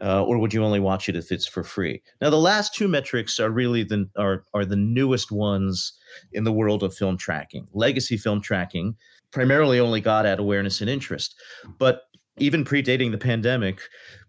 uh, 0.00 0.24
or 0.24 0.38
would 0.38 0.54
you 0.54 0.64
only 0.64 0.80
watch 0.80 1.08
it 1.08 1.16
if 1.16 1.30
it's 1.30 1.46
for 1.46 1.62
free? 1.62 2.02
Now, 2.20 2.30
the 2.30 2.36
last 2.38 2.74
two 2.74 2.88
metrics 2.88 3.38
are 3.38 3.50
really 3.50 3.82
the 3.82 4.08
are 4.16 4.44
are 4.54 4.64
the 4.64 4.76
newest 4.76 5.30
ones 5.30 5.92
in 6.32 6.44
the 6.44 6.52
world 6.52 6.82
of 6.82 6.94
film 6.94 7.16
tracking. 7.16 7.66
Legacy 7.72 8.16
film 8.16 8.40
tracking 8.40 8.96
primarily 9.30 9.80
only 9.80 10.00
got 10.00 10.26
at 10.26 10.38
awareness 10.38 10.80
and 10.80 10.88
interest, 10.88 11.34
but 11.78 12.02
even 12.38 12.64
predating 12.64 13.10
the 13.10 13.18
pandemic, 13.18 13.80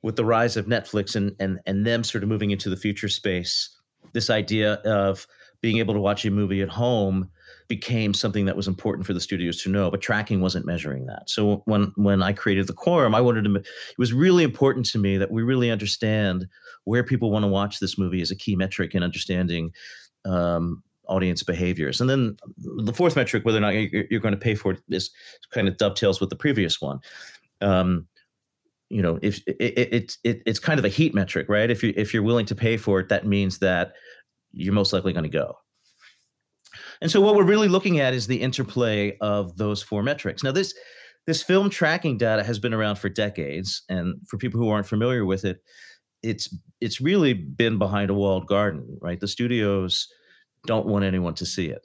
with 0.02 0.18
the 0.18 0.26
rise 0.26 0.58
of 0.58 0.66
Netflix 0.66 1.16
and 1.16 1.36
and 1.40 1.60
and 1.66 1.86
them 1.86 2.04
sort 2.04 2.24
of 2.24 2.30
moving 2.30 2.52
into 2.52 2.70
the 2.70 2.78
feature 2.78 3.10
space, 3.10 3.70
this 4.14 4.30
idea 4.30 4.74
of 4.86 5.28
being 5.62 5.78
able 5.78 5.94
to 5.94 6.00
watch 6.00 6.26
a 6.26 6.32
movie 6.32 6.62
at 6.62 6.70
home 6.70 7.30
became 7.68 8.14
something 8.14 8.46
that 8.46 8.56
was 8.56 8.68
important 8.68 9.08
for 9.08 9.14
the 9.14 9.22
studios 9.22 9.62
to 9.64 9.70
know, 9.70 9.90
but 9.90 10.02
tracking 10.02 10.42
wasn't 10.42 10.66
measuring 10.66 11.06
that. 11.06 11.30
So 11.30 11.62
when 11.66 11.92
when 11.96 12.22
I 12.22 12.34
created 12.34 12.68
the 12.68 12.74
quorum, 12.74 13.16
I 13.16 13.22
wanted 13.22 13.46
to. 13.46 13.56
It 13.56 13.66
was 13.98 14.14
really 14.14 14.44
important 14.44 14.86
to 14.88 14.98
me 14.98 15.18
that 15.18 15.32
we 15.32 15.42
really 15.42 15.72
understand 15.72 16.48
where 16.84 17.04
people 17.04 17.32
want 17.32 17.44
to 17.44 17.48
watch 17.48 17.80
this 17.80 17.98
movie 17.98 18.22
as 18.22 18.32
a 18.32 18.36
key 18.36 18.56
metric 18.56 18.94
in 18.94 19.04
understanding 19.04 19.72
um, 20.26 20.84
audience 21.08 21.44
behaviors. 21.44 22.02
And 22.02 22.10
then 22.10 22.38
the 22.58 22.94
fourth 22.94 23.16
metric, 23.16 23.46
whether 23.46 23.58
or 23.58 23.62
not 23.62 23.74
you're, 23.74 24.06
you're 24.10 24.20
going 24.20 24.34
to 24.34 24.40
pay 24.40 24.56
for 24.56 24.74
it, 24.74 24.82
is 24.90 25.12
kind 25.52 25.68
of 25.68 25.78
dovetails 25.78 26.20
with 26.20 26.30
the 26.30 26.36
previous 26.36 26.82
one. 26.82 27.00
Um, 27.62 28.08
you 28.94 29.02
know, 29.02 29.18
if 29.24 29.42
it, 29.48 29.58
it, 29.60 30.18
it, 30.24 30.44
it's 30.46 30.60
kind 30.60 30.78
of 30.78 30.86
a 30.86 30.90
heat 30.90 31.16
metric, 31.16 31.48
right? 31.50 31.72
If 31.72 31.82
you 31.82 31.94
if 31.98 32.14
you're 32.14 32.22
willing 32.22 32.46
to 32.46 32.56
pay 32.56 32.78
for 32.78 33.00
it, 33.00 33.10
that 33.10 33.26
means 33.26 33.58
that 33.58 33.94
you're 34.52 34.74
most 34.74 34.94
likely 34.94 35.14
going 35.14 35.24
to 35.24 35.30
go. 35.30 35.56
And 37.02 37.10
so 37.10 37.20
what 37.20 37.36
we're 37.36 37.44
really 37.44 37.68
looking 37.68 38.00
at 38.00 38.14
is 38.14 38.28
the 38.28 38.40
interplay 38.40 39.18
of 39.20 39.58
those 39.58 39.82
four 39.82 40.04
metrics. 40.04 40.44
Now 40.44 40.52
this 40.52 40.76
this 41.26 41.42
film 41.42 41.72
tracking 41.72 42.20
data 42.20 42.44
has 42.44 42.60
been 42.60 42.74
around 42.74 42.98
for 42.98 43.10
decades 43.10 43.82
and 43.90 44.16
for 44.28 44.38
people 44.38 44.60
who 44.60 44.70
aren't 44.70 44.86
familiar 44.86 45.26
with 45.26 45.44
it, 45.44 45.58
it's 46.22 46.56
it's 46.80 47.02
really 47.02 47.34
been 47.34 47.80
behind 47.80 48.12
a 48.12 48.14
walled 48.14 48.46
garden, 48.46 49.00
right? 49.02 49.20
The 49.20 49.28
studios 49.28 50.08
don't 50.68 50.86
want 50.86 51.04
anyone 51.04 51.34
to 51.36 51.48
see 51.48 51.70
it. 51.70 51.82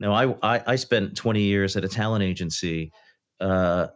Now 0.00 0.12
I 0.12 0.56
I, 0.56 0.62
I 0.66 0.76
spent 0.76 1.16
20 1.16 1.40
years 1.40 1.78
at 1.78 1.84
a 1.84 1.88
talent 1.88 2.24
agency 2.24 2.92
uh, 3.40 3.86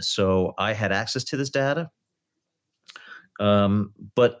so 0.00 0.54
I 0.58 0.72
had 0.72 0.92
access 0.92 1.24
to 1.24 1.36
this 1.36 1.50
data. 1.50 1.90
Um, 3.38 3.92
but 4.14 4.40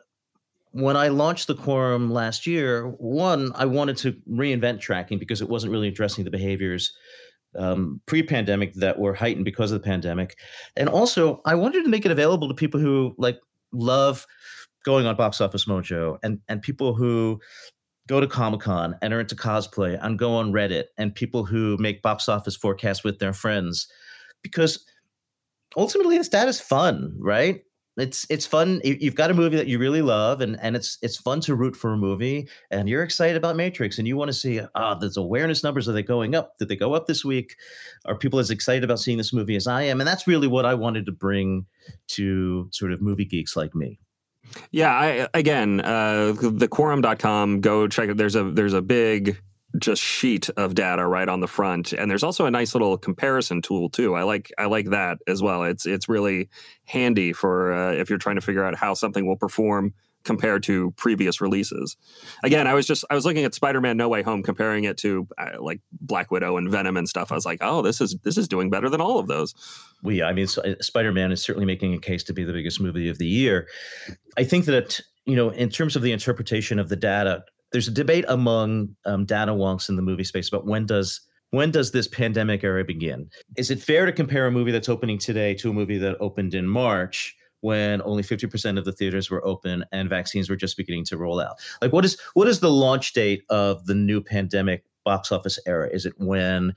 when 0.72 0.96
I 0.96 1.08
launched 1.08 1.46
the 1.46 1.54
quorum 1.54 2.12
last 2.12 2.46
year, 2.46 2.88
one, 2.98 3.52
I 3.54 3.64
wanted 3.64 3.96
to 3.98 4.12
reinvent 4.30 4.80
tracking 4.80 5.18
because 5.18 5.40
it 5.40 5.48
wasn't 5.48 5.72
really 5.72 5.88
addressing 5.88 6.24
the 6.24 6.30
behaviors 6.30 6.92
um, 7.56 8.00
pre-pandemic 8.06 8.74
that 8.74 8.98
were 8.98 9.14
heightened 9.14 9.44
because 9.44 9.72
of 9.72 9.80
the 9.80 9.84
pandemic, 9.84 10.36
and 10.76 10.88
also 10.88 11.40
I 11.46 11.54
wanted 11.54 11.84
to 11.84 11.88
make 11.88 12.04
it 12.04 12.12
available 12.12 12.48
to 12.48 12.54
people 12.54 12.78
who 12.78 13.14
like 13.16 13.38
love 13.72 14.26
going 14.84 15.06
on 15.06 15.16
Box 15.16 15.40
Office 15.40 15.64
Mojo 15.64 16.18
and 16.22 16.40
and 16.48 16.60
people 16.60 16.94
who 16.94 17.40
go 18.06 18.20
to 18.20 18.26
Comic 18.26 18.60
Con 18.60 18.96
and 19.02 19.12
are 19.12 19.20
into 19.20 19.34
cosplay 19.34 19.98
and 20.00 20.18
go 20.18 20.34
on 20.34 20.52
Reddit 20.52 20.84
and 20.98 21.14
people 21.14 21.44
who 21.44 21.76
make 21.78 22.02
box 22.02 22.28
office 22.28 22.54
forecasts 22.54 23.02
with 23.02 23.18
their 23.18 23.32
friends 23.32 23.88
because 24.42 24.84
ultimately 25.76 26.18
this 26.18 26.28
data 26.28 26.48
is 26.48 26.60
fun, 26.60 27.14
right? 27.18 27.62
it's 27.98 28.26
it's 28.28 28.44
fun. 28.44 28.80
You've 28.84 29.14
got 29.14 29.30
a 29.30 29.34
movie 29.34 29.56
that 29.56 29.68
you 29.68 29.78
really 29.78 30.02
love, 30.02 30.40
and 30.40 30.58
and 30.60 30.76
it's 30.76 30.98
it's 31.00 31.16
fun 31.16 31.40
to 31.42 31.54
root 31.54 31.74
for 31.74 31.92
a 31.92 31.96
movie, 31.96 32.48
and 32.70 32.88
you're 32.88 33.02
excited 33.02 33.36
about 33.36 33.56
Matrix, 33.56 33.98
and 33.98 34.06
you 34.06 34.16
want 34.16 34.28
to 34.28 34.34
see 34.34 34.60
ah, 34.60 34.94
oh, 34.94 34.98
there's 35.00 35.16
awareness 35.16 35.64
numbers. 35.64 35.88
Are 35.88 35.92
they 35.92 36.02
going 36.02 36.34
up? 36.34 36.58
Did 36.58 36.68
they 36.68 36.76
go 36.76 36.94
up 36.94 37.06
this 37.06 37.24
week? 37.24 37.56
Are 38.04 38.16
people 38.16 38.38
as 38.38 38.50
excited 38.50 38.84
about 38.84 39.00
seeing 39.00 39.16
this 39.16 39.32
movie 39.32 39.56
as 39.56 39.66
I 39.66 39.82
am? 39.82 40.00
And 40.00 40.06
that's 40.06 40.26
really 40.26 40.46
what 40.46 40.66
I 40.66 40.74
wanted 40.74 41.06
to 41.06 41.12
bring 41.12 41.64
to 42.08 42.68
sort 42.70 42.92
of 42.92 43.00
movie 43.00 43.24
geeks 43.24 43.56
like 43.56 43.74
me. 43.74 43.98
Yeah, 44.70 44.92
I 44.92 45.28
again, 45.32 45.80
uh, 45.80 46.32
the 46.32 46.68
quorum.com, 46.68 47.62
go 47.62 47.88
check 47.88 48.10
it. 48.10 48.18
There's 48.18 48.36
a 48.36 48.44
there's 48.44 48.74
a 48.74 48.82
big 48.82 49.38
just 49.78 50.02
sheet 50.02 50.48
of 50.50 50.74
data 50.74 51.06
right 51.06 51.28
on 51.28 51.40
the 51.40 51.46
front. 51.46 51.92
And 51.92 52.10
there's 52.10 52.22
also 52.22 52.46
a 52.46 52.50
nice 52.50 52.74
little 52.74 52.96
comparison 52.98 53.62
tool 53.62 53.88
too. 53.88 54.14
I 54.14 54.22
like 54.22 54.52
i 54.58 54.66
like 54.66 54.90
that 54.90 55.18
as 55.26 55.42
well. 55.42 55.64
It's 55.64 55.86
it's 55.86 56.08
really 56.08 56.48
handy 56.84 57.32
for 57.32 57.72
uh, 57.72 57.92
if 57.92 58.08
you're 58.08 58.18
trying 58.18 58.36
to 58.36 58.42
figure 58.42 58.64
out 58.64 58.76
how 58.76 58.94
something 58.94 59.26
will 59.26 59.36
perform 59.36 59.94
compared 60.24 60.62
to 60.64 60.90
previous 60.96 61.40
releases. 61.40 61.96
Again 62.42 62.66
i 62.66 62.74
was 62.74 62.86
just 62.86 63.04
i 63.10 63.14
was 63.14 63.24
looking 63.24 63.44
at 63.44 63.54
spider-man 63.54 63.96
no 63.96 64.08
way 64.08 64.22
home 64.22 64.42
comparing 64.42 64.84
it 64.84 64.96
to 64.98 65.28
uh, 65.38 65.60
like 65.60 65.80
black 65.92 66.30
widow 66.30 66.56
and 66.56 66.70
venom 66.70 66.96
and 66.96 67.08
stuff. 67.08 67.30
I 67.30 67.34
was 67.34 67.46
like 67.46 67.58
oh 67.60 67.82
this 67.82 68.00
is 68.00 68.16
this 68.24 68.36
is 68.36 68.48
doing 68.48 68.70
better 68.70 68.90
than 68.90 69.00
all 69.00 69.18
of 69.18 69.28
those. 69.28 69.54
Yeah 70.02 70.26
i 70.26 70.32
mean 70.32 70.48
uh, 70.64 70.74
spider-man 70.80 71.32
is 71.32 71.42
certainly 71.42 71.66
making 71.66 71.94
a 71.94 71.98
case 71.98 72.24
to 72.24 72.32
be 72.32 72.44
the 72.44 72.52
biggest 72.52 72.80
movie 72.80 73.08
of 73.08 73.18
the 73.18 73.26
year. 73.26 73.68
I 74.36 74.44
think 74.44 74.64
that 74.66 75.00
you 75.24 75.36
know 75.36 75.50
in 75.50 75.70
terms 75.70 75.96
of 75.96 76.02
the 76.02 76.12
interpretation 76.12 76.78
of 76.78 76.88
the 76.88 76.96
data 76.96 77.44
there's 77.76 77.88
a 77.88 77.90
debate 77.90 78.24
among 78.28 78.96
um, 79.04 79.26
data 79.26 79.52
wonks 79.52 79.90
in 79.90 79.96
the 79.96 80.02
movie 80.02 80.24
space 80.24 80.48
about 80.48 80.64
when 80.64 80.86
does 80.86 81.20
when 81.50 81.70
does 81.70 81.92
this 81.92 82.08
pandemic 82.08 82.64
era 82.64 82.82
begin? 82.84 83.28
Is 83.58 83.70
it 83.70 83.82
fair 83.82 84.06
to 84.06 84.12
compare 84.12 84.46
a 84.46 84.50
movie 84.50 84.70
that's 84.72 84.88
opening 84.88 85.18
today 85.18 85.52
to 85.56 85.68
a 85.68 85.74
movie 85.74 85.98
that 85.98 86.16
opened 86.18 86.54
in 86.54 86.66
March? 86.66 87.36
when 87.60 88.02
only 88.02 88.22
50% 88.22 88.78
of 88.78 88.84
the 88.84 88.92
theaters 88.92 89.30
were 89.30 89.44
open 89.44 89.84
and 89.90 90.10
vaccines 90.10 90.48
were 90.48 90.56
just 90.56 90.76
beginning 90.76 91.06
to 91.06 91.16
roll 91.16 91.40
out 91.40 91.56
like 91.80 91.90
what 91.90 92.04
is 92.04 92.20
what 92.34 92.46
is 92.46 92.60
the 92.60 92.70
launch 92.70 93.14
date 93.14 93.44
of 93.48 93.86
the 93.86 93.94
new 93.94 94.20
pandemic 94.20 94.84
box 95.04 95.32
office 95.32 95.58
era 95.66 95.88
is 95.90 96.04
it 96.04 96.12
when 96.18 96.74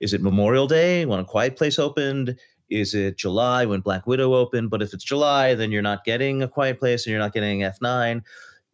is 0.00 0.14
it 0.14 0.22
memorial 0.22 0.66
day 0.66 1.04
when 1.04 1.20
a 1.20 1.24
quiet 1.24 1.54
place 1.54 1.78
opened 1.78 2.34
is 2.70 2.94
it 2.94 3.18
july 3.18 3.66
when 3.66 3.80
black 3.80 4.06
widow 4.06 4.32
opened 4.34 4.70
but 4.70 4.80
if 4.80 4.94
it's 4.94 5.04
july 5.04 5.54
then 5.54 5.70
you're 5.70 5.82
not 5.82 6.02
getting 6.02 6.42
a 6.42 6.48
quiet 6.48 6.80
place 6.80 7.04
and 7.04 7.10
you're 7.10 7.20
not 7.20 7.34
getting 7.34 7.60
f9 7.60 8.22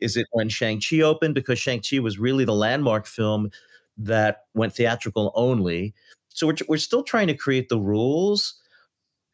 is 0.01 0.17
it 0.17 0.27
when 0.33 0.49
Shang-Chi 0.49 1.01
opened? 1.01 1.35
Because 1.35 1.59
Shang-Chi 1.59 1.99
was 1.99 2.19
really 2.19 2.45
the 2.45 2.55
landmark 2.55 3.07
film 3.07 3.51
that 3.97 4.45
went 4.55 4.75
theatrical 4.75 5.33
only. 5.35 5.95
So 6.29 6.47
we're, 6.47 6.57
we're 6.69 6.79
still 6.79 7.03
trying 7.03 7.27
to 7.27 7.35
create 7.35 7.69
the 7.69 7.79
rules 7.79 8.55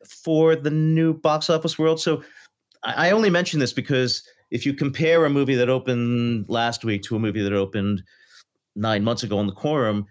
for 0.07 0.57
the 0.57 0.71
new 0.71 1.15
box 1.15 1.51
office 1.51 1.79
world. 1.79 2.01
So 2.01 2.23
I, 2.83 3.09
I 3.09 3.11
only 3.11 3.31
mention 3.31 3.61
this 3.61 3.73
because 3.73 4.23
if 4.51 4.65
you 4.65 4.75
compare 4.75 5.25
a 5.25 5.31
movie 5.31 5.55
that 5.55 5.69
opened 5.69 6.47
last 6.49 6.85
week 6.85 7.03
to 7.05 7.17
a 7.17 7.19
movie 7.19 7.43
that 7.43 7.53
opened 7.53 8.03
nine 8.77 9.05
months 9.05 9.23
ago 9.23 9.39
on 9.39 9.47
the 9.47 9.53
quorum, 9.53 10.07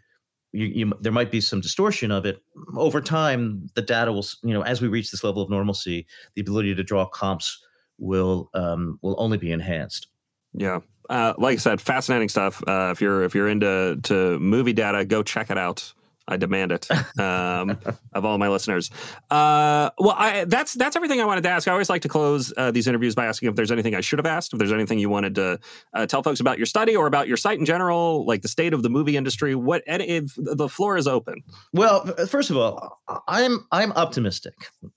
you, 0.52 0.66
you, 0.68 0.94
there 1.02 1.12
might 1.12 1.32
be 1.32 1.42
some 1.42 1.62
distortion 1.62 2.12
of 2.12 2.26
it 2.26 2.42
over 2.78 3.02
time. 3.02 3.68
The 3.74 3.82
data 3.82 4.14
will, 4.14 4.26
you 4.44 4.54
know, 4.54 4.62
as 4.62 4.82
we 4.82 4.88
reach 4.88 5.10
this 5.10 5.24
level 5.24 5.42
of 5.42 5.50
normalcy, 5.50 6.06
the 6.36 6.42
ability 6.42 6.76
to 6.76 6.84
draw 6.84 7.06
comps 7.08 7.64
will 7.98 8.50
um, 8.54 9.00
will 9.02 9.16
only 9.18 9.38
be 9.38 9.52
enhanced. 9.52 10.08
Yeah. 10.54 10.80
Uh, 11.10 11.34
like 11.38 11.56
I 11.56 11.58
said, 11.58 11.82
fascinating 11.82 12.30
stuff. 12.30 12.64
Uh, 12.66 12.90
if 12.92 13.02
you're 13.02 13.24
if 13.24 13.36
you're 13.36 13.50
into 13.50 14.00
to 14.04 14.40
movie 14.40 14.74
data, 14.74 15.06
go 15.06 15.22
check 15.22 15.52
it 15.52 15.58
out. 15.58 15.94
I 16.28 16.38
demand 16.38 16.72
it 16.72 16.90
um, 17.20 17.78
of 18.14 18.24
all 18.24 18.38
my 18.38 18.48
listeners. 18.48 18.90
Uh, 19.30 19.90
well, 19.98 20.16
I, 20.18 20.46
that's 20.46 20.74
that's 20.74 20.96
everything 20.96 21.20
I 21.20 21.26
wanted 21.26 21.42
to 21.42 21.50
ask. 21.50 21.68
I 21.68 21.72
always 21.72 21.90
like 21.90 22.04
to 22.04 22.08
close 22.08 22.54
uh, 22.56 22.72
these 22.72 22.88
interviews 22.88 23.14
by 23.14 23.26
asking 23.26 23.50
if 23.50 23.56
there's 23.56 23.72
anything 23.72 23.94
I 23.94 24.02
should 24.02 24.20
have 24.20 24.26
asked, 24.26 24.54
if 24.54 24.60
there's 24.60 24.72
anything 24.72 25.00
you 25.00 25.10
wanted 25.10 25.36
to 25.36 25.60
uh, 25.94 26.06
tell 26.06 26.24
folks 26.24 26.40
about 26.40 26.58
your 26.58 26.66
study 26.66 26.96
or 26.96 27.08
about 27.08 27.28
your 27.28 27.38
site 27.38 27.60
in 27.60 27.66
general, 27.66 28.26
like 28.26 28.42
the 28.42 28.48
state 28.48 28.74
of 28.74 28.84
the 28.84 28.90
movie 28.90 29.18
industry. 29.18 29.54
What 29.54 29.84
if 29.86 30.34
the 30.38 30.70
floor 30.70 30.96
is 30.96 31.08
open? 31.08 31.44
Well, 31.74 32.06
first 32.28 32.50
of 32.50 32.58
all, 32.58 33.02
I'm 33.28 33.68
I'm 33.72 33.92
optimistic 33.92 34.54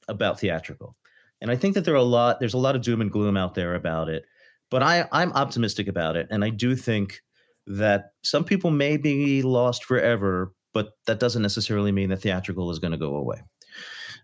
about 0.06 0.38
theatrical, 0.38 0.94
and 1.40 1.50
I 1.50 1.56
think 1.56 1.74
that 1.74 1.84
there 1.84 1.94
are 1.94 1.98
a 1.98 2.02
lot 2.02 2.38
there's 2.38 2.54
a 2.54 2.58
lot 2.58 2.76
of 2.76 2.82
doom 2.82 3.00
and 3.00 3.10
gloom 3.10 3.36
out 3.36 3.54
there 3.54 3.74
about 3.74 4.08
it, 4.08 4.24
but 4.70 4.82
I 4.82 5.08
I'm 5.12 5.32
optimistic 5.32 5.88
about 5.88 6.16
it, 6.16 6.28
and 6.30 6.44
I 6.44 6.50
do 6.50 6.76
think 6.76 7.20
that 7.66 8.10
some 8.22 8.44
people 8.44 8.70
may 8.70 8.96
be 8.96 9.42
lost 9.42 9.84
forever 9.84 10.52
but 10.76 10.92
that 11.06 11.18
doesn't 11.18 11.40
necessarily 11.40 11.90
mean 11.90 12.10
that 12.10 12.18
theatrical 12.18 12.70
is 12.70 12.78
going 12.78 12.90
to 12.90 12.98
go 12.98 13.16
away. 13.16 13.42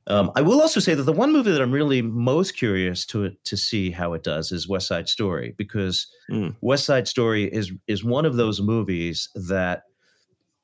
Um, 0.07 0.31
I 0.37 0.43
will 0.43 0.61
also 0.61 0.81
say 0.81 0.93
that 0.93 1.05
the 1.05 1.13
one 1.13 1.33
movie 1.33 1.51
that 1.51 1.63
I'm 1.63 1.73
really 1.73 2.03
most 2.03 2.59
curious 2.59 3.07
to 3.07 3.31
to 3.45 3.57
see 3.57 3.91
how 3.91 4.13
it 4.13 4.23
does 4.23 4.53
is 4.53 4.69
West 4.69 4.87
Side 4.87 5.09
Story 5.09 5.55
because 5.57 6.07
mm. 6.31 6.55
West 6.61 6.85
Side 6.85 7.09
Story 7.09 7.45
is 7.45 7.73
is 7.87 8.05
one 8.05 8.27
of 8.27 8.37
those 8.37 8.61
movies 8.61 9.31
that 9.35 9.85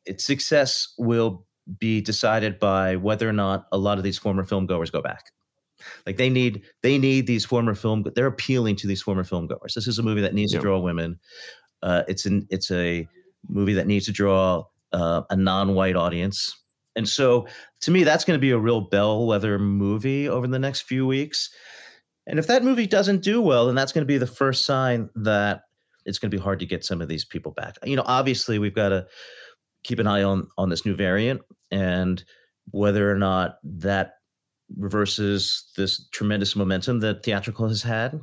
its 0.04 0.24
success 0.24 0.92
will 0.98 1.46
be 1.78 2.02
decided 2.02 2.58
by 2.58 2.96
whether 2.96 3.26
or 3.26 3.32
not 3.32 3.64
a 3.72 3.78
lot 3.78 3.96
of 3.96 4.04
these 4.04 4.18
former 4.18 4.44
film 4.44 4.66
goers 4.66 4.90
go 4.90 5.00
back. 5.00 5.30
Like 6.06 6.16
they 6.16 6.30
need 6.30 6.62
they 6.82 6.98
need 6.98 7.26
these 7.26 7.44
former 7.44 7.74
film 7.74 8.04
they're 8.14 8.26
appealing 8.26 8.76
to 8.76 8.86
these 8.86 9.02
former 9.02 9.24
film 9.24 9.46
goers. 9.46 9.74
This 9.74 9.86
is 9.86 9.98
a 9.98 10.02
movie 10.02 10.20
that 10.22 10.34
needs 10.34 10.52
to 10.52 10.58
draw 10.58 10.78
women. 10.78 11.18
Uh, 11.82 12.02
it's 12.08 12.26
an 12.26 12.46
it's 12.50 12.70
a 12.70 13.06
movie 13.48 13.74
that 13.74 13.86
needs 13.86 14.06
to 14.06 14.12
draw 14.12 14.64
uh, 14.92 15.22
a 15.30 15.36
non-white 15.36 15.96
audience. 15.96 16.56
And 16.96 17.08
so 17.08 17.46
to 17.82 17.90
me, 17.90 18.02
that's 18.02 18.24
going 18.24 18.36
to 18.36 18.40
be 18.40 18.50
a 18.50 18.58
real 18.58 18.80
bellwether 18.80 19.58
movie 19.58 20.28
over 20.28 20.46
the 20.46 20.58
next 20.58 20.82
few 20.82 21.06
weeks. 21.06 21.50
And 22.26 22.38
if 22.38 22.46
that 22.48 22.64
movie 22.64 22.86
doesn't 22.86 23.22
do 23.22 23.40
well, 23.40 23.66
then 23.66 23.74
that's 23.74 23.92
going 23.92 24.02
to 24.02 24.06
be 24.06 24.18
the 24.18 24.26
first 24.26 24.66
sign 24.66 25.08
that 25.14 25.62
it's 26.04 26.18
going 26.18 26.30
to 26.30 26.36
be 26.36 26.42
hard 26.42 26.58
to 26.60 26.66
get 26.66 26.84
some 26.84 27.00
of 27.00 27.08
these 27.08 27.24
people 27.24 27.52
back. 27.52 27.76
You 27.84 27.96
know, 27.96 28.02
obviously 28.04 28.58
we've 28.58 28.74
got 28.74 28.88
to 28.90 29.06
keep 29.84 29.98
an 29.98 30.06
eye 30.06 30.22
on 30.22 30.48
on 30.58 30.68
this 30.68 30.84
new 30.84 30.94
variant 30.94 31.40
and 31.70 32.22
whether 32.70 33.10
or 33.10 33.16
not 33.16 33.56
that 33.62 34.14
reverses 34.76 35.70
this 35.76 36.08
tremendous 36.10 36.54
momentum 36.54 37.00
that 37.00 37.22
theatrical 37.22 37.68
has 37.68 37.82
had. 37.82 38.20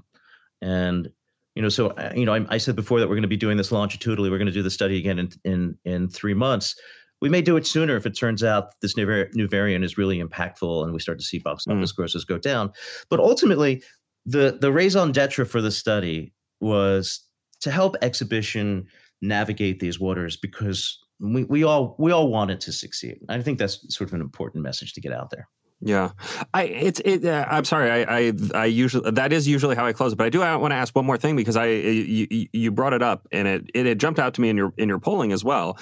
And 0.61 1.09
you 1.55 1.61
know, 1.61 1.69
so 1.69 1.87
uh, 1.91 2.11
you 2.15 2.25
know, 2.25 2.33
I, 2.33 2.45
I 2.49 2.57
said 2.57 2.75
before 2.75 2.99
that 2.99 3.07
we're 3.07 3.15
going 3.15 3.21
to 3.23 3.27
be 3.27 3.37
doing 3.37 3.57
this 3.57 3.71
longitudinally. 3.71 4.29
We're 4.29 4.37
going 4.37 4.47
to 4.47 4.51
do 4.51 4.63
the 4.63 4.69
study 4.69 4.97
again 4.97 5.19
in 5.19 5.29
in 5.43 5.77
in 5.85 6.09
three 6.09 6.33
months. 6.33 6.75
We 7.21 7.29
may 7.29 7.41
do 7.41 7.55
it 7.55 7.65
sooner 7.65 7.95
if 7.95 8.05
it 8.05 8.11
turns 8.11 8.43
out 8.43 8.79
this 8.81 8.97
new, 8.97 9.25
new 9.33 9.47
variant 9.47 9.85
is 9.85 9.97
really 9.97 10.21
impactful 10.21 10.83
and 10.83 10.93
we 10.93 10.99
start 10.99 11.17
to 11.17 11.25
see 11.25 11.39
box 11.39 11.63
hmm. 11.63 11.71
office 11.71 11.93
mm. 11.93 11.95
grosses 11.95 12.25
go 12.25 12.37
down. 12.37 12.71
But 13.09 13.21
ultimately, 13.21 13.81
the 14.25 14.57
the 14.59 14.71
raison 14.71 15.11
d'être 15.11 15.47
for 15.47 15.61
the 15.61 15.71
study 15.71 16.33
was 16.59 17.21
to 17.61 17.71
help 17.71 17.95
exhibition 18.01 18.85
navigate 19.21 19.79
these 19.79 19.99
waters 19.99 20.35
because 20.35 20.99
we, 21.19 21.45
we 21.45 21.63
all 21.63 21.95
we 21.97 22.11
all 22.11 22.27
wanted 22.27 22.59
to 22.61 22.71
succeed. 22.71 23.19
I 23.29 23.41
think 23.41 23.59
that's 23.59 23.95
sort 23.95 24.09
of 24.09 24.13
an 24.13 24.21
important 24.21 24.63
message 24.63 24.93
to 24.93 25.01
get 25.01 25.13
out 25.13 25.29
there. 25.31 25.47
Yeah, 25.81 26.11
I 26.53 26.63
it's 26.63 27.01
it. 27.01 27.25
Uh, 27.25 27.45
I'm 27.49 27.65
sorry. 27.65 27.91
I, 27.91 28.17
I 28.17 28.33
I 28.53 28.65
usually 28.65 29.11
that 29.11 29.33
is 29.33 29.47
usually 29.47 29.75
how 29.75 29.85
I 29.85 29.93
close 29.93 30.13
it, 30.13 30.15
but 30.15 30.25
I 30.25 30.29
do 30.29 30.41
I 30.41 30.55
want 30.55 30.71
to 30.71 30.75
ask 30.75 30.95
one 30.95 31.05
more 31.05 31.17
thing 31.17 31.35
because 31.35 31.57
I 31.57 31.67
you, 31.67 32.47
you 32.53 32.71
brought 32.71 32.93
it 32.93 33.03
up 33.03 33.27
and 33.31 33.47
it 33.47 33.69
it 33.73 33.85
had 33.85 33.99
jumped 33.99 34.19
out 34.19 34.33
to 34.35 34.41
me 34.41 34.49
in 34.49 34.57
your 34.57 34.73
in 34.77 34.87
your 34.87 34.99
polling 34.99 35.31
as 35.31 35.43
well. 35.43 35.77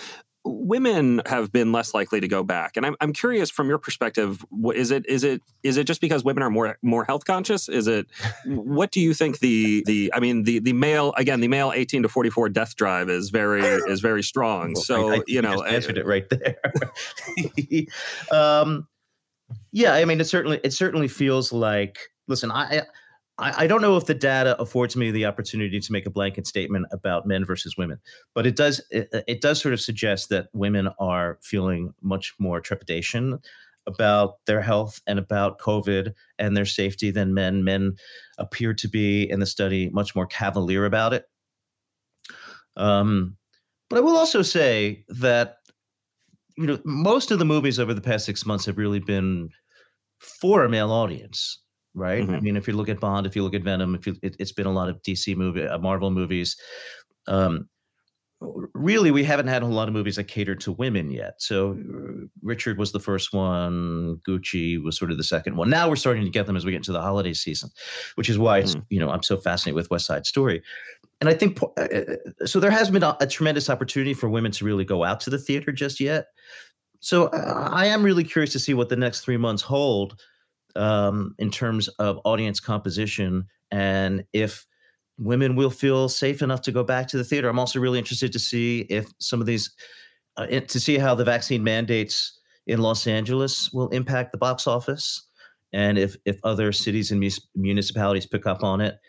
Women 0.45 1.21
have 1.25 1.53
been 1.53 1.71
less 1.71 1.93
likely 1.93 2.19
to 2.19 2.27
go 2.27 2.43
back, 2.43 2.75
and 2.75 2.86
I'm 2.86 2.97
I'm 2.99 3.13
curious 3.13 3.49
from 3.49 3.69
your 3.69 3.77
perspective. 3.77 4.43
What, 4.49 4.75
is 4.75 4.91
it 4.91 5.06
is 5.08 5.23
it 5.23 5.41
is 5.62 5.77
it 5.77 5.86
just 5.86 6.01
because 6.01 6.23
women 6.23 6.43
are 6.43 6.49
more 6.49 6.77
more 6.82 7.06
health 7.06 7.23
conscious? 7.23 7.69
Is 7.69 7.88
it 7.88 8.08
what 8.45 8.91
do 8.91 8.99
you 8.99 9.13
think 9.13 9.39
the 9.39 9.84
the 9.86 10.12
I 10.13 10.19
mean 10.19 10.43
the 10.43 10.60
the 10.60 10.73
male 10.73 11.13
again 11.17 11.39
the 11.39 11.47
male 11.47 11.71
18 11.73 12.03
to 12.03 12.10
44 12.10 12.49
death 12.49 12.75
drive 12.75 13.10
is 13.10 13.29
very 13.29 13.62
is 13.62 14.01
very 14.01 14.23
strong. 14.23 14.73
Well, 14.73 14.84
so 14.84 15.12
I, 15.12 15.15
I 15.17 15.21
you 15.27 15.41
know 15.41 15.63
answered 15.63 15.97
it 15.97 16.06
right 16.06 16.27
there. 16.29 16.58
um, 18.32 18.88
yeah, 19.71 19.93
I 19.93 20.06
mean, 20.06 20.19
it 20.21 20.25
certainly 20.25 20.60
it 20.63 20.73
certainly 20.73 21.08
feels 21.08 21.51
like. 21.51 21.99
Listen, 22.27 22.51
I, 22.51 22.84
I 23.38 23.65
don't 23.65 23.82
know 23.82 23.97
if 23.97 24.06
the 24.06 24.13
data 24.13 24.60
affords 24.62 24.95
me 24.95 25.10
the 25.10 25.25
opportunity 25.25 25.79
to 25.79 25.91
make 25.91 26.06
a 26.06 26.12
blanket 26.12 26.45
statement 26.45 26.86
about 26.91 27.25
men 27.25 27.43
versus 27.43 27.75
women, 27.75 27.99
but 28.36 28.45
it 28.45 28.56
does 28.56 28.79
it, 28.91 29.10
it 29.27 29.41
does 29.41 29.60
sort 29.60 29.73
of 29.73 29.82
suggest 29.82 30.29
that 30.29 30.49
women 30.53 30.89
are 30.99 31.39
feeling 31.41 31.93
much 32.01 32.34
more 32.38 32.62
trepidation 32.62 33.39
about 33.88 34.36
their 34.45 34.62
health 34.62 35.01
and 35.08 35.17
about 35.17 35.60
COVID 35.60 36.13
and 36.38 36.56
their 36.56 36.65
safety 36.65 37.10
than 37.10 37.34
men. 37.34 37.63
Men 37.63 37.95
appear 38.38 38.73
to 38.75 38.88
be 38.88 39.29
in 39.29 39.39
the 39.39 39.45
study 39.47 39.89
much 39.89 40.15
more 40.15 40.27
cavalier 40.27 40.86
about 40.86 41.13
it. 41.13 41.25
Um, 42.77 43.36
but 43.89 43.97
I 43.97 44.01
will 44.01 44.15
also 44.15 44.43
say 44.43 45.06
that 45.10 45.58
you 46.58 46.68
know, 46.68 46.80
most 46.86 47.32
of 47.32 47.39
the 47.39 47.46
movies 47.46 47.80
over 47.80 47.94
the 47.94 48.02
past 48.02 48.26
six 48.26 48.46
months 48.46 48.66
have 48.66 48.78
really 48.78 49.00
been 49.00 49.50
for 50.20 50.63
a 50.63 50.70
male 50.70 50.92
audience, 50.92 51.60
right? 51.94 52.24
Mm-hmm. 52.24 52.36
I 52.36 52.39
mean, 52.39 52.58
if 52.58 52.68
you 52.68 52.74
look 52.74 52.89
at 52.89 53.00
Bond, 53.00 53.26
if 53.26 53.36
you 53.36 53.44
look 53.44 53.56
at 53.56 53.63
Venom, 53.63 53.96
if 53.96 54.08
you, 54.08 54.16
it, 54.22 54.36
has 54.39 54.52
been 54.52 54.66
a 54.66 54.72
lot 54.72 54.89
of 54.89 55.02
DC 55.02 55.36
movie, 55.36 55.68
uh, 55.68 55.78
Marvel 55.80 56.12
movies. 56.12 56.56
Um, 57.28 57.70
really, 58.74 59.12
we 59.12 59.24
haven't 59.24 59.48
had 59.48 59.63
a 59.63 59.68
lot 59.68 59.88
of 59.88 59.94
movies 59.94 60.18
that 60.18 60.26
catered 60.26 60.60
to 60.62 60.72
women 60.74 61.12
yet. 61.12 61.36
So 61.39 61.72
uh, 61.72 62.28
Richard 62.42 62.78
was 62.78 62.92
the 62.92 63.00
first 63.00 63.34
one. 63.34 64.20
Gucci 64.28 64.82
was 64.82 64.98
sort 64.98 65.12
of 65.12 65.18
the 65.18 65.24
second 65.24 65.56
one. 65.56 65.70
Now 65.70 65.89
we're 65.89 65.96
starting 65.96 66.24
to 66.24 66.30
get 66.30 66.46
them 66.46 66.56
as 66.56 66.66
we 66.66 66.72
get 66.72 66.78
into 66.78 66.92
the 66.92 67.02
holiday 67.02 67.34
season, 67.34 67.70
which 68.16 68.30
is 68.30 68.38
why 68.38 68.62
mm-hmm. 68.62 68.82
you 68.89 69.00
know 69.00 69.10
I'm 69.10 69.24
so 69.24 69.38
fascinated 69.38 69.76
with 69.76 69.89
West 69.89 70.06
Side 70.06 70.26
Story 70.26 70.62
and 71.23 71.29
I 71.29 71.36
think 71.36 71.63
uh, 71.63 71.81
uh, 71.81 72.45
so. 72.45 72.59
There 72.59 72.69
has 72.69 72.89
been 72.89 73.01
a, 73.01 73.15
a, 73.21 73.25
tremendous 73.25 73.69
opportunity 73.69 74.13
for 74.13 74.27
women 74.27 74.51
to 74.51 74.65
really 74.65 74.83
go 74.83 75.05
out 75.05 75.21
to 75.21 75.29
the 75.29 75.38
theater 75.38 75.71
just 75.71 76.01
yet. 76.01 76.25
So 76.99 77.27
uh, 77.27 77.69
I 77.71 77.86
am 77.86 78.03
really 78.03 78.25
curious 78.25 78.51
to 78.51 78.59
see 78.59 78.73
what 78.73 78.89
the 78.89 78.97
next 78.97 79.21
three 79.21 79.38
months 79.38 79.62
hold 79.62 80.19
um, 80.75 81.33
in 81.39 81.49
terms 81.49 81.88
of 81.88 82.19
audience 82.25 82.59
composition 82.59 83.45
and 83.71 84.25
if 84.33 84.67
women 85.17 85.55
will 85.55 85.69
feel 85.69 86.09
safe 86.09 86.41
enough 86.41 86.62
to 86.63 86.73
go 86.73 86.83
back 86.83 87.07
to 87.07 87.17
the 87.17 87.23
theater. 87.23 87.47
I'm 87.47 87.59
also 87.59 87.79
really 87.79 87.99
interested 87.99 88.33
to 88.33 88.39
see 88.39 88.81
if 88.89 89.07
some 89.19 89.39
of 89.39 89.47
these 89.47 89.73
uh, 90.36 90.47
to 90.47 90.79
see 90.79 90.97
how 90.97 91.15
the 91.15 91.23
vaccine 91.23 91.63
mandates 91.63 92.38
in 92.67 92.81
Los 92.81 93.07
Angeles 93.07 93.71
will 93.71 93.88
impact 93.89 94.33
the 94.33 94.38
box 94.38 94.67
office, 94.67 95.25
and 95.71 95.97
if 95.97 96.17
if 96.25 96.38
other 96.43 96.73
cities 96.73 97.12
and 97.12 97.23
municipalities 97.55 98.25
pick 98.25 98.45
up 98.45 98.62
on 98.62 98.81
it 98.81 98.99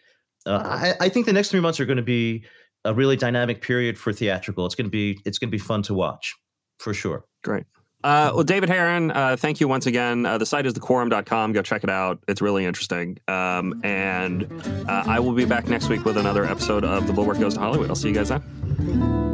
uh, 0.47 0.61
I, 0.63 0.95
I, 1.07 1.09
think 1.09 1.27
the 1.27 1.33
next 1.33 1.51
three 1.51 1.61
months 1.61 1.81
are 1.81 1.87
going 1.87 1.97
to 1.97 2.03
be 2.03 2.45
a 2.85 2.93
really 2.93 3.17
dynamic 3.17 3.63
period 3.63 3.97
for 3.99 4.13
theatrical. 4.13 4.67
It's 4.67 4.75
going 4.75 4.87
to 4.87 4.91
be 4.91 5.21
it's 5.25 5.39
going 5.39 5.49
to 5.49 5.53
be 5.53 5.59
fun 5.59 5.83
to 5.83 5.95
watch 5.95 6.35
for 6.79 6.93
sure. 6.93 7.25
Great. 7.43 7.65
Uh, 8.05 8.31
well, 8.35 8.45
David 8.45 8.69
Herrin, 8.69 9.11
uh, 9.17 9.35
thank 9.35 9.61
you 9.61 9.69
once 9.69 9.87
again. 9.87 10.27
Uh, 10.27 10.37
the 10.37 10.45
site 10.45 10.67
is 10.67 10.75
thequorum.com. 10.75 11.53
Go 11.53 11.63
check 11.63 11.83
it 11.85 11.89
out. 11.89 12.23
It's 12.29 12.43
really 12.43 12.67
interesting. 12.67 13.19
Um, 13.29 13.81
and 13.83 14.45
uh, 14.87 15.05
I 15.07 15.21
will 15.21 15.33
be 15.33 15.47
back 15.47 15.69
next 15.69 15.89
week 15.89 16.05
with 16.05 16.19
another 16.19 16.45
episode 16.45 16.85
of 16.85 17.07
The 17.07 17.15
Bulwark 17.15 17.41
Goes 17.41 17.55
to 17.55 17.61
Hollywood. 17.61 17.89
I'll 17.89 17.97
see 17.97 18.09
you 18.09 18.15
guys 18.15 18.29
then. 18.29 19.34